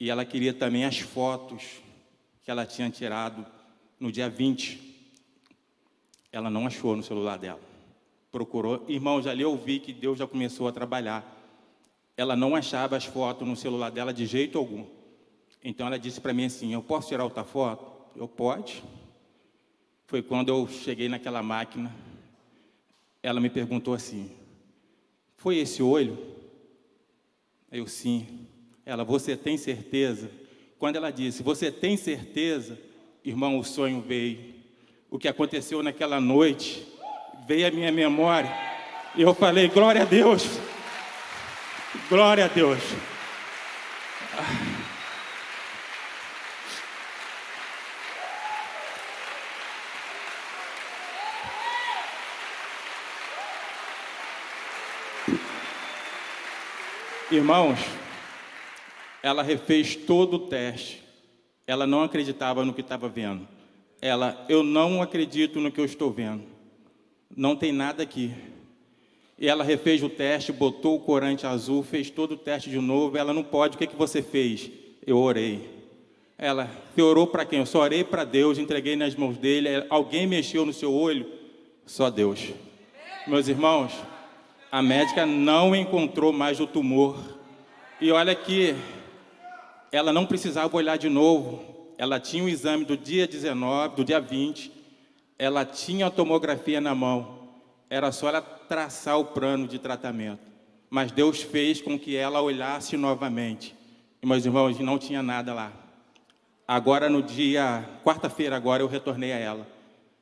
e 0.00 0.08
ela 0.10 0.24
queria 0.24 0.54
também 0.54 0.84
as 0.84 0.98
fotos 0.98 1.82
que 2.42 2.50
ela 2.50 2.64
tinha 2.64 2.88
tirado 2.88 3.44
no 4.00 4.10
dia 4.10 4.30
20. 4.30 4.80
Ela 6.32 6.48
não 6.48 6.66
achou 6.66 6.96
no 6.96 7.02
celular 7.02 7.36
dela 7.38 7.72
procurou. 8.32 8.82
Irmãos, 8.88 9.26
ali 9.26 9.42
eu 9.42 9.54
vi 9.54 9.78
que 9.78 9.92
Deus 9.92 10.18
já 10.18 10.26
começou 10.26 10.66
a 10.66 10.72
trabalhar. 10.72 11.38
Ela 12.16 12.34
não 12.34 12.56
achava 12.56 12.96
as 12.96 13.04
fotos 13.04 13.46
no 13.46 13.54
celular 13.54 13.90
dela 13.90 14.12
de 14.12 14.24
jeito 14.24 14.56
algum. 14.56 14.86
Então 15.62 15.86
ela 15.86 15.98
disse 15.98 16.20
para 16.20 16.32
mim 16.32 16.46
assim: 16.46 16.72
Eu 16.72 16.82
posso 16.82 17.08
tirar 17.08 17.24
outra 17.24 17.44
foto? 17.44 17.92
Eu 18.16 18.26
pode. 18.26 18.82
Foi 20.06 20.22
quando 20.22 20.48
eu 20.48 20.66
cheguei 20.66 21.08
naquela 21.08 21.42
máquina. 21.42 21.94
Ela 23.22 23.38
me 23.38 23.50
perguntou 23.50 23.92
assim: 23.92 24.32
Foi 25.36 25.58
esse 25.58 25.82
olho? 25.82 26.31
Eu 27.72 27.86
sim. 27.86 28.46
Ela, 28.84 29.02
você 29.02 29.34
tem 29.34 29.56
certeza? 29.56 30.30
Quando 30.78 30.96
ela 30.96 31.10
disse, 31.10 31.42
você 31.42 31.72
tem 31.72 31.96
certeza? 31.96 32.78
Irmão, 33.24 33.58
o 33.58 33.64
sonho 33.64 34.02
veio. 34.02 34.54
O 35.10 35.18
que 35.18 35.26
aconteceu 35.26 35.82
naquela 35.82 36.20
noite 36.20 36.86
veio 37.46 37.66
à 37.66 37.70
minha 37.70 37.90
memória. 37.90 38.52
E 39.16 39.22
eu 39.22 39.34
falei, 39.34 39.68
glória 39.68 40.02
a 40.02 40.04
Deus. 40.04 40.44
Glória 42.10 42.44
a 42.44 42.48
Deus. 42.48 42.78
Irmãos, 57.32 57.78
ela 59.22 59.42
refez 59.42 59.96
todo 59.96 60.34
o 60.34 60.46
teste. 60.46 61.02
Ela 61.66 61.86
não 61.86 62.04
acreditava 62.04 62.64
no 62.64 62.72
que 62.72 62.80
estava 62.80 63.08
vendo. 63.08 63.48
Ela, 64.00 64.44
eu 64.48 64.62
não 64.62 65.02
acredito 65.02 65.58
no 65.58 65.72
que 65.72 65.80
eu 65.80 65.84
estou 65.84 66.12
vendo 66.12 66.52
não 67.36 67.56
tem 67.56 67.72
nada 67.72 68.02
aqui. 68.02 68.32
E 69.38 69.48
ela 69.48 69.64
refez 69.64 70.02
o 70.02 70.08
teste, 70.08 70.52
botou 70.52 70.96
o 70.96 71.00
corante 71.00 71.46
azul, 71.46 71.82
fez 71.82 72.10
todo 72.10 72.32
o 72.32 72.36
teste 72.36 72.70
de 72.70 72.78
novo. 72.78 73.16
Ela 73.16 73.32
não 73.32 73.42
pode, 73.42 73.74
o 73.74 73.78
que, 73.78 73.86
que 73.86 73.96
você 73.96 74.22
fez? 74.22 74.70
Eu 75.04 75.18
orei. 75.18 75.68
Ela, 76.38 76.70
você 76.94 77.02
orou 77.02 77.26
para 77.26 77.44
quem? 77.44 77.60
Eu 77.60 77.66
só 77.66 77.80
orei 77.80 78.04
para 78.04 78.24
Deus, 78.24 78.58
entreguei 78.58 78.94
nas 78.94 79.14
mãos 79.14 79.36
dele. 79.36 79.68
Alguém 79.88 80.26
mexeu 80.26 80.64
no 80.64 80.72
seu 80.72 80.92
olho? 80.92 81.26
Só 81.86 82.10
Deus. 82.10 82.50
Meus 83.26 83.48
irmãos, 83.48 83.92
a 84.72 84.82
médica 84.82 85.24
não 85.24 85.76
encontrou 85.76 86.32
mais 86.32 86.58
o 86.58 86.66
tumor. 86.66 87.16
E 88.00 88.10
olha 88.10 88.34
que 88.34 88.74
ela 89.92 90.12
não 90.12 90.26
precisava 90.26 90.76
olhar 90.76 90.96
de 90.96 91.08
novo. 91.08 91.62
Ela 91.96 92.18
tinha 92.18 92.42
o 92.42 92.48
exame 92.48 92.84
do 92.84 92.96
dia 92.96 93.28
19, 93.28 93.94
do 93.94 94.04
dia 94.04 94.20
20 94.20 94.82
ela 95.42 95.64
tinha 95.64 96.06
a 96.06 96.10
tomografia 96.10 96.80
na 96.80 96.94
mão, 96.94 97.38
era 97.90 98.12
só 98.12 98.28
ela 98.28 98.40
traçar 98.40 99.18
o 99.18 99.24
plano 99.24 99.66
de 99.66 99.76
tratamento. 99.76 100.40
Mas 100.88 101.10
Deus 101.10 101.42
fez 101.42 101.80
com 101.80 101.98
que 101.98 102.14
ela 102.14 102.40
olhasse 102.40 102.96
novamente. 102.96 103.74
E, 104.22 104.26
meus 104.26 104.46
irmãos, 104.46 104.78
não 104.78 105.00
tinha 105.00 105.20
nada 105.20 105.52
lá. 105.52 105.72
Agora, 106.68 107.10
no 107.10 107.20
dia, 107.20 107.84
quarta-feira, 108.04 108.54
agora 108.54 108.84
eu 108.84 108.86
retornei 108.86 109.32
a 109.32 109.36
ela. 109.36 109.66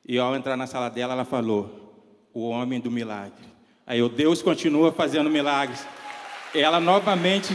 E 0.08 0.18
ao 0.18 0.34
entrar 0.34 0.56
na 0.56 0.66
sala 0.66 0.88
dela, 0.88 1.12
ela 1.12 1.26
falou: 1.26 1.92
O 2.32 2.48
homem 2.48 2.80
do 2.80 2.90
milagre. 2.90 3.49
Aí 3.90 3.98
eu, 3.98 4.08
Deus 4.08 4.40
continua 4.40 4.92
fazendo 4.92 5.28
milagres. 5.28 5.84
Ela 6.54 6.78
novamente 6.78 7.52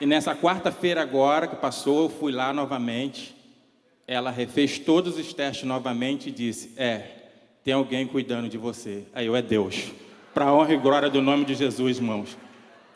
E 0.00 0.06
nessa 0.06 0.34
quarta-feira 0.34 1.02
agora 1.02 1.46
que 1.46 1.56
passou, 1.56 2.04
eu 2.04 2.08
fui 2.08 2.32
lá 2.32 2.50
novamente. 2.50 3.36
Ela 4.06 4.30
refez 4.30 4.78
todos 4.78 5.18
os 5.18 5.34
testes 5.34 5.68
novamente 5.68 6.30
e 6.30 6.32
disse: 6.32 6.72
É, 6.78 7.10
tem 7.62 7.74
alguém 7.74 8.06
cuidando 8.06 8.48
de 8.48 8.56
você. 8.56 9.04
Aí 9.12 9.26
eu, 9.26 9.36
é 9.36 9.42
Deus. 9.42 9.92
Para 10.32 10.46
a 10.46 10.54
honra 10.54 10.72
e 10.72 10.78
glória 10.78 11.10
do 11.10 11.20
nome 11.20 11.44
de 11.44 11.54
Jesus, 11.54 11.98
irmãos. 11.98 12.38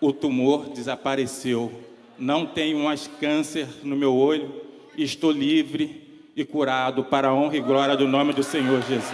O 0.00 0.10
tumor 0.10 0.70
desapareceu. 0.70 1.89
Não 2.20 2.44
tenho 2.44 2.78
mais 2.80 3.06
câncer 3.06 3.66
no 3.82 3.96
meu 3.96 4.14
olho. 4.14 4.62
Estou 4.94 5.30
livre 5.30 6.30
e 6.36 6.44
curado 6.44 7.02
para 7.02 7.28
a 7.28 7.34
honra 7.34 7.56
e 7.56 7.60
glória 7.60 7.96
do 7.96 8.06
nome 8.06 8.34
do 8.34 8.42
Senhor 8.42 8.82
Jesus. 8.82 9.10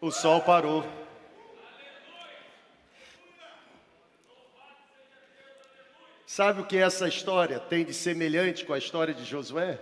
O 0.00 0.10
sol 0.10 0.40
parou. 0.40 0.84
Sabe 6.26 6.62
o 6.62 6.64
que 6.64 6.76
essa 6.76 7.06
história 7.06 7.60
tem 7.60 7.84
de 7.84 7.94
semelhante 7.94 8.64
com 8.64 8.72
a 8.72 8.78
história 8.78 9.14
de 9.14 9.24
Josué? 9.24 9.78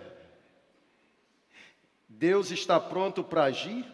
Deus 2.18 2.50
está 2.50 2.80
pronto 2.80 3.22
para 3.22 3.44
agir 3.44 3.84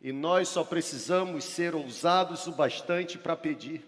e 0.00 0.10
nós 0.10 0.48
só 0.48 0.64
precisamos 0.64 1.44
ser 1.44 1.74
ousados 1.74 2.46
o 2.46 2.52
bastante 2.52 3.18
para 3.18 3.36
pedir. 3.36 3.84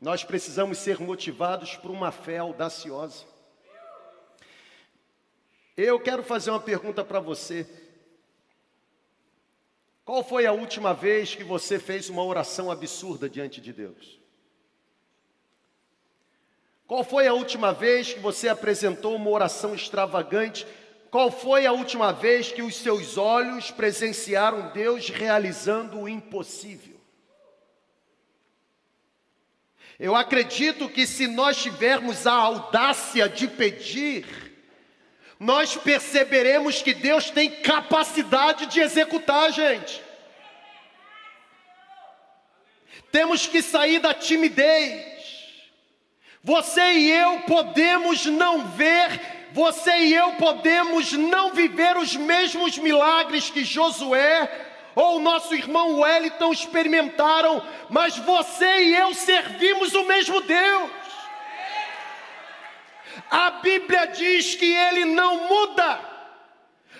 Nós 0.00 0.22
precisamos 0.22 0.78
ser 0.78 1.00
motivados 1.00 1.74
por 1.74 1.90
uma 1.90 2.12
fé 2.12 2.38
audaciosa. 2.38 3.24
Eu 5.76 5.98
quero 5.98 6.22
fazer 6.22 6.50
uma 6.50 6.60
pergunta 6.60 7.04
para 7.04 7.18
você. 7.18 7.68
Qual 10.04 10.22
foi 10.22 10.46
a 10.46 10.52
última 10.52 10.94
vez 10.94 11.34
que 11.34 11.42
você 11.42 11.80
fez 11.80 12.08
uma 12.08 12.22
oração 12.22 12.70
absurda 12.70 13.28
diante 13.28 13.60
de 13.60 13.72
Deus? 13.72 14.20
Qual 16.88 17.04
foi 17.04 17.28
a 17.28 17.34
última 17.34 17.70
vez 17.70 18.14
que 18.14 18.18
você 18.18 18.48
apresentou 18.48 19.14
uma 19.14 19.28
oração 19.28 19.74
extravagante? 19.74 20.66
Qual 21.10 21.30
foi 21.30 21.66
a 21.66 21.72
última 21.72 22.14
vez 22.14 22.50
que 22.50 22.62
os 22.62 22.76
seus 22.76 23.18
olhos 23.18 23.70
presenciaram 23.70 24.70
Deus 24.70 25.10
realizando 25.10 26.00
o 26.00 26.08
impossível? 26.08 26.98
Eu 30.00 30.16
acredito 30.16 30.88
que 30.88 31.06
se 31.06 31.26
nós 31.26 31.58
tivermos 31.58 32.26
a 32.26 32.32
audácia 32.32 33.28
de 33.28 33.46
pedir, 33.46 34.24
nós 35.38 35.76
perceberemos 35.76 36.80
que 36.80 36.94
Deus 36.94 37.28
tem 37.28 37.50
capacidade 37.60 38.64
de 38.64 38.80
executar, 38.80 39.52
gente. 39.52 40.02
Temos 43.12 43.46
que 43.46 43.60
sair 43.60 43.98
da 43.98 44.14
timidez. 44.14 45.17
Você 46.48 46.80
e 46.80 47.10
eu 47.12 47.40
podemos 47.40 48.24
não 48.24 48.64
ver, 48.68 49.20
você 49.52 49.94
e 49.98 50.14
eu 50.14 50.32
podemos 50.36 51.12
não 51.12 51.50
viver 51.50 51.94
os 51.98 52.16
mesmos 52.16 52.78
milagres 52.78 53.50
que 53.50 53.62
Josué 53.62 54.50
ou 54.94 55.20
nosso 55.20 55.54
irmão 55.54 56.00
Wellington 56.00 56.50
experimentaram, 56.50 57.62
mas 57.90 58.16
você 58.16 58.84
e 58.84 58.96
eu 58.96 59.12
servimos 59.12 59.92
o 59.92 60.04
mesmo 60.04 60.40
Deus. 60.40 60.90
A 63.30 63.50
Bíblia 63.50 64.06
diz 64.06 64.54
que 64.54 64.72
ele 64.74 65.04
não 65.04 65.48
muda, 65.48 66.00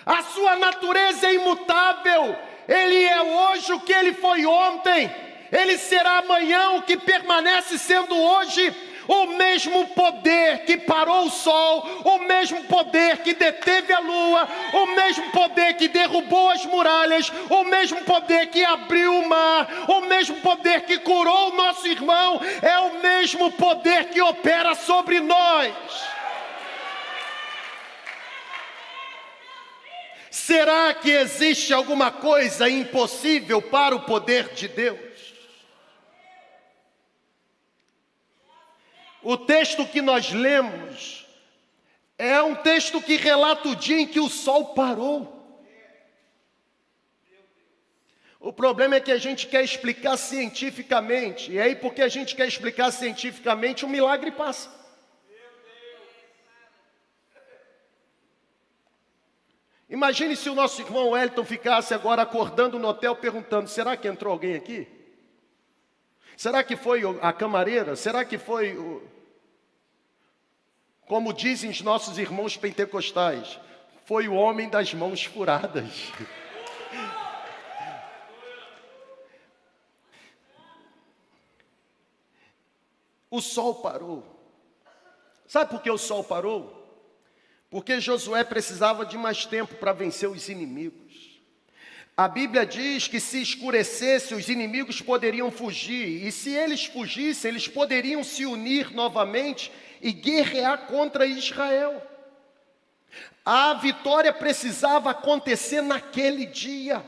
a 0.05 0.21
sua 0.21 0.57
natureza 0.57 1.25
é 1.25 1.33
imutável, 1.33 2.37
ele 2.67 3.03
é 3.03 3.19
hoje 3.19 3.73
o 3.73 3.79
que 3.79 3.93
ele 3.93 4.13
foi 4.13 4.45
ontem, 4.45 5.09
ele 5.51 5.75
será 5.79 6.19
amanhã 6.19 6.73
o 6.73 6.83
que 6.83 6.95
permanece 6.95 7.79
sendo 7.79 8.15
hoje 8.15 8.88
o 9.09 9.25
mesmo 9.25 9.87
poder 9.87 10.65
que 10.65 10.77
parou 10.77 11.25
o 11.25 11.31
sol, 11.31 11.81
o 12.05 12.19
mesmo 12.19 12.63
poder 12.65 13.17
que 13.17 13.33
deteve 13.33 13.91
a 13.91 13.99
lua, 13.99 14.47
o 14.71 14.85
mesmo 14.85 15.31
poder 15.31 15.73
que 15.77 15.87
derrubou 15.87 16.51
as 16.51 16.63
muralhas, 16.63 17.31
o 17.49 17.63
mesmo 17.63 18.01
poder 18.03 18.47
que 18.51 18.63
abriu 18.63 19.15
o 19.17 19.27
mar, 19.27 19.67
o 19.87 20.01
mesmo 20.01 20.35
poder 20.41 20.81
que 20.81 20.99
curou 20.99 21.49
o 21.49 21.55
nosso 21.55 21.87
irmão, 21.87 22.39
é 22.61 22.77
o 22.77 23.01
mesmo 23.01 23.51
poder 23.53 24.09
que 24.09 24.21
opera 24.21 24.75
sobre 24.75 25.19
nós. 25.19 25.73
Será 30.29 30.93
que 30.93 31.09
existe 31.09 31.73
alguma 31.73 32.11
coisa 32.11 32.69
impossível 32.69 33.59
para 33.59 33.95
o 33.95 34.01
poder 34.01 34.49
de 34.53 34.67
Deus? 34.67 35.08
O 39.29 39.37
texto 39.37 39.85
que 39.85 40.01
nós 40.01 40.31
lemos 40.31 41.27
é 42.17 42.41
um 42.41 42.55
texto 42.55 42.99
que 42.99 43.15
relata 43.15 43.69
o 43.69 43.75
dia 43.75 43.99
em 43.99 44.07
que 44.07 44.19
o 44.19 44.27
sol 44.27 44.73
parou. 44.73 45.55
O 48.39 48.51
problema 48.51 48.95
é 48.95 48.99
que 48.99 49.11
a 49.11 49.19
gente 49.19 49.45
quer 49.45 49.63
explicar 49.63 50.17
cientificamente, 50.17 51.51
e 51.51 51.59
aí, 51.59 51.75
porque 51.75 52.01
a 52.01 52.07
gente 52.07 52.35
quer 52.35 52.47
explicar 52.47 52.89
cientificamente, 52.89 53.85
o 53.85 53.87
milagre 53.87 54.31
passa. 54.31 54.67
Imagine 59.87 60.35
se 60.35 60.49
o 60.49 60.55
nosso 60.55 60.81
irmão 60.81 61.09
Wellington 61.09 61.45
ficasse 61.45 61.93
agora 61.93 62.23
acordando 62.23 62.79
no 62.79 62.87
hotel 62.87 63.15
perguntando: 63.15 63.69
será 63.69 63.95
que 63.95 64.07
entrou 64.07 64.33
alguém 64.33 64.55
aqui? 64.55 64.87
Será 66.35 66.63
que 66.63 66.75
foi 66.75 67.03
a 67.21 67.31
camareira? 67.31 67.95
Será 67.95 68.25
que 68.25 68.39
foi 68.39 68.75
o. 68.75 69.18
Como 71.09 71.33
dizem 71.33 71.71
os 71.71 71.81
nossos 71.81 72.19
irmãos 72.19 72.55
pentecostais, 72.55 73.59
foi 74.05 74.27
o 74.27 74.35
homem 74.35 74.69
das 74.69 74.93
mãos 74.93 75.25
furadas. 75.25 75.91
O 83.27 83.41
sol 83.41 83.81
parou. 83.81 84.23
Sabe 85.47 85.71
por 85.71 85.81
que 85.81 85.89
o 85.89 85.97
sol 85.97 86.23
parou? 86.23 86.75
Porque 87.71 87.99
Josué 87.99 88.43
precisava 88.43 89.03
de 89.03 89.17
mais 89.17 89.47
tempo 89.47 89.73
para 89.77 89.93
vencer 89.93 90.29
os 90.29 90.47
inimigos. 90.47 91.41
A 92.15 92.27
Bíblia 92.27 92.67
diz 92.67 93.07
que 93.07 93.19
se 93.19 93.41
escurecesse, 93.41 94.35
os 94.35 94.47
inimigos 94.47 95.01
poderiam 95.01 95.49
fugir, 95.49 96.23
e 96.27 96.31
se 96.31 96.53
eles 96.53 96.85
fugissem, 96.85 97.49
eles 97.49 97.67
poderiam 97.67 98.23
se 98.23 98.45
unir 98.45 98.93
novamente 98.93 99.71
e 100.01 100.11
guerrear 100.11 100.87
contra 100.87 101.25
Israel. 101.25 102.01
A 103.45 103.73
vitória 103.73 104.31
precisava 104.31 105.11
acontecer 105.11 105.81
naquele 105.81 106.45
dia. 106.45 107.03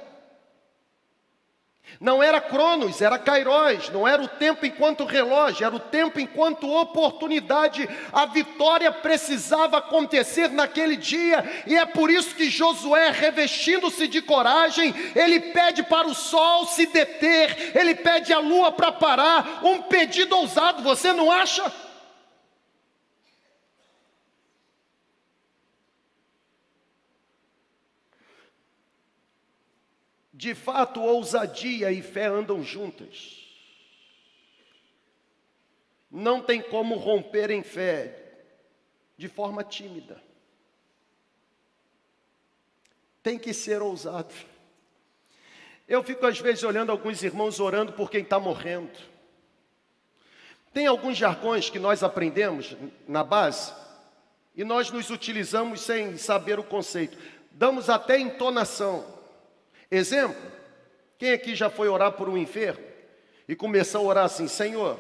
Não 2.00 2.24
era 2.24 2.40
Cronos, 2.40 3.02
era 3.02 3.20
Kairos, 3.20 3.90
não 3.90 4.08
era 4.08 4.22
o 4.22 4.28
tempo 4.28 4.66
enquanto 4.66 5.04
relógio, 5.04 5.66
era 5.66 5.76
o 5.76 5.80
tempo 5.80 6.20
enquanto 6.20 6.72
oportunidade. 6.72 7.88
A 8.14 8.26
vitória 8.26 8.92
precisava 8.92 9.78
acontecer 9.78 10.50
naquele 10.50 10.96
dia, 10.96 11.64
e 11.68 11.76
é 11.76 11.86
por 11.86 12.10
isso 12.10 12.34
que 12.34 12.50
Josué, 12.50 13.12
revestindo-se 13.12 14.08
de 14.08 14.22
coragem, 14.22 14.96
ele 15.16 15.40
pede 15.40 15.84
para 15.84 16.08
o 16.08 16.16
sol 16.16 16.66
se 16.66 16.86
deter, 16.88 17.78
ele 17.78 17.94
pede 17.94 18.34
a 18.34 18.40
lua 18.40 18.72
para 18.72 18.92
parar. 18.92 19.60
Um 19.64 19.82
pedido 19.84 20.36
ousado, 20.36 20.82
você 20.82 21.12
não 21.14 21.30
acha? 21.32 21.72
De 30.42 30.56
fato, 30.56 31.00
ousadia 31.00 31.92
e 31.92 32.02
fé 32.02 32.26
andam 32.26 32.64
juntas. 32.64 33.46
Não 36.10 36.42
tem 36.42 36.64
como 36.64 36.96
romper 36.96 37.52
em 37.52 37.62
fé 37.62 38.42
de 39.16 39.28
forma 39.28 39.64
tímida. 39.64 40.20
Tem 43.22 43.38
que 43.38 43.54
ser 43.54 43.84
ousado. 43.84 44.34
Eu 45.88 46.04
fico 46.04 46.26
às 46.26 46.40
vezes 46.40 46.64
olhando 46.64 46.92
alguns 46.92 47.22
irmãos 47.22 47.60
orando 47.60 47.94
por 47.94 48.10
quem 48.10 48.24
está 48.24 48.40
morrendo. 48.40 48.98
Tem 50.74 50.88
alguns 50.88 51.20
jargões 51.20 51.70
que 51.70 51.78
nós 51.78 52.02
aprendemos 52.02 52.76
na 53.08 53.24
base 53.24 53.72
e 54.56 54.64
nós 54.64 54.90
nos 54.90 55.12
utilizamos 55.12 55.82
sem 55.82 56.18
saber 56.18 56.58
o 56.58 56.64
conceito. 56.64 57.16
Damos 57.52 57.92
até 57.92 58.18
entonação. 58.20 59.21
Exemplo: 59.92 60.42
quem 61.18 61.34
aqui 61.34 61.54
já 61.54 61.70
foi 61.70 61.90
orar 61.90 62.14
por 62.14 62.30
um 62.30 62.38
enfermo 62.38 62.84
e 63.48 63.56
começou 63.56 64.06
a 64.06 64.10
orar 64.10 64.26
assim, 64.26 64.48
Senhor, 64.48 64.98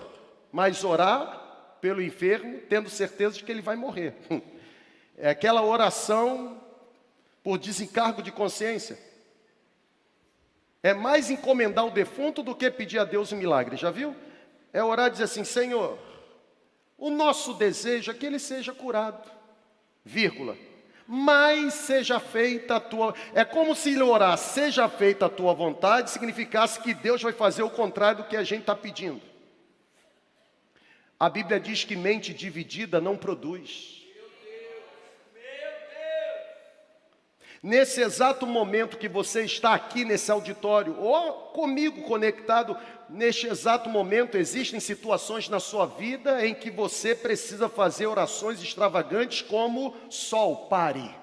mas 0.51 0.83
orar 0.83 1.77
pelo 1.79 2.01
enfermo 2.01 2.59
tendo 2.69 2.89
certeza 2.89 3.37
de 3.37 3.43
que 3.45 3.51
ele 3.51 3.61
vai 3.61 3.77
morrer? 3.77 4.13
É 5.17 5.29
aquela 5.29 5.61
oração 5.61 6.59
por 7.43 7.59
desencargo 7.59 8.23
de 8.23 8.31
consciência. 8.31 8.97
É 10.81 10.95
mais 10.95 11.29
encomendar 11.29 11.85
o 11.85 11.91
defunto 11.91 12.41
do 12.41 12.55
que 12.55 12.71
pedir 12.71 12.97
a 12.97 13.03
Deus 13.03 13.31
um 13.31 13.37
milagre, 13.37 13.77
já 13.77 13.91
viu? 13.91 14.15
É 14.73 14.83
orar 14.83 15.09
e 15.09 15.11
dizer 15.11 15.25
assim: 15.25 15.43
Senhor, 15.43 15.99
o 16.97 17.11
nosso 17.11 17.53
desejo 17.53 18.09
é 18.09 18.15
que 18.15 18.25
ele 18.25 18.39
seja 18.39 18.73
curado, 18.73 19.29
vírgula 20.03 20.57
mas 21.13 21.73
seja 21.73 22.21
feita 22.21 22.77
a 22.77 22.79
tua. 22.79 23.13
É 23.33 23.43
como 23.43 23.75
se 23.75 23.89
ele 23.89 24.01
orar, 24.01 24.37
seja 24.37 24.87
feita 24.87 25.25
a 25.25 25.29
tua 25.29 25.53
vontade, 25.53 26.09
significasse 26.09 26.79
que 26.79 26.93
Deus 26.93 27.21
vai 27.21 27.33
fazer 27.33 27.63
o 27.63 27.69
contrário 27.69 28.23
do 28.23 28.29
que 28.29 28.37
a 28.37 28.45
gente 28.45 28.61
está 28.61 28.73
pedindo. 28.73 29.21
A 31.19 31.29
Bíblia 31.29 31.59
diz 31.59 31.83
que 31.83 31.97
mente 31.97 32.33
dividida 32.33 33.01
não 33.01 33.17
produz. 33.17 34.01
Nesse 37.61 37.99
exato 38.01 38.47
momento 38.47 38.97
que 38.97 39.09
você 39.09 39.43
está 39.43 39.73
aqui 39.73 40.05
nesse 40.05 40.31
auditório, 40.31 40.97
ou 40.97 41.49
comigo 41.49 42.03
conectado, 42.03 42.77
neste 43.11 43.47
exato 43.47 43.89
momento 43.89 44.37
existem 44.37 44.79
situações 44.79 45.49
na 45.49 45.59
sua 45.59 45.85
vida 45.85 46.45
em 46.45 46.55
que 46.55 46.71
você 46.71 47.13
precisa 47.13 47.67
fazer 47.67 48.07
orações 48.07 48.61
extravagantes 48.61 49.41
como 49.41 49.95
sol 50.09 50.67
pare. 50.67 51.13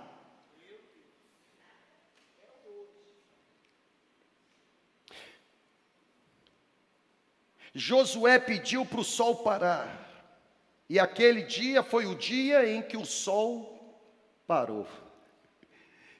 Josué 7.74 8.38
pediu 8.38 8.84
para 8.84 9.00
o 9.00 9.04
sol 9.04 9.36
parar. 9.36 10.06
E 10.88 10.98
aquele 10.98 11.42
dia 11.42 11.82
foi 11.82 12.06
o 12.06 12.14
dia 12.14 12.68
em 12.68 12.82
que 12.82 12.96
o 12.96 13.04
sol 13.04 14.00
parou. 14.46 14.86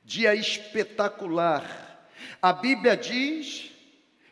Dia 0.05 0.35
espetacular. 0.35 2.09
A 2.41 2.53
Bíblia 2.53 2.97
diz 2.97 3.73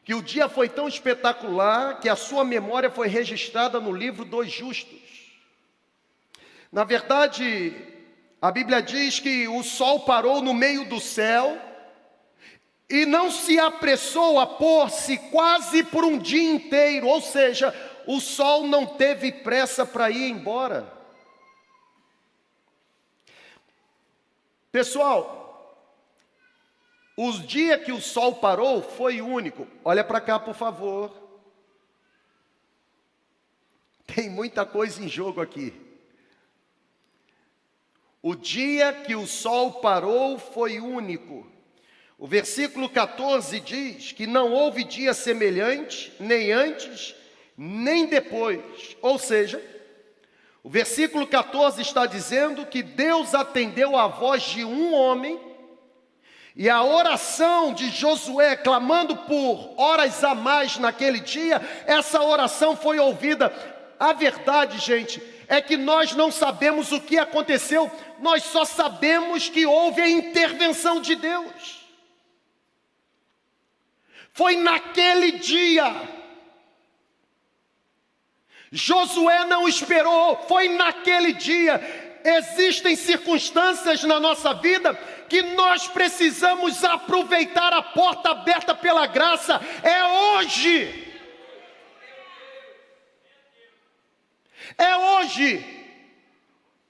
que 0.07 0.15
o 0.15 0.23
dia 0.23 0.49
foi 0.49 0.69
tão 0.69 0.87
espetacular 0.87 1.99
que 1.99 2.09
a 2.09 2.15
sua 2.15 2.45
memória 2.45 2.89
foi 2.89 3.09
registrada 3.09 3.81
no 3.81 3.91
livro 3.91 4.25
dos 4.25 4.49
justos. 4.49 5.01
Na 6.71 6.85
verdade, 6.85 7.75
a 8.41 8.53
Bíblia 8.53 8.81
diz 8.81 9.19
que 9.19 9.49
o 9.49 9.65
sol 9.65 10.05
parou 10.05 10.41
no 10.41 10.55
meio 10.55 10.89
do 10.89 11.01
céu 11.01 11.61
e 12.89 13.05
não 13.05 13.33
se 13.33 13.59
apressou 13.59 14.39
a 14.39 14.47
pôr-se 14.47 15.19
quase 15.19 15.83
por 15.83 16.05
um 16.05 16.19
dia 16.19 16.53
inteiro, 16.53 17.09
ou 17.09 17.21
seja, 17.21 17.75
o 18.07 18.21
sol 18.21 18.65
não 18.65 18.87
teve 18.87 19.33
pressa 19.33 19.85
para 19.85 20.09
ir 20.09 20.31
embora. 20.31 20.87
Pessoal, 24.71 25.46
o 27.17 27.33
dia 27.33 27.79
que 27.79 27.93
o 27.93 28.01
sol 28.01 28.37
parou 28.37 28.83
foi 28.83 29.23
único. 29.23 29.67
Olha 29.83 30.05
para 30.05 30.21
cá, 30.21 30.39
por 30.39 30.55
favor. 30.55 31.11
Tem 34.07 34.29
muita 34.29 34.67
coisa 34.67 35.03
em 35.03 35.09
jogo 35.09 35.41
aqui. 35.41 35.73
O 38.23 38.35
dia 38.35 38.93
que 38.93 39.15
o 39.15 39.27
sol 39.27 39.75
parou 39.75 40.39
foi 40.39 40.79
único. 40.79 41.47
O 42.19 42.27
versículo 42.27 42.89
14 42.89 43.61
diz 43.61 44.13
que 44.13 44.27
não 44.27 44.53
houve 44.53 44.85
dia 44.85 45.13
semelhante, 45.13 46.13
nem 46.19 46.51
antes, 46.51 47.15
nem 47.57 48.07
depois. 48.07 48.97
Ou 49.01 49.19
seja, 49.19 49.63
o 50.63 50.69
versículo 50.69 51.27
14 51.27 51.81
está 51.81 52.07
dizendo 52.07 52.67
que 52.67 52.83
Deus 52.83 53.35
atendeu 53.35 53.97
a 53.97 54.09
voz 54.09 54.43
de 54.43 54.65
um 54.65 54.95
homem, 54.95 55.39
e 56.57 56.71
a 56.71 56.83
oração 56.83 57.75
de 57.75 57.91
Josué, 57.91 58.57
clamando 58.57 59.15
por 59.15 59.75
horas 59.77 60.25
a 60.25 60.35
mais 60.35 60.79
naquele 60.79 61.21
dia, 61.21 61.61
essa 61.87 62.23
oração 62.23 62.75
foi 62.75 62.99
ouvida. 62.99 63.53
A 64.01 64.15
verdade, 64.15 64.79
gente, 64.79 65.23
é 65.49 65.61
que 65.61 65.77
nós 65.77 66.13
não 66.13 66.33
sabemos 66.33 66.93
o 66.93 67.01
que 67.01 67.19
aconteceu, 67.19 67.93
nós 68.21 68.43
só 68.43 68.65
sabemos 68.65 69.51
que 69.51 69.67
houve 69.67 70.01
a 70.01 70.09
intervenção 70.09 70.99
de 70.99 71.15
Deus. 71.15 71.87
Foi 74.33 74.57
naquele 74.57 75.33
dia. 75.33 75.95
Josué 78.73 79.45
não 79.45 79.69
esperou, 79.69 80.39
foi 80.49 80.71
naquele 80.71 81.35
dia. 81.35 82.06
Existem 82.29 82.97
circunstâncias 82.97 84.03
na 84.03 84.19
nossa 84.19 84.53
vida 84.55 84.95
que 85.29 85.43
nós 85.43 85.87
precisamos 85.87 86.83
aproveitar 86.83 87.73
a 87.73 87.83
porta 87.83 88.31
aberta 88.31 88.75
pela 88.75 89.07
graça. 89.07 89.61
É 89.83 90.05
hoje. 90.05 91.15
É 94.77 94.97
hoje. 94.97 95.65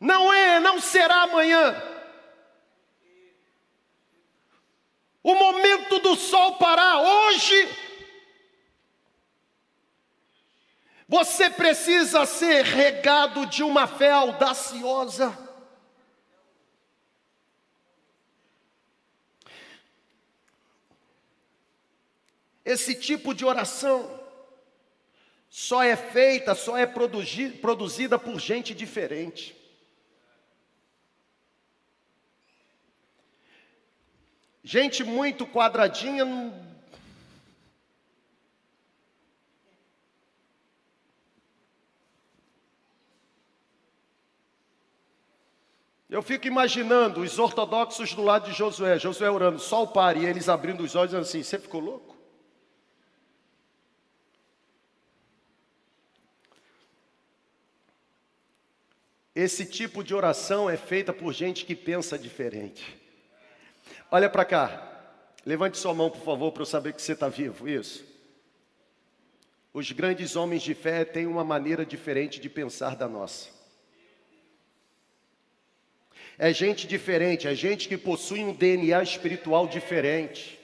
Não 0.00 0.32
é, 0.32 0.60
não 0.60 0.80
será 0.80 1.22
amanhã. 1.22 1.82
o 5.26 5.34
momento 5.34 5.98
do 5.98 6.14
sol 6.14 6.52
parar 6.52 6.98
hoje. 7.00 7.85
Você 11.08 11.48
precisa 11.48 12.26
ser 12.26 12.64
regado 12.64 13.46
de 13.46 13.62
uma 13.62 13.86
fé 13.86 14.10
audaciosa. 14.10 15.46
Esse 22.64 22.96
tipo 22.96 23.32
de 23.32 23.44
oração 23.44 24.20
só 25.48 25.84
é 25.84 25.94
feita, 25.94 26.56
só 26.56 26.76
é 26.76 26.84
produzida 26.84 28.18
por 28.18 28.40
gente 28.40 28.74
diferente. 28.74 29.56
Gente 34.64 35.04
muito 35.04 35.46
quadradinha 35.46 36.24
Eu 46.16 46.22
fico 46.22 46.46
imaginando 46.46 47.20
os 47.20 47.38
ortodoxos 47.38 48.14
do 48.14 48.22
lado 48.22 48.50
de 48.50 48.56
Josué, 48.56 48.98
Josué 48.98 49.30
orando, 49.30 49.58
sol 49.58 49.86
pare, 49.86 50.20
e 50.20 50.24
eles 50.24 50.48
abrindo 50.48 50.82
os 50.82 50.96
olhos 50.96 51.12
assim, 51.12 51.42
você 51.42 51.58
ficou 51.58 51.78
louco? 51.78 52.16
Esse 59.34 59.66
tipo 59.66 60.02
de 60.02 60.14
oração 60.14 60.70
é 60.70 60.78
feita 60.78 61.12
por 61.12 61.34
gente 61.34 61.66
que 61.66 61.76
pensa 61.76 62.18
diferente. 62.18 62.96
Olha 64.10 64.30
para 64.30 64.46
cá. 64.46 65.12
Levante 65.44 65.76
sua 65.76 65.92
mão, 65.92 66.08
por 66.08 66.22
favor, 66.22 66.50
para 66.50 66.62
eu 66.62 66.66
saber 66.66 66.94
que 66.94 67.02
você 67.02 67.12
está 67.12 67.28
vivo. 67.28 67.68
Isso. 67.68 68.06
Os 69.70 69.92
grandes 69.92 70.34
homens 70.34 70.62
de 70.62 70.72
fé 70.72 71.04
têm 71.04 71.26
uma 71.26 71.44
maneira 71.44 71.84
diferente 71.84 72.40
de 72.40 72.48
pensar 72.48 72.96
da 72.96 73.06
nossa. 73.06 73.55
É 76.38 76.52
gente 76.52 76.86
diferente, 76.86 77.48
é 77.48 77.54
gente 77.54 77.88
que 77.88 77.96
possui 77.96 78.44
um 78.44 78.52
DNA 78.52 79.02
espiritual 79.02 79.66
diferente. 79.66 80.58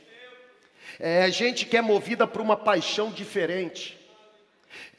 É 1.01 1.31
gente 1.31 1.64
que 1.64 1.77
é 1.77 1.81
movida 1.81 2.27
por 2.27 2.43
uma 2.43 2.57
paixão 2.57 3.11
diferente. 3.11 3.99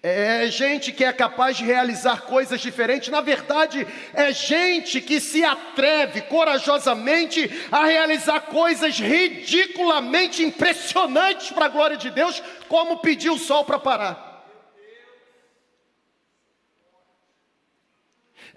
É 0.01 0.47
gente 0.47 0.91
que 0.91 1.05
é 1.05 1.13
capaz 1.13 1.55
de 1.55 1.63
realizar 1.63 2.23
coisas 2.23 2.59
diferentes. 2.59 3.07
Na 3.07 3.21
verdade, 3.21 3.87
é 4.13 4.33
gente 4.33 4.99
que 4.99 5.21
se 5.21 5.45
atreve 5.45 6.21
corajosamente 6.21 7.49
a 7.71 7.85
realizar 7.85 8.41
coisas 8.41 8.99
ridiculamente 8.99 10.43
impressionantes 10.43 11.51
para 11.51 11.67
a 11.67 11.69
glória 11.69 11.95
de 11.95 12.09
Deus, 12.09 12.43
como 12.67 12.97
pedir 12.97 13.29
o 13.29 13.37
sol 13.37 13.63
para 13.63 13.79
parar. 13.79 14.32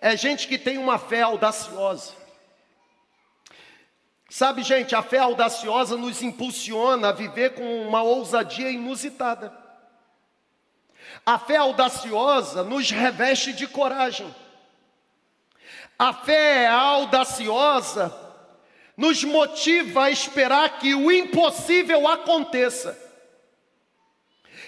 É 0.00 0.16
gente 0.16 0.46
que 0.46 0.58
tem 0.58 0.78
uma 0.78 0.98
fé 0.98 1.22
audaciosa. 1.22 2.12
Sabe, 4.28 4.62
gente, 4.62 4.94
a 4.94 5.02
fé 5.02 5.18
audaciosa 5.18 5.96
nos 5.96 6.22
impulsiona 6.22 7.08
a 7.08 7.12
viver 7.12 7.54
com 7.54 7.86
uma 7.86 8.02
ousadia 8.02 8.70
inusitada. 8.70 9.52
A 11.24 11.38
fé 11.38 11.56
audaciosa 11.56 12.62
nos 12.62 12.90
reveste 12.90 13.52
de 13.52 13.66
coragem. 13.66 14.34
A 15.98 16.12
fé 16.12 16.66
audaciosa 16.66 18.14
nos 18.96 19.24
motiva 19.24 20.04
a 20.04 20.10
esperar 20.10 20.78
que 20.78 20.94
o 20.94 21.10
impossível 21.10 22.06
aconteça. 22.06 22.98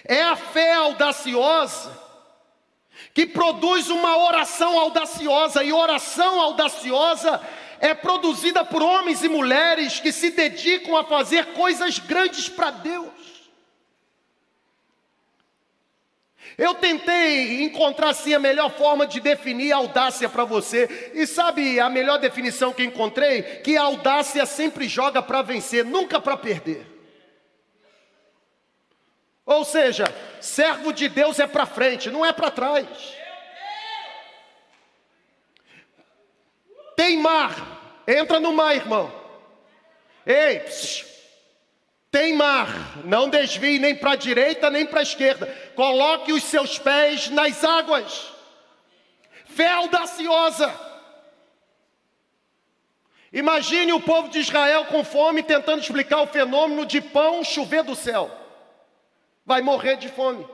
É 0.04 0.22
a 0.22 0.36
fé 0.36 0.74
audaciosa 0.74 2.07
que 3.14 3.26
produz 3.26 3.88
uma 3.88 4.16
oração 4.16 4.78
audaciosa, 4.78 5.64
e 5.64 5.72
oração 5.72 6.40
audaciosa 6.40 7.40
é 7.80 7.94
produzida 7.94 8.64
por 8.64 8.82
homens 8.82 9.22
e 9.22 9.28
mulheres 9.28 10.00
que 10.00 10.12
se 10.12 10.30
dedicam 10.30 10.96
a 10.96 11.04
fazer 11.04 11.46
coisas 11.54 11.98
grandes 11.98 12.48
para 12.48 12.70
Deus. 12.70 13.08
Eu 16.56 16.74
tentei 16.74 17.62
encontrar 17.62 18.10
assim 18.10 18.34
a 18.34 18.38
melhor 18.38 18.70
forma 18.72 19.06
de 19.06 19.20
definir 19.20 19.70
audácia 19.70 20.28
para 20.28 20.44
você. 20.44 21.12
E 21.14 21.24
sabe 21.24 21.78
a 21.78 21.88
melhor 21.88 22.18
definição 22.18 22.72
que 22.72 22.82
encontrei? 22.82 23.42
Que 23.42 23.76
a 23.76 23.82
audácia 23.82 24.44
sempre 24.44 24.88
joga 24.88 25.22
para 25.22 25.40
vencer, 25.40 25.84
nunca 25.84 26.20
para 26.20 26.36
perder. 26.36 26.97
Ou 29.48 29.64
seja, 29.64 30.04
servo 30.42 30.92
de 30.92 31.08
Deus 31.08 31.38
é 31.38 31.46
para 31.46 31.64
frente, 31.64 32.10
não 32.10 32.24
é 32.24 32.34
para 32.34 32.50
trás. 32.50 32.86
Tem 36.94 37.16
mar, 37.16 38.02
entra 38.06 38.38
no 38.38 38.52
mar, 38.52 38.76
irmão. 38.76 39.10
Ei, 40.26 40.60
psiu, 40.60 41.06
tem 42.10 42.34
mar, 42.34 42.98
não 43.06 43.30
desvie 43.30 43.78
nem 43.78 43.96
para 43.96 44.12
a 44.12 44.16
direita 44.16 44.68
nem 44.68 44.84
para 44.84 45.00
a 45.00 45.02
esquerda. 45.02 45.46
Coloque 45.74 46.30
os 46.30 46.42
seus 46.42 46.78
pés 46.78 47.30
nas 47.30 47.64
águas. 47.64 48.30
Fé 49.46 49.70
audaciosa. 49.70 50.78
Imagine 53.32 53.94
o 53.94 54.00
povo 54.00 54.28
de 54.28 54.40
Israel 54.40 54.84
com 54.84 55.02
fome 55.02 55.42
tentando 55.42 55.80
explicar 55.80 56.20
o 56.20 56.26
fenômeno 56.26 56.84
de 56.84 57.00
pão 57.00 57.42
chover 57.42 57.82
do 57.82 57.96
céu. 57.96 58.38
Vai 59.48 59.62
morrer 59.62 59.96
de 59.96 60.10
fome. 60.10 60.46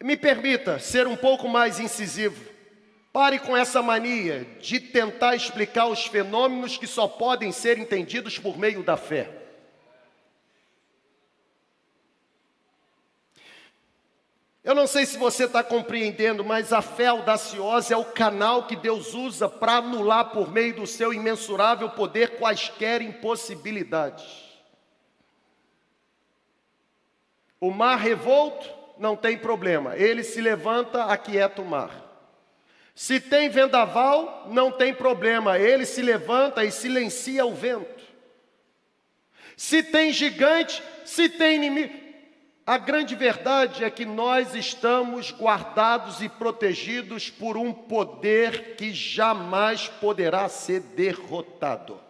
Me 0.00 0.16
permita 0.16 0.78
ser 0.78 1.08
um 1.08 1.16
pouco 1.16 1.48
mais 1.48 1.80
incisivo. 1.80 2.40
Pare 3.12 3.40
com 3.40 3.56
essa 3.56 3.82
mania 3.82 4.44
de 4.60 4.78
tentar 4.78 5.34
explicar 5.34 5.86
os 5.88 6.06
fenômenos 6.06 6.78
que 6.78 6.86
só 6.86 7.08
podem 7.08 7.50
ser 7.50 7.78
entendidos 7.78 8.38
por 8.38 8.56
meio 8.56 8.84
da 8.84 8.96
fé. 8.96 9.28
Eu 14.62 14.76
não 14.76 14.86
sei 14.86 15.04
se 15.04 15.18
você 15.18 15.46
está 15.46 15.64
compreendendo, 15.64 16.44
mas 16.44 16.72
a 16.72 16.80
fé 16.80 17.08
audaciosa 17.08 17.92
é 17.92 17.96
o 17.96 18.04
canal 18.04 18.68
que 18.68 18.76
Deus 18.76 19.14
usa 19.14 19.48
para 19.48 19.78
anular 19.78 20.30
por 20.30 20.48
meio 20.48 20.76
do 20.76 20.86
seu 20.86 21.12
imensurável 21.12 21.90
poder 21.90 22.38
quaisquer 22.38 23.02
impossibilidades. 23.02 24.43
O 27.60 27.70
mar 27.70 27.98
revolto 27.98 28.68
não 28.98 29.16
tem 29.16 29.36
problema, 29.36 29.96
ele 29.96 30.22
se 30.22 30.40
levanta, 30.40 31.04
aquieta 31.04 31.62
o 31.62 31.64
mar. 31.64 32.02
Se 32.94 33.18
tem 33.18 33.48
vendaval, 33.48 34.46
não 34.50 34.70
tem 34.70 34.94
problema, 34.94 35.58
ele 35.58 35.84
se 35.84 36.00
levanta 36.00 36.64
e 36.64 36.70
silencia 36.70 37.44
o 37.44 37.54
vento. 37.54 38.04
Se 39.56 39.82
tem 39.82 40.12
gigante, 40.12 40.82
se 41.04 41.28
tem 41.28 41.56
inimigo, 41.56 42.04
a 42.66 42.78
grande 42.78 43.14
verdade 43.14 43.84
é 43.84 43.90
que 43.90 44.06
nós 44.06 44.54
estamos 44.54 45.30
guardados 45.32 46.22
e 46.22 46.30
protegidos 46.30 47.28
por 47.28 47.58
um 47.58 47.72
poder 47.72 48.74
que 48.76 48.92
jamais 48.92 49.86
poderá 49.86 50.48
ser 50.48 50.80
derrotado. 50.80 52.00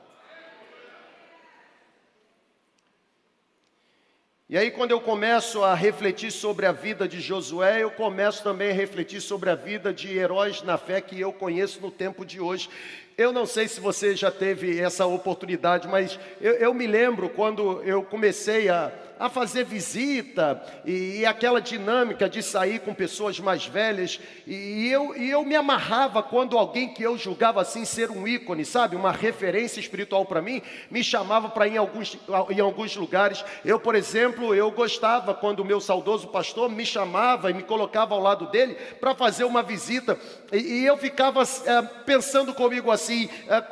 E 4.55 4.57
aí, 4.57 4.71
quando 4.71 4.93
eu 4.93 5.01
começo 5.01 5.65
a 5.65 5.75
refletir 5.75 6.31
sobre 6.31 6.65
a 6.65 6.71
vida 6.71 7.09
de 7.09 7.21
Josué, 7.21 7.83
eu 7.83 7.91
começo 7.91 8.41
também 8.41 8.71
a 8.71 8.73
refletir 8.73 9.21
sobre 9.21 9.51
a 9.51 9.57
vida 9.57 9.93
de 9.93 10.17
heróis 10.17 10.63
na 10.63 10.79
fé 10.79 11.01
que 11.01 11.21
eu 11.21 11.33
conheço 11.33 11.81
no 11.81 11.91
tempo 11.91 12.25
de 12.25 12.39
hoje. 12.39 12.71
Eu 13.17 13.33
não 13.33 13.47
sei 13.47 13.69
se 13.69 13.81
você 13.81 14.17
já 14.17 14.29
teve 14.29 14.81
essa 14.81 15.07
oportunidade, 15.07 15.87
mas 15.87 16.19
eu, 16.41 16.55
eu 16.55 16.75
me 16.75 16.85
lembro 16.85 17.29
quando 17.29 17.81
eu 17.85 18.03
comecei 18.03 18.69
a 18.69 18.93
a 19.19 19.29
fazer 19.29 19.65
visita 19.65 20.63
e, 20.85 21.21
e, 21.21 21.27
aquela 21.27 21.61
dinâmica 21.61 22.29
de 22.29 22.43
sair 22.43 22.81
com 22.81 22.93
pessoas 22.93 23.39
mais 23.39 23.65
velhas. 23.65 24.21
E, 24.47 24.89
eu, 24.89 25.17
e 25.17 25.31
eu 25.31 25.45
me 25.45 25.55
amarrava 25.55 26.23
quando 26.23 26.59
alguém 26.59 26.93
que 26.93 27.03
eu 27.03 27.17
julgava 27.17 27.61
assim 27.61 27.85
ser 27.85 28.11
um 28.11 28.27
ícone, 28.27 28.65
sabe, 28.65 28.97
uma 28.97 29.13
referência 29.13 29.79
espiritual 29.79 30.25
para 30.25 30.43
mim, 30.43 30.61
me 30.91 31.03
chamava 31.05 31.49
para 31.49 31.67
ir 31.67 31.75
em 31.75 31.77
alguns, 31.77 32.19
em 32.51 32.61
alguns 32.61 32.97
lugares. 32.97 33.45
Eu, 33.65 33.79
por 33.79 33.95
exemplo, 33.95 34.55
eu 34.55 34.71
gostava 34.71 35.33
quando 35.33 35.61
o 35.61 35.65
meu 35.65 35.81
saudoso 35.81 36.29
pastor 36.29 36.69
me 36.69 36.85
chamava 36.85 37.51
e 37.51 37.55
me 37.55 37.63
colocava 37.63 38.15
ao 38.15 38.21
lado 38.21 38.47
dele 38.47 38.75
para 39.01 39.15
fazer 39.15 39.45
uma 39.45 39.63
visita. 39.63 40.19
E, 40.53 40.57
e 40.57 40.87
eu 40.87 40.97
ficava 40.97 41.43
é, 41.43 41.83
pensando 42.05 42.53
comigo 42.53 42.91
assim. 42.91 43.04
É, 43.49 43.63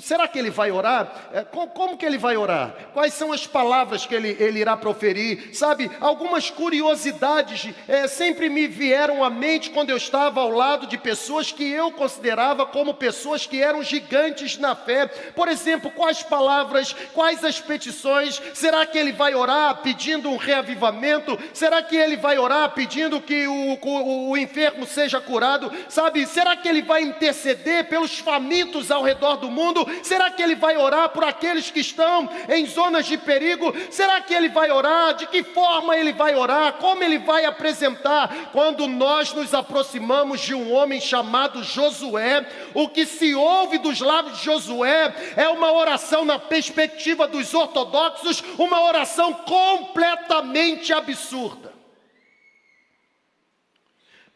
será 0.00 0.26
que 0.28 0.38
ele 0.38 0.50
vai 0.50 0.70
orar? 0.70 1.30
É, 1.32 1.42
como 1.44 1.96
que 1.96 2.06
ele 2.06 2.18
vai 2.18 2.36
orar? 2.36 2.74
Quais 2.92 3.14
são 3.14 3.32
as 3.32 3.46
palavras 3.46 4.06
que 4.06 4.14
ele, 4.14 4.36
ele 4.38 4.60
irá 4.60 4.76
proferir? 4.76 5.54
Sabe, 5.54 5.90
algumas 6.00 6.50
curiosidades 6.50 7.68
é, 7.88 8.06
sempre 8.06 8.48
me 8.48 8.66
vieram 8.66 9.24
à 9.24 9.30
mente 9.30 9.70
quando 9.70 9.90
eu 9.90 9.96
estava 9.96 10.40
ao 10.40 10.50
lado 10.50 10.86
de 10.86 10.96
pessoas 10.96 11.52
que 11.52 11.70
eu 11.70 11.90
considerava 11.92 12.66
como 12.66 12.94
pessoas 12.94 13.46
que 13.46 13.62
eram 13.62 13.82
gigantes 13.82 14.58
na 14.58 14.74
fé. 14.74 15.06
Por 15.06 15.48
exemplo, 15.48 15.90
quais 15.90 16.22
palavras, 16.22 16.94
quais 17.12 17.44
as 17.44 17.60
petições? 17.60 18.40
Será 18.54 18.86
que 18.86 18.98
ele 18.98 19.12
vai 19.12 19.34
orar 19.34 19.82
pedindo 19.82 20.30
um 20.30 20.36
reavivamento? 20.36 21.38
Será 21.52 21.82
que 21.82 21.96
ele 21.96 22.16
vai 22.16 22.38
orar 22.38 22.70
pedindo 22.70 23.20
que 23.20 23.46
o, 23.46 23.78
o, 23.80 24.30
o 24.30 24.36
enfermo 24.36 24.86
seja 24.86 25.20
curado? 25.20 25.72
Sabe, 25.88 26.26
será 26.26 26.56
que 26.56 26.68
ele 26.68 26.82
vai 26.82 27.02
interceder 27.02 27.88
pelos 27.88 28.18
famintos 28.18 28.90
ao 28.90 29.02
redor 29.02 29.36
do 29.36 29.50
mundo? 29.50 29.81
Será 30.02 30.30
que 30.30 30.42
ele 30.42 30.54
vai 30.54 30.76
orar 30.76 31.08
por 31.10 31.24
aqueles 31.24 31.70
que 31.70 31.80
estão 31.80 32.28
em 32.48 32.66
zonas 32.66 33.06
de 33.06 33.16
perigo? 33.16 33.74
Será 33.90 34.20
que 34.20 34.34
ele 34.34 34.48
vai 34.48 34.70
orar? 34.70 35.14
De 35.14 35.26
que 35.26 35.42
forma 35.42 35.96
ele 35.96 36.12
vai 36.12 36.34
orar? 36.34 36.74
Como 36.74 37.02
ele 37.02 37.18
vai 37.18 37.44
apresentar? 37.44 38.50
Quando 38.52 38.86
nós 38.86 39.32
nos 39.32 39.54
aproximamos 39.54 40.40
de 40.40 40.54
um 40.54 40.72
homem 40.72 41.00
chamado 41.00 41.62
Josué, 41.62 42.46
o 42.74 42.88
que 42.88 43.06
se 43.06 43.34
ouve 43.34 43.78
dos 43.78 44.00
lábios 44.00 44.38
de 44.38 44.44
Josué 44.44 45.14
é 45.36 45.48
uma 45.48 45.72
oração 45.72 46.24
na 46.24 46.38
perspectiva 46.38 47.26
dos 47.26 47.52
ortodoxos, 47.54 48.42
uma 48.58 48.82
oração 48.82 49.32
completamente 49.32 50.92
absurda. 50.92 51.71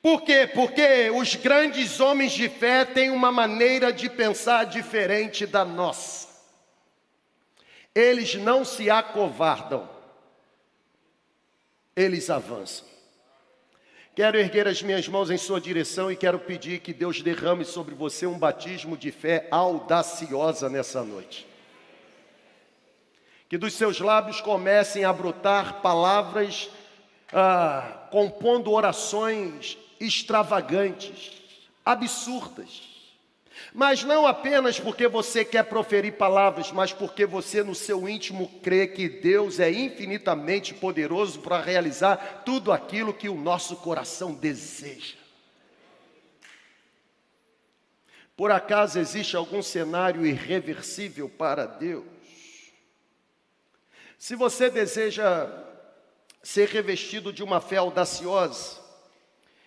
Por 0.06 0.22
quê? 0.22 0.46
Porque 0.46 1.10
os 1.10 1.34
grandes 1.34 1.98
homens 1.98 2.30
de 2.30 2.48
fé 2.48 2.84
têm 2.84 3.10
uma 3.10 3.32
maneira 3.32 3.92
de 3.92 4.08
pensar 4.08 4.62
diferente 4.62 5.44
da 5.44 5.64
nossa. 5.64 6.28
Eles 7.92 8.36
não 8.36 8.64
se 8.64 8.88
acovardam, 8.88 9.90
eles 11.96 12.30
avançam. 12.30 12.86
Quero 14.14 14.38
erguer 14.38 14.68
as 14.68 14.80
minhas 14.80 15.08
mãos 15.08 15.28
em 15.28 15.36
sua 15.36 15.60
direção 15.60 16.08
e 16.08 16.14
quero 16.14 16.38
pedir 16.38 16.78
que 16.78 16.92
Deus 16.92 17.20
derrame 17.20 17.64
sobre 17.64 17.92
você 17.92 18.28
um 18.28 18.38
batismo 18.38 18.96
de 18.96 19.10
fé 19.10 19.48
audaciosa 19.50 20.68
nessa 20.68 21.02
noite. 21.02 21.48
Que 23.48 23.58
dos 23.58 23.74
seus 23.74 23.98
lábios 23.98 24.40
comecem 24.40 25.04
a 25.04 25.12
brotar 25.12 25.82
palavras, 25.82 26.70
ah, 27.32 28.06
compondo 28.12 28.70
orações 28.70 29.76
extravagantes, 30.00 31.32
absurdas. 31.84 32.96
Mas 33.72 34.02
não 34.02 34.26
apenas 34.26 34.78
porque 34.78 35.08
você 35.08 35.44
quer 35.44 35.64
proferir 35.64 36.14
palavras, 36.14 36.72
mas 36.72 36.92
porque 36.92 37.26
você 37.26 37.62
no 37.62 37.74
seu 37.74 38.08
íntimo 38.08 38.48
crê 38.62 38.86
que 38.86 39.08
Deus 39.08 39.60
é 39.60 39.70
infinitamente 39.70 40.74
poderoso 40.74 41.40
para 41.40 41.60
realizar 41.60 42.42
tudo 42.44 42.72
aquilo 42.72 43.14
que 43.14 43.28
o 43.28 43.34
nosso 43.34 43.76
coração 43.76 44.34
deseja. 44.34 45.16
Por 48.36 48.50
acaso 48.50 48.98
existe 48.98 49.34
algum 49.34 49.62
cenário 49.62 50.26
irreversível 50.26 51.28
para 51.28 51.64
Deus? 51.64 52.04
Se 54.18 54.34
você 54.34 54.68
deseja 54.68 55.48
ser 56.42 56.68
revestido 56.68 57.32
de 57.32 57.42
uma 57.42 57.60
fé 57.60 57.76
audaciosa, 57.76 58.85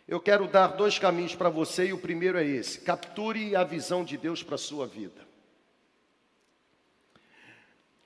eu 0.09 0.19
quero 0.19 0.47
dar 0.47 0.69
dois 0.69 0.97
caminhos 0.97 1.35
para 1.35 1.49
você 1.49 1.85
e 1.87 1.93
o 1.93 1.97
primeiro 1.99 2.37
é 2.39 2.43
esse: 2.43 2.81
capture 2.81 3.55
a 3.55 3.63
visão 3.63 4.03
de 4.03 4.17
Deus 4.17 4.41
para 4.41 4.55
a 4.55 4.57
sua 4.57 4.87
vida. 4.87 5.27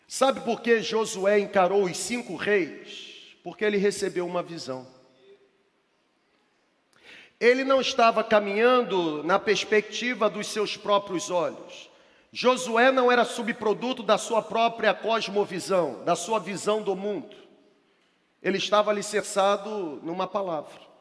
Sabe 0.05 0.41
por 0.41 0.61
que 0.61 0.81
Josué 0.81 1.39
encarou 1.39 1.85
os 1.85 1.97
cinco 1.97 2.35
reis? 2.35 3.37
Porque 3.41 3.63
ele 3.63 3.77
recebeu 3.77 4.27
uma 4.27 4.43
visão. 4.43 4.85
Ele 7.39 7.63
não 7.63 7.81
estava 7.81 8.23
caminhando 8.23 9.23
na 9.23 9.39
perspectiva 9.39 10.29
dos 10.29 10.47
seus 10.47 10.77
próprios 10.77 11.31
olhos. 11.31 11.89
Josué 12.31 12.91
não 12.91 13.11
era 13.11 13.25
subproduto 13.25 14.03
da 14.03 14.17
sua 14.17 14.41
própria 14.41 14.93
cosmovisão, 14.93 16.03
da 16.03 16.15
sua 16.15 16.39
visão 16.39 16.81
do 16.81 16.95
mundo. 16.95 17.35
Ele 18.41 18.57
estava 18.57 18.91
alicerçado 18.91 20.01
numa 20.03 20.27
palavra. 20.27 20.92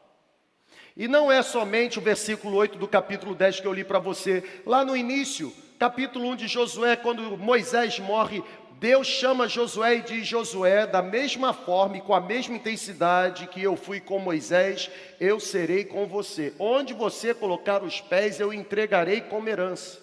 E 0.95 1.07
não 1.07 1.31
é 1.31 1.41
somente 1.41 1.97
o 1.97 2.01
versículo 2.01 2.55
8 2.57 2.77
do 2.77 2.87
capítulo 2.87 3.33
10 3.33 3.59
que 3.59 3.67
eu 3.67 3.73
li 3.73 3.83
para 3.83 3.97
você. 3.97 4.43
Lá 4.63 4.85
no 4.85 4.95
início, 4.95 5.51
capítulo 5.79 6.29
1 6.29 6.35
de 6.35 6.47
Josué, 6.47 6.95
quando 6.95 7.35
Moisés 7.35 7.97
morre, 7.97 8.43
Deus 8.73 9.07
chama 9.07 9.47
Josué 9.47 9.95
e 9.95 10.01
diz: 10.01 10.27
Josué, 10.27 10.85
da 10.85 11.01
mesma 11.01 11.51
forma 11.51 11.97
e 11.97 12.01
com 12.01 12.13
a 12.13 12.21
mesma 12.21 12.57
intensidade 12.57 13.47
que 13.47 13.63
eu 13.63 13.75
fui 13.75 13.99
com 13.99 14.19
Moisés, 14.19 14.91
eu 15.19 15.39
serei 15.39 15.83
com 15.83 16.05
você. 16.05 16.53
Onde 16.59 16.93
você 16.93 17.33
colocar 17.33 17.81
os 17.81 17.99
pés, 17.99 18.39
eu 18.39 18.53
entregarei 18.53 19.21
como 19.21 19.49
herança. 19.49 19.99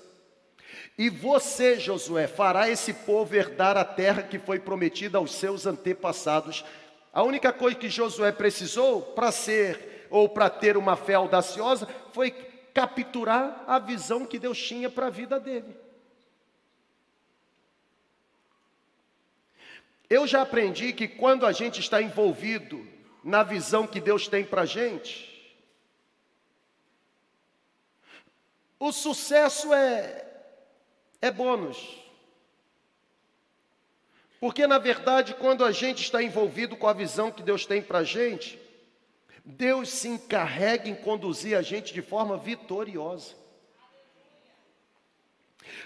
E 0.98 1.08
você, 1.08 1.78
Josué, 1.78 2.26
fará 2.26 2.68
esse 2.68 2.92
povo 2.92 3.36
herdar 3.36 3.76
a 3.76 3.84
terra 3.84 4.22
que 4.22 4.38
foi 4.40 4.58
prometida 4.58 5.18
aos 5.18 5.34
seus 5.34 5.66
antepassados. 5.66 6.64
A 7.12 7.22
única 7.22 7.52
coisa 7.52 7.76
que 7.76 7.88
Josué 7.88 8.32
precisou 8.32 9.02
para 9.02 9.30
ser 9.30 9.89
ou 10.10 10.28
para 10.28 10.50
ter 10.50 10.76
uma 10.76 10.96
fé 10.96 11.14
audaciosa, 11.14 11.86
foi 12.12 12.30
capturar 12.74 13.64
a 13.66 13.78
visão 13.78 14.26
que 14.26 14.38
Deus 14.38 14.60
tinha 14.60 14.90
para 14.90 15.06
a 15.06 15.10
vida 15.10 15.38
dele. 15.38 15.76
Eu 20.08 20.26
já 20.26 20.42
aprendi 20.42 20.92
que 20.92 21.06
quando 21.06 21.46
a 21.46 21.52
gente 21.52 21.78
está 21.78 22.02
envolvido 22.02 22.84
na 23.22 23.44
visão 23.44 23.86
que 23.86 24.00
Deus 24.00 24.26
tem 24.26 24.44
para 24.44 24.62
a 24.62 24.66
gente, 24.66 25.30
o 28.78 28.90
sucesso 28.90 29.72
é, 29.72 30.26
é 31.22 31.30
bônus. 31.30 32.00
Porque, 34.40 34.66
na 34.66 34.78
verdade, 34.78 35.34
quando 35.34 35.64
a 35.64 35.70
gente 35.70 36.02
está 36.02 36.22
envolvido 36.22 36.76
com 36.76 36.88
a 36.88 36.92
visão 36.94 37.30
que 37.30 37.42
Deus 37.42 37.66
tem 37.66 37.82
para 37.82 37.98
a 37.98 38.04
gente, 38.04 38.59
Deus 39.44 39.88
se 39.88 40.08
encarrega 40.08 40.88
em 40.88 40.94
conduzir 40.94 41.56
a 41.56 41.62
gente 41.62 41.92
de 41.92 42.02
forma 42.02 42.36
vitoriosa. 42.36 43.34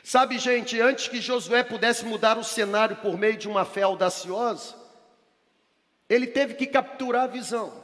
Sabe, 0.03 0.39
gente, 0.39 0.81
antes 0.81 1.09
que 1.09 1.21
Josué 1.21 1.63
pudesse 1.63 2.05
mudar 2.05 2.39
o 2.39 2.45
cenário 2.45 2.97
por 2.97 3.17
meio 3.17 3.37
de 3.37 3.49
uma 3.49 3.65
fé 3.65 3.83
audaciosa, 3.83 4.75
ele 6.09 6.27
teve 6.27 6.55
que 6.55 6.67
capturar 6.67 7.25
a 7.25 7.29
visão. 7.29 7.83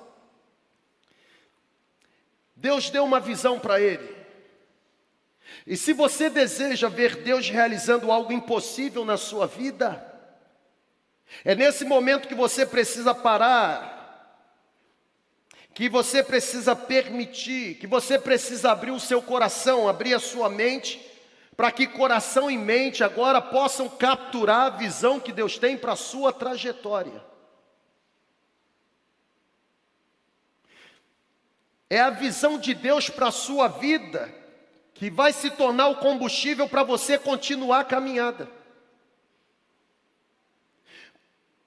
Deus 2.55 2.91
deu 2.91 3.05
uma 3.05 3.21
visão 3.21 3.59
para 3.59 3.81
ele. 3.81 4.21
E 5.67 5.77
se 5.77 5.93
você 5.93 6.29
deseja 6.29 6.89
ver 6.89 7.17
Deus 7.17 7.49
realizando 7.49 8.13
algo 8.13 8.33
impossível 8.33 9.05
na 9.05 9.17
sua 9.17 9.47
vida, 9.47 10.07
é 11.45 11.55
nesse 11.55 11.85
momento 11.85 12.29
que 12.29 12.35
você 12.35 12.67
precisa 12.67 13.15
parar, 13.15 13.90
que 15.73 15.89
você 15.89 16.23
precisa 16.23 16.75
permitir, 16.75 17.77
que 17.77 17.87
você 17.87 18.19
precisa 18.19 18.73
abrir 18.73 18.91
o 18.91 19.01
seu 19.01 19.23
coração, 19.23 19.89
abrir 19.89 20.15
a 20.15 20.21
sua 20.21 20.49
mente, 20.49 21.01
para 21.57 21.71
que 21.71 21.87
coração 21.87 22.51
e 22.51 22.57
mente 22.57 23.05
agora 23.05 23.41
possam 23.41 23.89
capturar 23.89 24.67
a 24.67 24.71
visão 24.71 25.21
que 25.21 25.33
Deus 25.33 25.59
tem 25.59 25.77
para 25.77 25.93
a 25.93 25.97
sua 25.97 26.33
trajetória. 26.33 27.23
É 31.89 32.01
a 32.01 32.11
visão 32.11 32.57
de 32.59 32.73
Deus 32.73 33.11
para 33.11 33.29
a 33.29 33.33
sua 33.33 33.69
vida 33.69 34.33
que 34.95 35.11
vai 35.11 35.33
se 35.33 35.51
tornar 35.51 35.89
o 35.89 35.97
combustível 35.97 36.69
para 36.69 36.83
você 36.83 37.19
continuar 37.19 37.81
a 37.81 37.85
caminhada. 37.85 38.60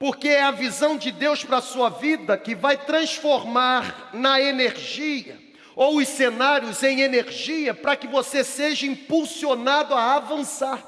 Porque 0.04 0.28
é 0.28 0.44
a 0.44 0.52
visão 0.52 0.98
de 0.98 1.14
Deus 1.14 1.46
para 1.46 1.60
a 1.60 1.62
sua 1.62 1.88
vida 1.88 2.38
que 2.38 2.54
vai 2.54 2.76
transformar 2.76 4.10
na 4.14 4.42
energia 4.42 5.42
ou 5.78 5.96
os 5.96 6.10
cenários 6.10 6.84
em 6.84 7.00
energia 7.00 7.74
para 7.74 7.96
que 7.96 8.06
você 8.06 8.44
seja 8.44 8.86
impulsionado 8.86 9.94
a 9.96 10.16
avançar. 10.16 10.84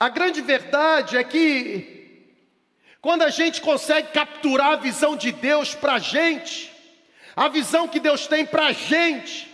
A 0.00 0.08
grande 0.08 0.40
verdade 0.40 1.16
é 1.16 1.22
que, 1.22 2.26
quando 3.00 3.22
a 3.22 3.30
gente 3.30 3.60
consegue 3.60 4.08
capturar 4.08 4.72
a 4.72 4.82
visão 4.82 5.14
de 5.14 5.30
Deus 5.30 5.76
para 5.76 5.92
a 5.92 6.00
gente, 6.00 6.72
a 7.36 7.46
visão 7.46 7.86
que 7.86 8.00
Deus 8.00 8.26
tem 8.26 8.44
para 8.44 8.66
a 8.66 8.72
gente, 8.72 9.48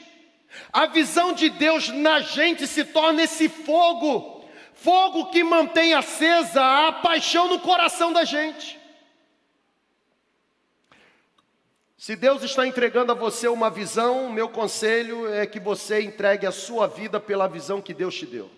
a 0.73 0.87
visão 0.87 1.35
de 1.35 1.51
Deus 1.51 1.91
na 1.91 2.21
gente 2.21 2.67
se 2.67 2.83
torna 2.83 3.25
esse 3.25 3.47
fogo 3.47 4.38
fogo 4.79 5.27
que 5.31 5.43
mantém 5.43 5.93
acesa 5.95 6.89
a 6.89 6.93
paixão 6.93 7.49
no 7.49 7.59
coração 7.59 8.13
da 8.13 8.25
gente. 8.25 8.79
Se 11.97 12.15
Deus 12.15 12.43
está 12.45 12.67
entregando 12.67 13.11
a 13.11 13.15
você 13.15 13.49
uma 13.49 13.69
visão, 13.69 14.31
meu 14.31 14.49
conselho 14.49 15.33
é 15.33 15.45
que 15.47 15.59
você 15.59 16.01
entregue 16.01 16.47
a 16.47 16.53
sua 16.53 16.87
vida 16.87 17.19
pela 17.19 17.49
visão 17.49 17.83
que 17.83 17.93
Deus 17.93 18.15
te 18.15 18.25
deu. 18.25 18.49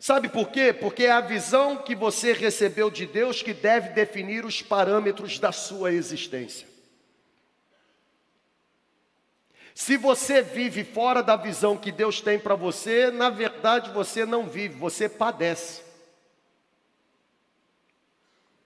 Sabe 0.00 0.28
por 0.28 0.48
quê? 0.48 0.72
Porque 0.72 1.04
é 1.04 1.12
a 1.12 1.20
visão 1.20 1.76
que 1.76 1.94
você 1.94 2.32
recebeu 2.32 2.90
de 2.90 3.06
Deus 3.06 3.42
que 3.42 3.52
deve 3.52 3.90
definir 3.90 4.46
os 4.46 4.62
parâmetros 4.62 5.38
da 5.38 5.52
sua 5.52 5.92
existência. 5.92 6.66
Se 9.76 9.98
você 9.98 10.40
vive 10.40 10.82
fora 10.84 11.22
da 11.22 11.36
visão 11.36 11.76
que 11.76 11.92
Deus 11.92 12.22
tem 12.22 12.38
para 12.38 12.54
você, 12.54 13.10
na 13.10 13.28
verdade 13.28 13.90
você 13.90 14.24
não 14.24 14.48
vive, 14.48 14.74
você 14.74 15.06
padece. 15.06 15.84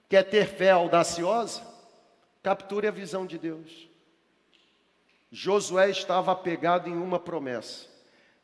Quer 0.07 0.23
ter 0.23 0.47
fé 0.47 0.71
audaciosa? 0.71 1.67
Capture 2.41 2.87
a 2.87 2.91
visão 2.91 3.25
de 3.25 3.37
Deus. 3.37 3.89
Josué 5.29 5.89
estava 5.89 6.31
apegado 6.31 6.87
em 6.87 6.95
uma 6.95 7.19
promessa. 7.19 7.87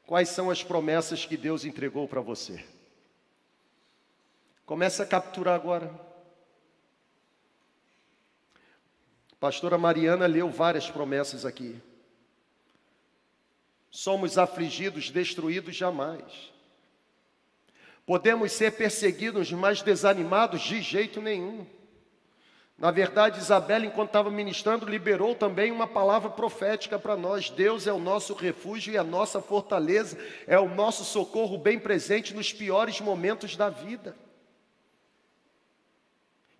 Quais 0.05 0.27
são 0.27 0.51
as 0.51 0.61
promessas 0.61 1.25
que 1.25 1.37
Deus 1.37 1.63
entregou 1.63 2.05
para 2.05 2.19
você? 2.19 2.65
Começa 4.65 5.03
a 5.03 5.07
capturar 5.07 5.55
agora. 5.55 5.89
pastora 9.39 9.77
Mariana 9.77 10.25
leu 10.25 10.49
várias 10.49 10.91
promessas 10.91 11.45
aqui. 11.45 11.81
Somos 13.89 14.37
afligidos, 14.37 15.09
destruídos 15.09 15.75
jamais. 15.75 16.51
Podemos 18.05 18.51
ser 18.51 18.71
perseguidos, 18.71 19.51
mas 19.51 19.81
desanimados 19.81 20.61
de 20.61 20.81
jeito 20.81 21.21
nenhum. 21.21 21.65
Na 22.77 22.91
verdade, 22.91 23.39
Isabela, 23.39 23.85
enquanto 23.85 24.09
estava 24.09 24.29
ministrando, 24.29 24.85
liberou 24.85 25.33
também 25.33 25.71
uma 25.71 25.87
palavra 25.87 26.29
profética 26.29 26.99
para 26.99 27.17
nós. 27.17 27.49
Deus 27.49 27.87
é 27.87 27.91
o 27.91 27.99
nosso 27.99 28.35
refúgio 28.35 28.93
e 28.93 28.97
a 28.97 29.03
nossa 29.03 29.41
fortaleza, 29.41 30.17
é 30.45 30.59
o 30.59 30.69
nosso 30.69 31.03
socorro 31.03 31.57
bem 31.57 31.79
presente 31.79 32.35
nos 32.35 32.53
piores 32.53 33.01
momentos 33.01 33.55
da 33.55 33.69
vida. 33.69 34.15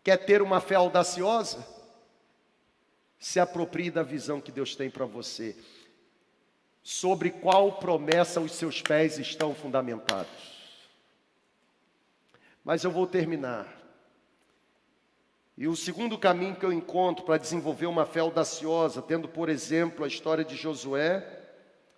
Quer 0.03 0.17
ter 0.17 0.41
uma 0.41 0.59
fé 0.59 0.75
audaciosa? 0.75 1.67
Se 3.19 3.39
aproprie 3.39 3.91
da 3.91 4.01
visão 4.01 4.41
que 4.41 4.51
Deus 4.51 4.75
tem 4.75 4.89
para 4.89 5.05
você 5.05 5.55
sobre 6.87 7.31
qual 7.31 7.73
promessa 7.73 8.39
os 8.39 8.53
seus 8.53 8.81
pés 8.81 9.19
estão 9.19 9.53
fundamentados. 9.53 10.31
Mas 12.63 12.81
eu 12.81 12.89
vou 12.89 13.05
terminar. 13.05 13.67
E 15.57 15.67
o 15.67 15.75
segundo 15.75 16.17
caminho 16.17 16.55
que 16.55 16.65
eu 16.65 16.71
encontro 16.71 17.25
para 17.25 17.37
desenvolver 17.37 17.87
uma 17.87 18.05
fé 18.05 18.21
audaciosa, 18.21 19.01
tendo 19.01 19.27
por 19.27 19.49
exemplo 19.49 20.05
a 20.05 20.07
história 20.07 20.45
de 20.45 20.55
Josué, 20.55 21.27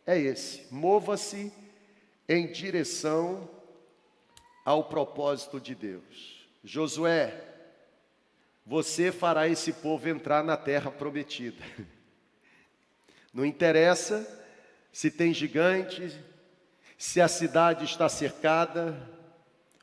é 0.07 0.17
esse: 0.17 0.65
mova-se 0.73 1.53
em 2.27 2.51
direção 2.51 3.47
ao 4.65 4.85
propósito 4.85 5.61
de 5.61 5.75
Deus. 5.75 6.49
Josué, 6.63 7.43
você 8.65 9.11
fará 9.11 9.47
esse 9.47 9.71
povo 9.71 10.09
entrar 10.09 10.43
na 10.43 10.57
terra 10.57 10.89
prometida. 10.89 11.63
Não 13.31 13.45
interessa 13.45 14.38
se 14.91 15.11
tem 15.11 15.33
gigantes, 15.33 16.17
se 16.97 17.21
a 17.21 17.27
cidade 17.27 17.85
está 17.85 18.09
cercada, 18.09 18.97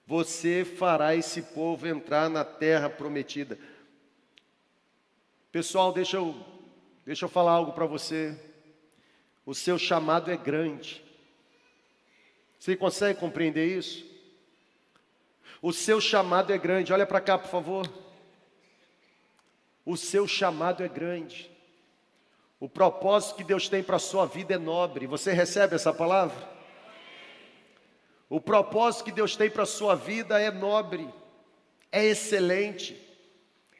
você 0.07 0.65
fará 0.65 1.17
esse 1.17 1.43
povo 1.43 1.87
entrar 1.87 2.29
na 2.29 2.45
terra 2.45 2.89
prometida. 2.89 3.59
Pessoal, 5.51 5.93
deixa 5.93 6.19
eu, 6.19 6.37
deixa 7.05 7.25
eu 7.25 7.29
falar 7.29 7.53
algo 7.53 7.73
para 7.73 7.87
você. 7.87 8.39
O 9.45 9.55
seu 9.55 9.79
chamado 9.79 10.31
é 10.31 10.37
grande. 10.37 11.03
Você 12.59 12.77
consegue 12.77 13.19
compreender 13.19 13.67
isso? 13.67 14.05
O 15.63 15.73
seu 15.73 16.01
chamado 16.01 16.53
é 16.53 16.59
grande. 16.59 16.93
Olha 16.93 17.07
para 17.07 17.21
cá, 17.21 17.39
por 17.39 17.49
favor. 17.49 17.91
O 19.85 19.97
seu 19.97 20.27
chamado 20.29 20.83
é 20.83 20.89
grande. 20.89 21.51
O 22.59 22.69
propósito 22.69 23.37
que 23.37 23.45
Deus 23.45 23.69
tem 23.69 23.83
para 23.83 23.97
a 23.97 24.01
sua 24.01 24.27
vida 24.27 24.55
é 24.55 24.59
nobre. 24.59 25.07
Você 25.07 25.33
recebe 25.33 25.75
essa 25.75 25.93
palavra? 25.93 26.57
O 28.29 28.41
propósito 28.41 29.05
que 29.05 29.13
Deus 29.13 29.37
tem 29.37 29.51
para 29.51 29.63
a 29.63 29.67
sua 29.67 29.95
vida 29.95 30.41
é 30.41 30.51
nobre, 30.51 31.09
é 31.93 32.05
excelente, 32.05 33.01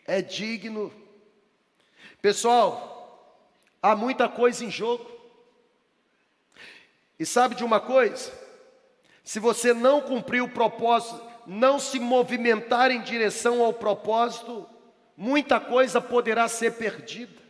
é 0.07 0.23
digno. 0.23 0.93
Pessoal, 2.23 3.43
há 3.83 3.97
muita 3.97 4.29
coisa 4.29 4.65
em 4.65 4.71
jogo. 4.71 5.11
E 7.19 7.27
sabe 7.27 7.55
de 7.55 7.65
uma 7.65 7.81
coisa? 7.81 8.31
Se 9.25 9.41
você 9.41 9.75
não 9.75 10.01
cumprir 10.01 10.43
o 10.43 10.49
propósito, 10.49 11.21
não 11.47 11.81
se 11.81 11.99
movimentar 11.99 12.91
em 12.93 13.01
direção 13.01 13.63
ao 13.63 13.73
propósito, 13.73 14.69
muita 15.17 15.59
coisa 15.59 16.01
poderá 16.01 16.47
ser 16.47 16.75
perdida. 16.77 17.46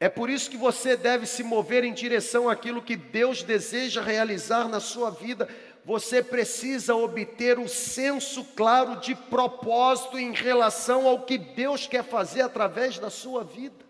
É 0.00 0.08
por 0.08 0.30
isso 0.30 0.48
que 0.48 0.56
você 0.56 0.96
deve 0.96 1.26
se 1.26 1.42
mover 1.42 1.82
em 1.82 1.92
direção 1.92 2.48
àquilo 2.48 2.82
que 2.82 2.96
Deus 2.96 3.42
deseja 3.42 4.00
realizar 4.00 4.68
na 4.68 4.78
sua 4.78 5.10
vida. 5.10 5.48
Você 5.84 6.22
precisa 6.22 6.94
obter 6.94 7.58
o 7.58 7.62
um 7.62 7.68
senso 7.68 8.44
claro 8.44 8.96
de 9.00 9.14
propósito 9.14 10.16
em 10.18 10.32
relação 10.32 11.08
ao 11.08 11.22
que 11.22 11.36
Deus 11.36 11.86
quer 11.86 12.04
fazer 12.04 12.42
através 12.42 12.98
da 12.98 13.10
sua 13.10 13.42
vida. 13.42 13.88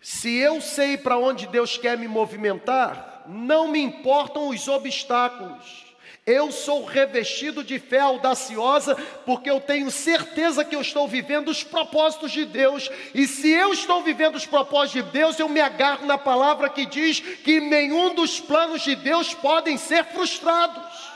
Se 0.00 0.34
eu 0.36 0.60
sei 0.60 0.98
para 0.98 1.16
onde 1.16 1.46
Deus 1.46 1.76
quer 1.78 1.96
me 1.96 2.08
movimentar, 2.08 3.24
não 3.26 3.68
me 3.68 3.78
importam 3.78 4.48
os 4.48 4.66
obstáculos. 4.68 5.89
Eu 6.30 6.52
sou 6.52 6.84
revestido 6.84 7.64
de 7.64 7.80
fé 7.80 7.98
audaciosa, 7.98 8.94
porque 9.26 9.50
eu 9.50 9.60
tenho 9.60 9.90
certeza 9.90 10.64
que 10.64 10.76
eu 10.76 10.80
estou 10.80 11.08
vivendo 11.08 11.48
os 11.48 11.64
propósitos 11.64 12.30
de 12.30 12.44
Deus. 12.44 12.88
E 13.12 13.26
se 13.26 13.50
eu 13.50 13.72
estou 13.72 14.00
vivendo 14.04 14.36
os 14.36 14.46
propósitos 14.46 15.04
de 15.04 15.10
Deus, 15.10 15.40
eu 15.40 15.48
me 15.48 15.60
agarro 15.60 16.06
na 16.06 16.16
palavra 16.16 16.68
que 16.68 16.86
diz 16.86 17.18
que 17.18 17.58
nenhum 17.58 18.14
dos 18.14 18.38
planos 18.38 18.82
de 18.82 18.94
Deus 18.94 19.34
podem 19.34 19.76
ser 19.76 20.04
frustrados. 20.04 21.10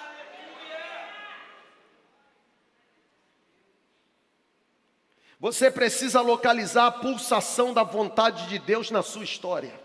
Você 5.38 5.70
precisa 5.70 6.20
localizar 6.20 6.88
a 6.88 6.90
pulsação 6.90 7.72
da 7.72 7.84
vontade 7.84 8.48
de 8.48 8.58
Deus 8.58 8.90
na 8.90 9.00
sua 9.00 9.22
história. 9.22 9.78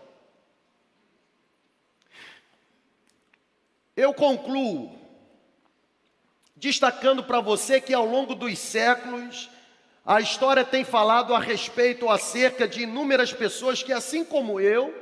Eu 3.96 4.12
concluo 4.12 4.99
destacando 6.60 7.24
para 7.24 7.40
você 7.40 7.80
que 7.80 7.94
ao 7.94 8.04
longo 8.04 8.34
dos 8.34 8.58
séculos, 8.58 9.48
a 10.04 10.20
história 10.20 10.62
tem 10.62 10.84
falado 10.84 11.34
a 11.34 11.38
respeito 11.38 12.08
acerca 12.10 12.68
de 12.68 12.82
inúmeras 12.82 13.32
pessoas 13.32 13.82
que, 13.82 13.92
assim 13.92 14.22
como 14.22 14.60
eu, 14.60 14.94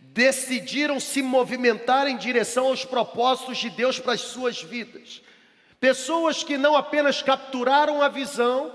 decidiram 0.00 0.98
se 0.98 1.22
movimentar 1.22 2.08
em 2.08 2.16
direção 2.16 2.66
aos 2.66 2.84
propósitos 2.84 3.58
de 3.58 3.70
Deus 3.70 4.00
para 4.00 4.14
as 4.14 4.20
suas 4.20 4.62
vidas. 4.62 5.22
Pessoas 5.78 6.42
que 6.42 6.58
não 6.58 6.76
apenas 6.76 7.22
capturaram 7.22 8.02
a 8.02 8.08
visão, 8.08 8.74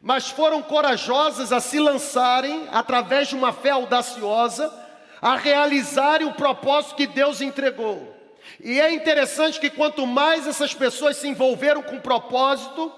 mas 0.00 0.28
foram 0.28 0.62
corajosas 0.62 1.52
a 1.52 1.60
se 1.60 1.80
lançarem, 1.80 2.68
através 2.70 3.28
de 3.28 3.34
uma 3.34 3.52
fé 3.52 3.70
audaciosa, 3.70 4.72
a 5.20 5.34
realizarem 5.36 6.26
o 6.26 6.34
propósito 6.34 6.94
que 6.94 7.06
Deus 7.06 7.40
entregou. 7.40 8.19
E 8.62 8.80
é 8.80 8.92
interessante 8.92 9.60
que 9.60 9.70
quanto 9.70 10.06
mais 10.06 10.46
essas 10.46 10.74
pessoas 10.74 11.16
se 11.16 11.28
envolveram 11.28 11.82
com 11.82 12.00
propósito, 12.00 12.92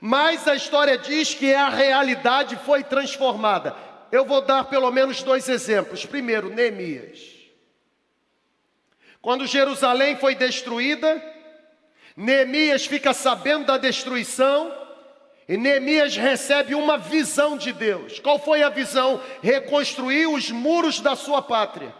mais 0.00 0.46
a 0.46 0.54
história 0.54 0.96
diz 0.98 1.34
que 1.34 1.54
a 1.54 1.68
realidade 1.68 2.56
foi 2.64 2.84
transformada. 2.84 3.74
Eu 4.10 4.24
vou 4.24 4.40
dar 4.40 4.64
pelo 4.64 4.90
menos 4.90 5.22
dois 5.22 5.48
exemplos. 5.48 6.06
Primeiro, 6.06 6.50
Neemias. 6.50 7.34
Quando 9.20 9.46
Jerusalém 9.46 10.16
foi 10.16 10.34
destruída, 10.34 11.22
Neemias 12.16 12.86
fica 12.86 13.12
sabendo 13.12 13.66
da 13.66 13.76
destruição 13.76 14.72
e 15.48 15.56
Neemias 15.56 16.16
recebe 16.16 16.74
uma 16.74 16.96
visão 16.96 17.56
de 17.56 17.72
Deus. 17.72 18.18
Qual 18.18 18.38
foi 18.38 18.62
a 18.62 18.68
visão? 18.68 19.20
Reconstruir 19.42 20.26
os 20.26 20.50
muros 20.50 21.00
da 21.00 21.14
sua 21.14 21.42
pátria. 21.42 21.92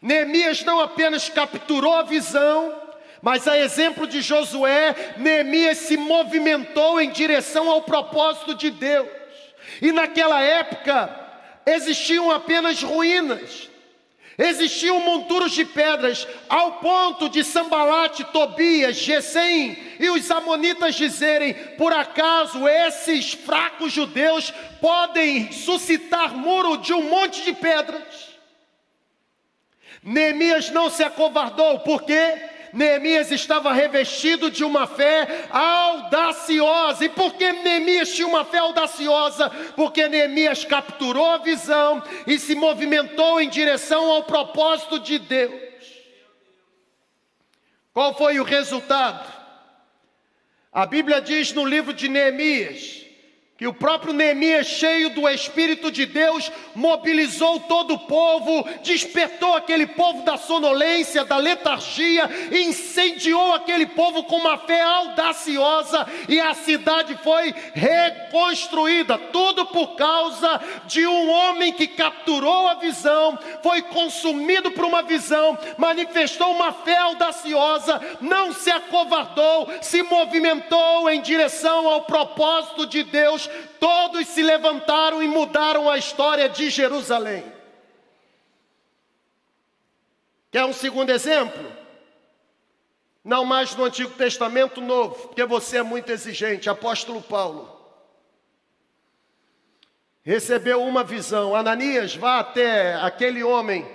Neemias 0.00 0.62
não 0.64 0.80
apenas 0.80 1.28
capturou 1.28 1.94
a 1.94 2.02
visão, 2.02 2.74
mas 3.20 3.48
a 3.48 3.58
exemplo 3.58 4.06
de 4.06 4.20
Josué, 4.20 5.14
Neemias 5.16 5.78
se 5.78 5.96
movimentou 5.96 7.00
em 7.00 7.10
direção 7.10 7.68
ao 7.68 7.82
propósito 7.82 8.54
de 8.54 8.70
Deus. 8.70 9.08
E 9.82 9.90
naquela 9.90 10.40
época 10.40 11.10
existiam 11.66 12.30
apenas 12.30 12.82
ruínas, 12.82 13.68
existiam 14.38 15.00
monturos 15.00 15.52
de 15.52 15.64
pedras, 15.64 16.28
ao 16.48 16.74
ponto 16.74 17.28
de 17.28 17.42
Sambalate, 17.42 18.22
Tobias, 18.24 18.96
Gesem 18.96 19.76
e 19.98 20.08
os 20.10 20.30
amonitas 20.30 20.94
dizerem: 20.94 21.54
por 21.76 21.92
acaso 21.92 22.68
esses 22.68 23.32
fracos 23.32 23.92
judeus 23.92 24.52
podem 24.80 25.50
suscitar 25.50 26.36
muro 26.36 26.76
de 26.76 26.94
um 26.94 27.02
monte 27.10 27.42
de 27.42 27.52
pedras? 27.52 28.27
Neemias 30.02 30.70
não 30.70 30.88
se 30.90 31.02
acovardou, 31.02 31.80
porque 31.80 32.16
Neemias 32.72 33.30
estava 33.30 33.72
revestido 33.72 34.50
de 34.50 34.64
uma 34.64 34.86
fé 34.86 35.46
audaciosa. 35.50 37.04
E 37.04 37.08
por 37.08 37.34
que 37.34 37.52
Neemias 37.52 38.12
tinha 38.12 38.26
uma 38.26 38.44
fé 38.44 38.58
audaciosa? 38.58 39.50
Porque 39.74 40.08
Neemias 40.08 40.64
capturou 40.64 41.30
a 41.30 41.38
visão 41.38 42.02
e 42.26 42.38
se 42.38 42.54
movimentou 42.54 43.40
em 43.40 43.48
direção 43.48 44.10
ao 44.10 44.24
propósito 44.24 44.98
de 44.98 45.18
Deus. 45.18 45.68
Qual 47.92 48.14
foi 48.14 48.38
o 48.38 48.44
resultado? 48.44 49.36
A 50.72 50.86
Bíblia 50.86 51.20
diz 51.20 51.52
no 51.52 51.64
livro 51.64 51.92
de 51.92 52.08
Neemias 52.08 52.97
que 53.58 53.66
o 53.66 53.74
próprio 53.74 54.12
Neemias, 54.12 54.68
cheio 54.68 55.10
do 55.10 55.28
Espírito 55.28 55.90
de 55.90 56.06
Deus, 56.06 56.48
mobilizou 56.76 57.58
todo 57.58 57.94
o 57.94 57.98
povo, 57.98 58.64
despertou 58.84 59.52
aquele 59.54 59.84
povo 59.84 60.22
da 60.22 60.36
sonolência, 60.36 61.24
da 61.24 61.38
letargia, 61.38 62.30
incendiou 62.52 63.52
aquele 63.52 63.84
povo 63.84 64.22
com 64.22 64.36
uma 64.36 64.58
fé 64.58 64.80
audaciosa 64.80 66.06
e 66.28 66.40
a 66.40 66.54
cidade 66.54 67.18
foi 67.24 67.52
reconstruída. 67.74 69.18
Tudo 69.18 69.66
por 69.66 69.96
causa 69.96 70.60
de 70.86 71.04
um 71.04 71.28
homem 71.28 71.72
que 71.72 71.88
capturou 71.88 72.68
a 72.68 72.74
visão, 72.74 73.36
foi 73.60 73.82
consumido 73.82 74.70
por 74.70 74.84
uma 74.84 75.02
visão, 75.02 75.58
manifestou 75.76 76.52
uma 76.52 76.70
fé 76.70 76.96
audaciosa, 76.96 78.00
não 78.20 78.52
se 78.52 78.70
acovardou, 78.70 79.68
se 79.82 80.00
movimentou 80.04 81.10
em 81.10 81.20
direção 81.20 81.88
ao 81.88 82.02
propósito 82.02 82.86
de 82.86 83.02
Deus 83.02 83.47
todos 83.78 84.26
se 84.28 84.42
levantaram 84.42 85.22
e 85.22 85.28
mudaram 85.28 85.88
a 85.88 85.98
história 85.98 86.48
de 86.48 86.70
Jerusalém. 86.70 87.44
Quer 90.50 90.64
um 90.64 90.72
segundo 90.72 91.10
exemplo? 91.10 91.78
Não 93.22 93.44
mais 93.44 93.74
no 93.76 93.84
Antigo 93.84 94.12
Testamento 94.14 94.80
Novo, 94.80 95.28
porque 95.28 95.44
você 95.44 95.78
é 95.78 95.82
muito 95.82 96.10
exigente. 96.10 96.70
Apóstolo 96.70 97.20
Paulo 97.20 97.76
recebeu 100.22 100.82
uma 100.82 101.02
visão. 101.02 101.54
Ananias, 101.54 102.14
vá 102.14 102.38
até 102.38 102.94
aquele 102.96 103.42
homem, 103.42 103.86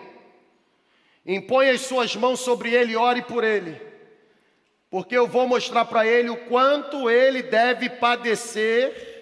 impõe 1.26 1.70
as 1.70 1.82
suas 1.82 2.16
mãos 2.16 2.40
sobre 2.40 2.74
ele 2.74 2.94
e 2.94 2.98
ore 2.98 3.22
por 3.22 3.44
ele, 3.44 3.80
porque 4.90 5.16
eu 5.16 5.28
vou 5.28 5.48
mostrar 5.48 5.86
para 5.86 6.08
ele 6.08 6.30
o 6.30 6.46
quanto 6.46 7.10
ele 7.10 7.44
deve 7.44 7.88
padecer 7.88 9.13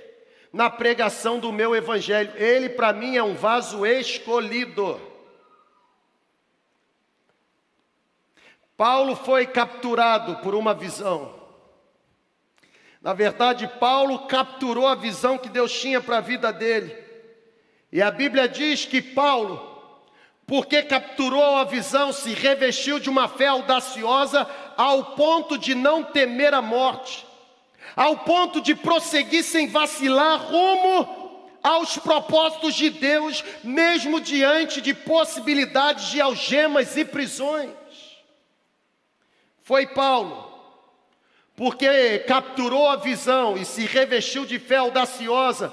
na 0.51 0.69
pregação 0.69 1.39
do 1.39 1.51
meu 1.51 1.75
evangelho. 1.75 2.33
Ele, 2.35 2.69
para 2.69 2.91
mim, 2.91 3.15
é 3.15 3.23
um 3.23 3.33
vaso 3.33 3.85
escolhido. 3.85 4.99
Paulo 8.75 9.15
foi 9.15 9.45
capturado 9.45 10.37
por 10.37 10.55
uma 10.55 10.73
visão. 10.73 11.39
Na 13.01 13.13
verdade, 13.13 13.67
Paulo 13.79 14.27
capturou 14.27 14.87
a 14.87 14.95
visão 14.95 15.37
que 15.37 15.49
Deus 15.49 15.71
tinha 15.79 16.01
para 16.01 16.17
a 16.17 16.21
vida 16.21 16.51
dele. 16.51 16.95
E 17.91 18.01
a 18.01 18.11
Bíblia 18.11 18.47
diz 18.47 18.85
que 18.85 19.01
Paulo, 19.01 19.59
porque 20.45 20.83
capturou 20.83 21.57
a 21.57 21.63
visão, 21.63 22.11
se 22.11 22.33
revestiu 22.33 22.99
de 22.99 23.09
uma 23.09 23.27
fé 23.27 23.47
audaciosa 23.47 24.47
ao 24.77 25.15
ponto 25.15 25.57
de 25.57 25.73
não 25.73 26.03
temer 26.03 26.53
a 26.53 26.61
morte 26.61 27.30
ao 27.95 28.17
ponto 28.17 28.61
de 28.61 28.75
prosseguir 28.75 29.43
sem 29.43 29.67
vacilar 29.67 30.39
rumo 30.39 31.21
aos 31.63 31.97
propósitos 31.97 32.73
de 32.73 32.89
Deus, 32.89 33.43
mesmo 33.63 34.19
diante 34.19 34.81
de 34.81 34.93
possibilidades 34.93 36.07
de 36.09 36.19
algemas 36.19 36.97
e 36.97 37.05
prisões. 37.05 37.71
Foi 39.61 39.85
Paulo, 39.85 40.51
porque 41.55 42.19
capturou 42.19 42.89
a 42.89 42.95
visão 42.95 43.55
e 43.55 43.63
se 43.63 43.85
revestiu 43.85 44.45
de 44.45 44.57
fé 44.57 44.77
audaciosa, 44.77 45.71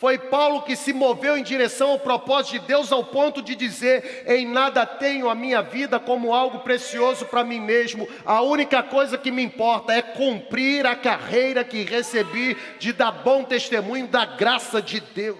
foi 0.00 0.16
Paulo 0.16 0.62
que 0.62 0.74
se 0.74 0.94
moveu 0.94 1.36
em 1.36 1.42
direção 1.42 1.90
ao 1.90 1.98
propósito 1.98 2.52
de 2.52 2.66
Deus 2.66 2.90
ao 2.90 3.04
ponto 3.04 3.42
de 3.42 3.54
dizer: 3.54 4.24
Em 4.26 4.46
nada 4.46 4.86
tenho 4.86 5.28
a 5.28 5.34
minha 5.34 5.60
vida 5.60 6.00
como 6.00 6.32
algo 6.32 6.60
precioso 6.60 7.26
para 7.26 7.44
mim 7.44 7.60
mesmo. 7.60 8.08
A 8.24 8.40
única 8.40 8.82
coisa 8.82 9.18
que 9.18 9.30
me 9.30 9.42
importa 9.42 9.92
é 9.92 10.00
cumprir 10.00 10.86
a 10.86 10.96
carreira 10.96 11.62
que 11.62 11.84
recebi 11.84 12.56
de 12.78 12.94
dar 12.94 13.12
bom 13.12 13.44
testemunho 13.44 14.08
da 14.08 14.24
graça 14.24 14.80
de 14.80 15.00
Deus. 15.00 15.38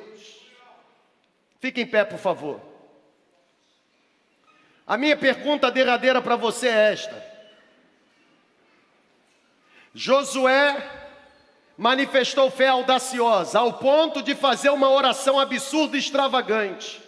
Fique 1.59 1.81
em 1.81 1.87
pé, 1.87 2.05
por 2.05 2.19
favor. 2.19 2.61
A 4.87 4.99
minha 4.99 5.17
pergunta 5.17 5.71
derradeira 5.71 6.21
para 6.21 6.37
você 6.37 6.69
é 6.69 6.93
esta: 6.93 7.25
Josué 9.95 11.00
manifestou 11.81 12.51
fé 12.51 12.69
audaciosa, 12.69 13.59
ao 13.59 13.73
ponto 13.73 14.21
de 14.21 14.35
fazer 14.35 14.69
uma 14.69 14.91
oração 14.91 15.41
absurda 15.41 15.97
e 15.97 15.99
extravagante. 15.99 17.01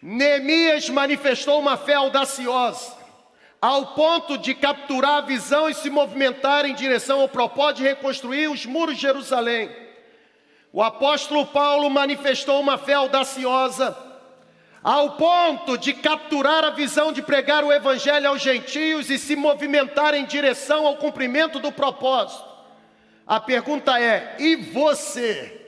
Neemias 0.00 0.88
manifestou 0.88 1.60
uma 1.60 1.76
fé 1.76 1.92
audaciosa, 1.92 2.96
ao 3.60 3.88
ponto 3.88 4.38
de 4.38 4.54
capturar 4.54 5.18
a 5.18 5.26
visão 5.26 5.68
e 5.68 5.74
se 5.74 5.90
movimentar 5.90 6.64
em 6.64 6.74
direção 6.74 7.20
ao 7.20 7.28
propósito 7.28 7.76
de 7.76 7.82
reconstruir 7.82 8.48
os 8.48 8.64
muros 8.64 8.94
de 8.96 9.02
Jerusalém. 9.02 9.70
O 10.72 10.82
apóstolo 10.82 11.44
Paulo 11.44 11.90
manifestou 11.90 12.58
uma 12.58 12.78
fé 12.78 12.94
audaciosa, 12.94 13.94
ao 14.82 15.16
ponto 15.16 15.76
de 15.76 15.92
capturar 15.92 16.64
a 16.64 16.70
visão 16.70 17.12
de 17.12 17.20
pregar 17.20 17.62
o 17.62 17.70
evangelho 17.70 18.26
aos 18.26 18.40
gentios 18.40 19.10
e 19.10 19.18
se 19.18 19.36
movimentar 19.36 20.14
em 20.14 20.24
direção 20.24 20.86
ao 20.86 20.96
cumprimento 20.96 21.58
do 21.58 21.70
propósito. 21.70 22.53
A 23.26 23.40
pergunta 23.40 23.98
é: 24.00 24.36
e 24.38 24.56
você? 24.56 25.60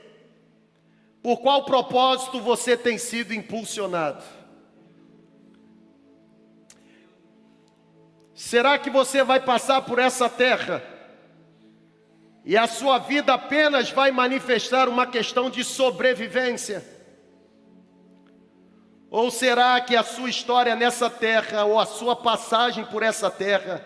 Por 1.21 1.37
qual 1.37 1.65
propósito 1.65 2.39
você 2.39 2.77
tem 2.77 2.97
sido 2.97 3.33
impulsionado? 3.33 4.23
Será 8.33 8.77
que 8.77 8.89
você 8.89 9.23
vai 9.23 9.39
passar 9.39 9.81
por 9.81 9.97
essa 9.97 10.29
terra 10.29 10.83
e 12.45 12.55
a 12.55 12.67
sua 12.67 12.99
vida 12.99 13.33
apenas 13.33 13.89
vai 13.89 14.11
manifestar 14.11 14.87
uma 14.87 15.07
questão 15.07 15.49
de 15.49 15.63
sobrevivência? 15.63 16.85
Ou 19.09 19.31
será 19.31 19.81
que 19.81 19.95
a 19.95 20.03
sua 20.03 20.29
história 20.29 20.75
nessa 20.75 21.09
terra, 21.09 21.65
ou 21.65 21.79
a 21.79 21.85
sua 21.85 22.15
passagem 22.15 22.85
por 22.85 23.01
essa 23.01 23.31
terra, 23.31 23.83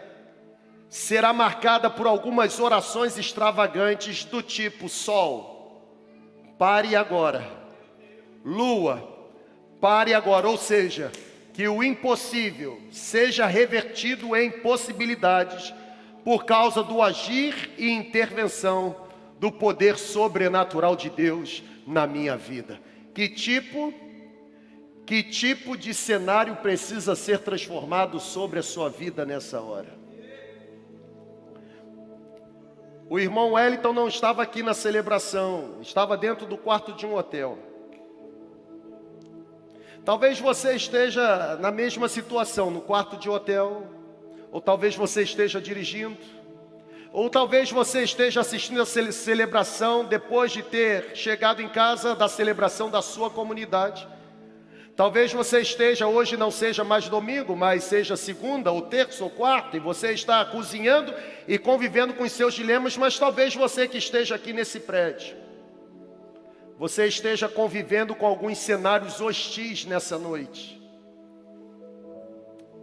será 0.92 1.32
marcada 1.32 1.90
por 1.90 2.06
algumas 2.06 2.60
orações 2.60 3.18
extravagantes 3.18 4.26
do 4.26 4.44
tipo: 4.44 4.90
Sol, 4.90 5.82
pare 6.60 6.98
agora, 6.98 7.50
Lua, 8.44 9.02
pare 9.80 10.14
agora, 10.14 10.50
ou 10.50 10.58
seja, 10.58 11.10
que 11.54 11.66
o 11.66 11.82
impossível 11.82 12.82
seja 12.92 13.46
revertido 13.46 14.36
em 14.36 14.52
possibilidades 14.52 15.74
por 16.26 16.44
causa 16.44 16.84
do 16.84 17.02
agir 17.02 17.72
e 17.78 17.90
intervenção 17.90 19.08
do 19.40 19.50
poder 19.50 19.98
sobrenatural 19.98 20.96
de 20.96 21.10
Deus 21.10 21.64
na 21.88 22.06
minha 22.06 22.36
vida. 22.36 22.80
Que 23.16 23.30
tipo 23.30 23.94
que 25.06 25.24
tipo 25.24 25.76
de 25.76 25.94
cenário 25.94 26.58
precisa 26.58 27.16
ser 27.16 27.40
transformado 27.40 28.20
sobre 28.20 28.60
a 28.60 28.64
sua 28.64 28.90
vida 28.90 29.26
nessa 29.26 29.60
hora? 29.60 30.01
O 33.12 33.20
irmão 33.20 33.52
Wellington 33.52 33.92
não 33.92 34.08
estava 34.08 34.42
aqui 34.42 34.64
na 34.64 34.74
celebração, 34.74 35.80
estava 35.82 36.16
dentro 36.16 36.46
do 36.46 36.58
quarto 36.58 36.94
de 36.94 37.06
um 37.06 37.18
hotel. 37.18 37.60
Talvez 40.06 40.40
você 40.40 40.78
esteja 40.78 41.58
na 41.58 41.72
mesma 41.72 42.08
situação, 42.08 42.72
no 42.72 42.80
quarto 42.80 43.18
de 43.18 43.30
hotel, 43.30 43.86
ou 44.50 44.62
talvez 44.62 44.96
você 44.96 45.24
esteja 45.24 45.60
dirigindo, 45.60 46.18
ou 47.12 47.30
talvez 47.30 47.70
você 47.70 48.02
esteja 48.02 48.40
assistindo 48.40 48.82
a 48.82 48.86
celebração 48.86 50.06
depois 50.06 50.54
de 50.54 50.64
ter 50.64 51.14
chegado 51.14 51.62
em 51.62 51.68
casa 51.68 52.16
da 52.16 52.30
celebração 52.30 52.90
da 52.90 53.02
sua 53.02 53.30
comunidade 53.30 54.08
Talvez 55.02 55.34
você 55.34 55.62
esteja 55.62 56.06
hoje 56.06 56.38
não 56.38 56.52
seja 56.52 56.84
mais 56.84 57.10
domingo, 57.10 57.56
mas 57.56 57.86
seja 57.86 58.16
segunda 58.16 58.72
ou 58.72 58.84
terça 58.84 59.24
ou 59.24 59.32
quarta, 59.32 59.76
e 59.76 59.80
você 59.80 60.12
está 60.12 60.46
cozinhando 60.46 61.12
e 61.48 61.58
convivendo 61.58 62.14
com 62.14 62.22
os 62.22 62.32
seus 62.32 62.54
dilemas, 62.54 62.96
mas 62.96 63.18
talvez 63.18 63.56
você 63.56 63.88
que 63.88 63.98
esteja 63.98 64.36
aqui 64.36 64.54
nesse 64.54 64.80
prédio, 64.80 65.36
você 66.78 67.08
esteja 67.08 67.50
convivendo 67.50 68.14
com 68.14 68.28
alguns 68.28 68.60
cenários 68.60 69.20
hostis 69.20 69.86
nessa 69.86 70.20
noite. 70.20 70.80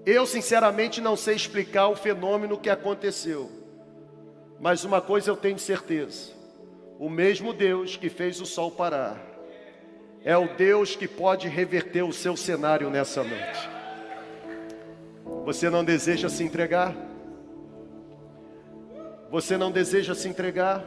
Eu 0.04 0.26
sinceramente 0.26 1.00
não 1.00 1.14
sei 1.14 1.36
explicar 1.36 1.86
o 1.86 1.94
fenômeno 1.94 2.58
que 2.58 2.68
aconteceu, 2.68 3.48
mas 4.58 4.82
uma 4.82 5.00
coisa 5.00 5.30
eu 5.30 5.36
tenho 5.36 5.56
certeza: 5.60 6.32
o 6.98 7.08
mesmo 7.08 7.52
Deus 7.52 7.96
que 7.96 8.10
fez 8.10 8.40
o 8.40 8.44
sol 8.44 8.72
parar 8.72 9.37
é 10.28 10.36
o 10.36 10.46
Deus 10.46 10.94
que 10.94 11.08
pode 11.08 11.48
reverter 11.48 12.02
o 12.02 12.12
seu 12.12 12.36
cenário 12.36 12.90
nessa 12.90 13.24
noite. 13.24 13.70
Você 15.46 15.70
não 15.70 15.82
deseja 15.82 16.28
se 16.28 16.44
entregar? 16.44 16.94
Você 19.30 19.56
não 19.56 19.70
deseja 19.72 20.14
se 20.14 20.28
entregar? 20.28 20.84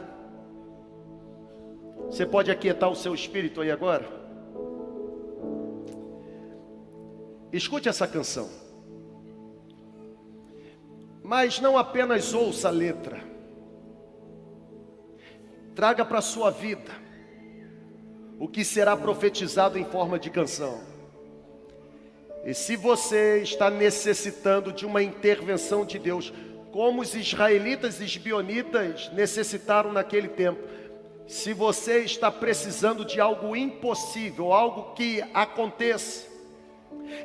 Você 2.06 2.24
pode 2.24 2.52
aquietar 2.52 2.88
o 2.88 2.94
seu 2.94 3.12
espírito 3.16 3.60
aí 3.60 3.72
agora? 3.72 4.06
Escute 7.52 7.88
essa 7.88 8.06
canção. 8.06 8.48
Mas 11.20 11.58
não 11.58 11.76
apenas 11.76 12.32
ouça 12.32 12.68
a 12.68 12.70
letra. 12.70 13.20
Traga 15.74 16.04
para 16.04 16.18
a 16.18 16.22
sua 16.22 16.52
vida 16.52 17.02
o 18.38 18.48
que 18.48 18.64
será 18.64 18.96
profetizado 18.96 19.78
em 19.78 19.84
forma 19.84 20.18
de 20.18 20.30
canção. 20.30 20.80
E 22.44 22.52
se 22.54 22.74
você 22.74 23.40
está 23.42 23.70
necessitando 23.70 24.72
de 24.72 24.84
uma 24.84 25.02
intervenção 25.02 25.84
de 25.84 25.98
Deus, 25.98 26.32
como 26.72 27.02
os 27.02 27.14
israelitas 27.14 28.00
e 28.00 28.04
os 28.04 28.16
bionitas 28.16 29.10
necessitaram 29.12 29.92
naquele 29.92 30.28
tempo, 30.28 30.60
se 31.26 31.52
você 31.52 32.00
está 32.00 32.30
precisando 32.30 33.04
de 33.04 33.20
algo 33.20 33.54
impossível, 33.54 34.52
algo 34.52 34.94
que 34.94 35.22
aconteça, 35.32 36.32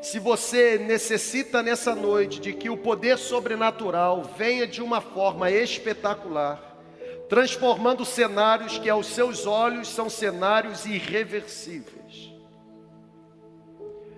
se 0.01 0.19
você 0.19 0.77
necessita 0.77 1.63
nessa 1.63 1.95
noite 1.95 2.39
de 2.39 2.53
que 2.53 2.69
o 2.69 2.77
poder 2.77 3.17
sobrenatural 3.17 4.23
venha 4.37 4.67
de 4.67 4.81
uma 4.81 5.01
forma 5.01 5.49
espetacular, 5.49 6.66
transformando 7.29 8.05
cenários 8.05 8.77
que 8.77 8.89
aos 8.89 9.07
seus 9.07 9.45
olhos 9.45 9.87
são 9.87 10.09
cenários 10.09 10.85
irreversíveis. 10.85 12.33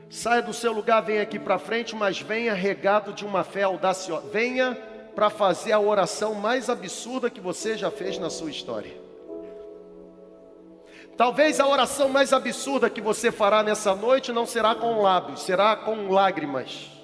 Saia 0.09 0.41
do 0.41 0.53
seu 0.53 0.71
lugar, 0.71 1.01
venha 1.01 1.21
aqui 1.21 1.37
para 1.37 1.59
frente, 1.59 1.95
mas 1.95 2.19
venha 2.19 2.53
regado 2.53 3.13
de 3.13 3.25
uma 3.25 3.43
fé 3.43 3.63
audaciosa. 3.63 4.27
Venha 4.29 4.75
para 5.15 5.29
fazer 5.29 5.71
a 5.71 5.79
oração 5.79 6.33
mais 6.33 6.69
absurda 6.69 7.29
que 7.29 7.39
você 7.39 7.77
já 7.77 7.91
fez 7.91 8.17
na 8.17 8.29
sua 8.29 8.49
história. 8.49 8.97
Talvez 11.15 11.59
a 11.59 11.67
oração 11.67 12.09
mais 12.09 12.31
absurda 12.31 12.89
que 12.89 13.01
você 13.01 13.31
fará 13.31 13.61
nessa 13.61 13.93
noite 13.93 14.31
não 14.31 14.45
será 14.45 14.73
com 14.73 15.01
lábios, 15.01 15.41
será 15.41 15.75
com 15.75 16.09
lágrimas. 16.09 16.98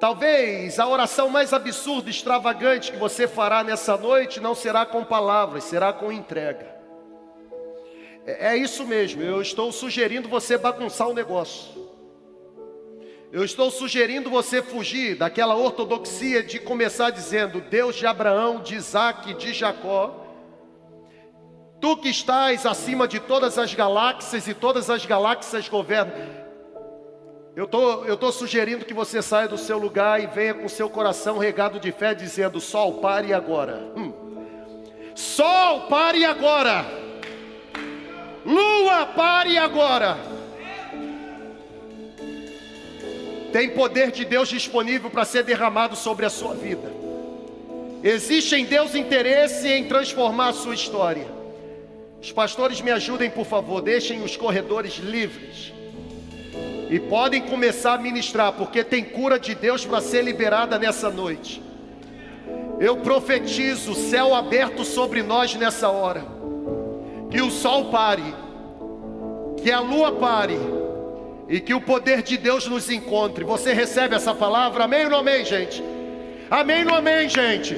Talvez 0.00 0.78
a 0.78 0.86
oração 0.86 1.28
mais 1.28 1.52
absurda 1.52 2.08
extravagante 2.08 2.92
que 2.92 2.98
você 2.98 3.26
fará 3.26 3.64
nessa 3.64 3.96
noite 3.96 4.38
não 4.38 4.54
será 4.54 4.86
com 4.86 5.04
palavras, 5.04 5.64
será 5.64 5.92
com 5.92 6.12
entrega. 6.12 6.72
É, 8.24 8.50
é 8.50 8.56
isso 8.56 8.86
mesmo, 8.86 9.22
eu 9.22 9.42
estou 9.42 9.72
sugerindo 9.72 10.28
você 10.28 10.56
bagunçar 10.56 11.08
o 11.08 11.14
negócio. 11.14 11.88
Eu 13.32 13.44
estou 13.44 13.70
sugerindo 13.70 14.30
você 14.30 14.62
fugir 14.62 15.16
daquela 15.16 15.56
ortodoxia 15.56 16.42
de 16.42 16.58
começar 16.60 17.10
dizendo 17.10 17.60
Deus 17.60 17.96
de 17.96 18.06
Abraão, 18.06 18.62
de 18.62 18.76
Isaac, 18.76 19.34
de 19.34 19.52
Jacó. 19.52 20.24
Tu 21.80 21.96
que 21.98 22.08
estás 22.08 22.64
acima 22.64 23.06
de 23.06 23.20
todas 23.20 23.58
as 23.58 23.74
galáxias 23.74 24.48
e 24.48 24.54
todas 24.54 24.88
as 24.88 25.04
galáxias 25.04 25.68
governam. 25.68 26.47
Eu 27.58 27.66
tô, 27.66 28.02
estou 28.02 28.16
tô 28.16 28.30
sugerindo 28.30 28.84
que 28.84 28.94
você 28.94 29.20
saia 29.20 29.48
do 29.48 29.58
seu 29.58 29.78
lugar 29.78 30.22
e 30.22 30.28
venha 30.28 30.54
com 30.54 30.68
seu 30.68 30.88
coração 30.88 31.38
regado 31.38 31.80
de 31.80 31.90
fé, 31.90 32.14
dizendo: 32.14 32.60
Sol, 32.60 33.00
pare 33.00 33.32
agora. 33.32 33.82
Hum. 33.96 34.12
Sol, 35.12 35.88
pare 35.88 36.24
agora. 36.24 36.86
Lua, 38.46 39.06
pare 39.06 39.58
agora. 39.58 40.16
Tem 43.52 43.70
poder 43.70 44.12
de 44.12 44.24
Deus 44.24 44.48
disponível 44.48 45.10
para 45.10 45.24
ser 45.24 45.42
derramado 45.42 45.96
sobre 45.96 46.24
a 46.24 46.30
sua 46.30 46.54
vida. 46.54 46.92
Existe 48.04 48.54
em 48.54 48.66
Deus 48.66 48.94
interesse 48.94 49.66
em 49.66 49.88
transformar 49.88 50.50
a 50.50 50.52
sua 50.52 50.76
história. 50.76 51.26
Os 52.22 52.30
pastores 52.30 52.80
me 52.80 52.92
ajudem, 52.92 53.28
por 53.28 53.44
favor, 53.44 53.82
deixem 53.82 54.22
os 54.22 54.36
corredores 54.36 54.98
livres. 54.98 55.76
E 56.88 56.98
podem 56.98 57.42
começar 57.42 57.94
a 57.94 57.98
ministrar, 57.98 58.52
porque 58.52 58.82
tem 58.82 59.04
cura 59.04 59.38
de 59.38 59.54
Deus 59.54 59.84
para 59.84 60.00
ser 60.00 60.22
liberada 60.22 60.78
nessa 60.78 61.10
noite. 61.10 61.62
Eu 62.80 62.98
profetizo 62.98 63.94
céu 63.94 64.34
aberto 64.34 64.84
sobre 64.84 65.22
nós 65.22 65.54
nessa 65.54 65.90
hora. 65.90 66.24
Que 67.30 67.42
o 67.42 67.50
sol 67.50 67.86
pare, 67.86 68.34
que 69.62 69.70
a 69.70 69.80
lua 69.80 70.12
pare, 70.12 70.58
e 71.48 71.60
que 71.60 71.74
o 71.74 71.80
poder 71.80 72.22
de 72.22 72.36
Deus 72.36 72.66
nos 72.66 72.90
encontre. 72.90 73.44
Você 73.44 73.72
recebe 73.72 74.14
essa 74.14 74.34
palavra? 74.34 74.84
Amém 74.84 75.04
ou 75.04 75.10
não 75.10 75.18
amém, 75.18 75.44
gente? 75.44 75.82
Amém 76.50 76.80
ou 76.80 76.84
não 76.86 76.94
amém, 76.94 77.28
gente? 77.28 77.76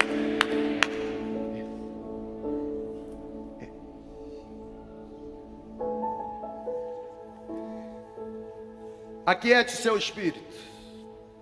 Aquiete 9.24 9.72
seu 9.72 9.96
espírito. 9.96 10.40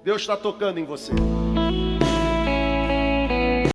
Deus 0.02 0.22
está 0.22 0.36
tocando 0.36 0.78
em 0.78 0.84
você. 0.84 1.12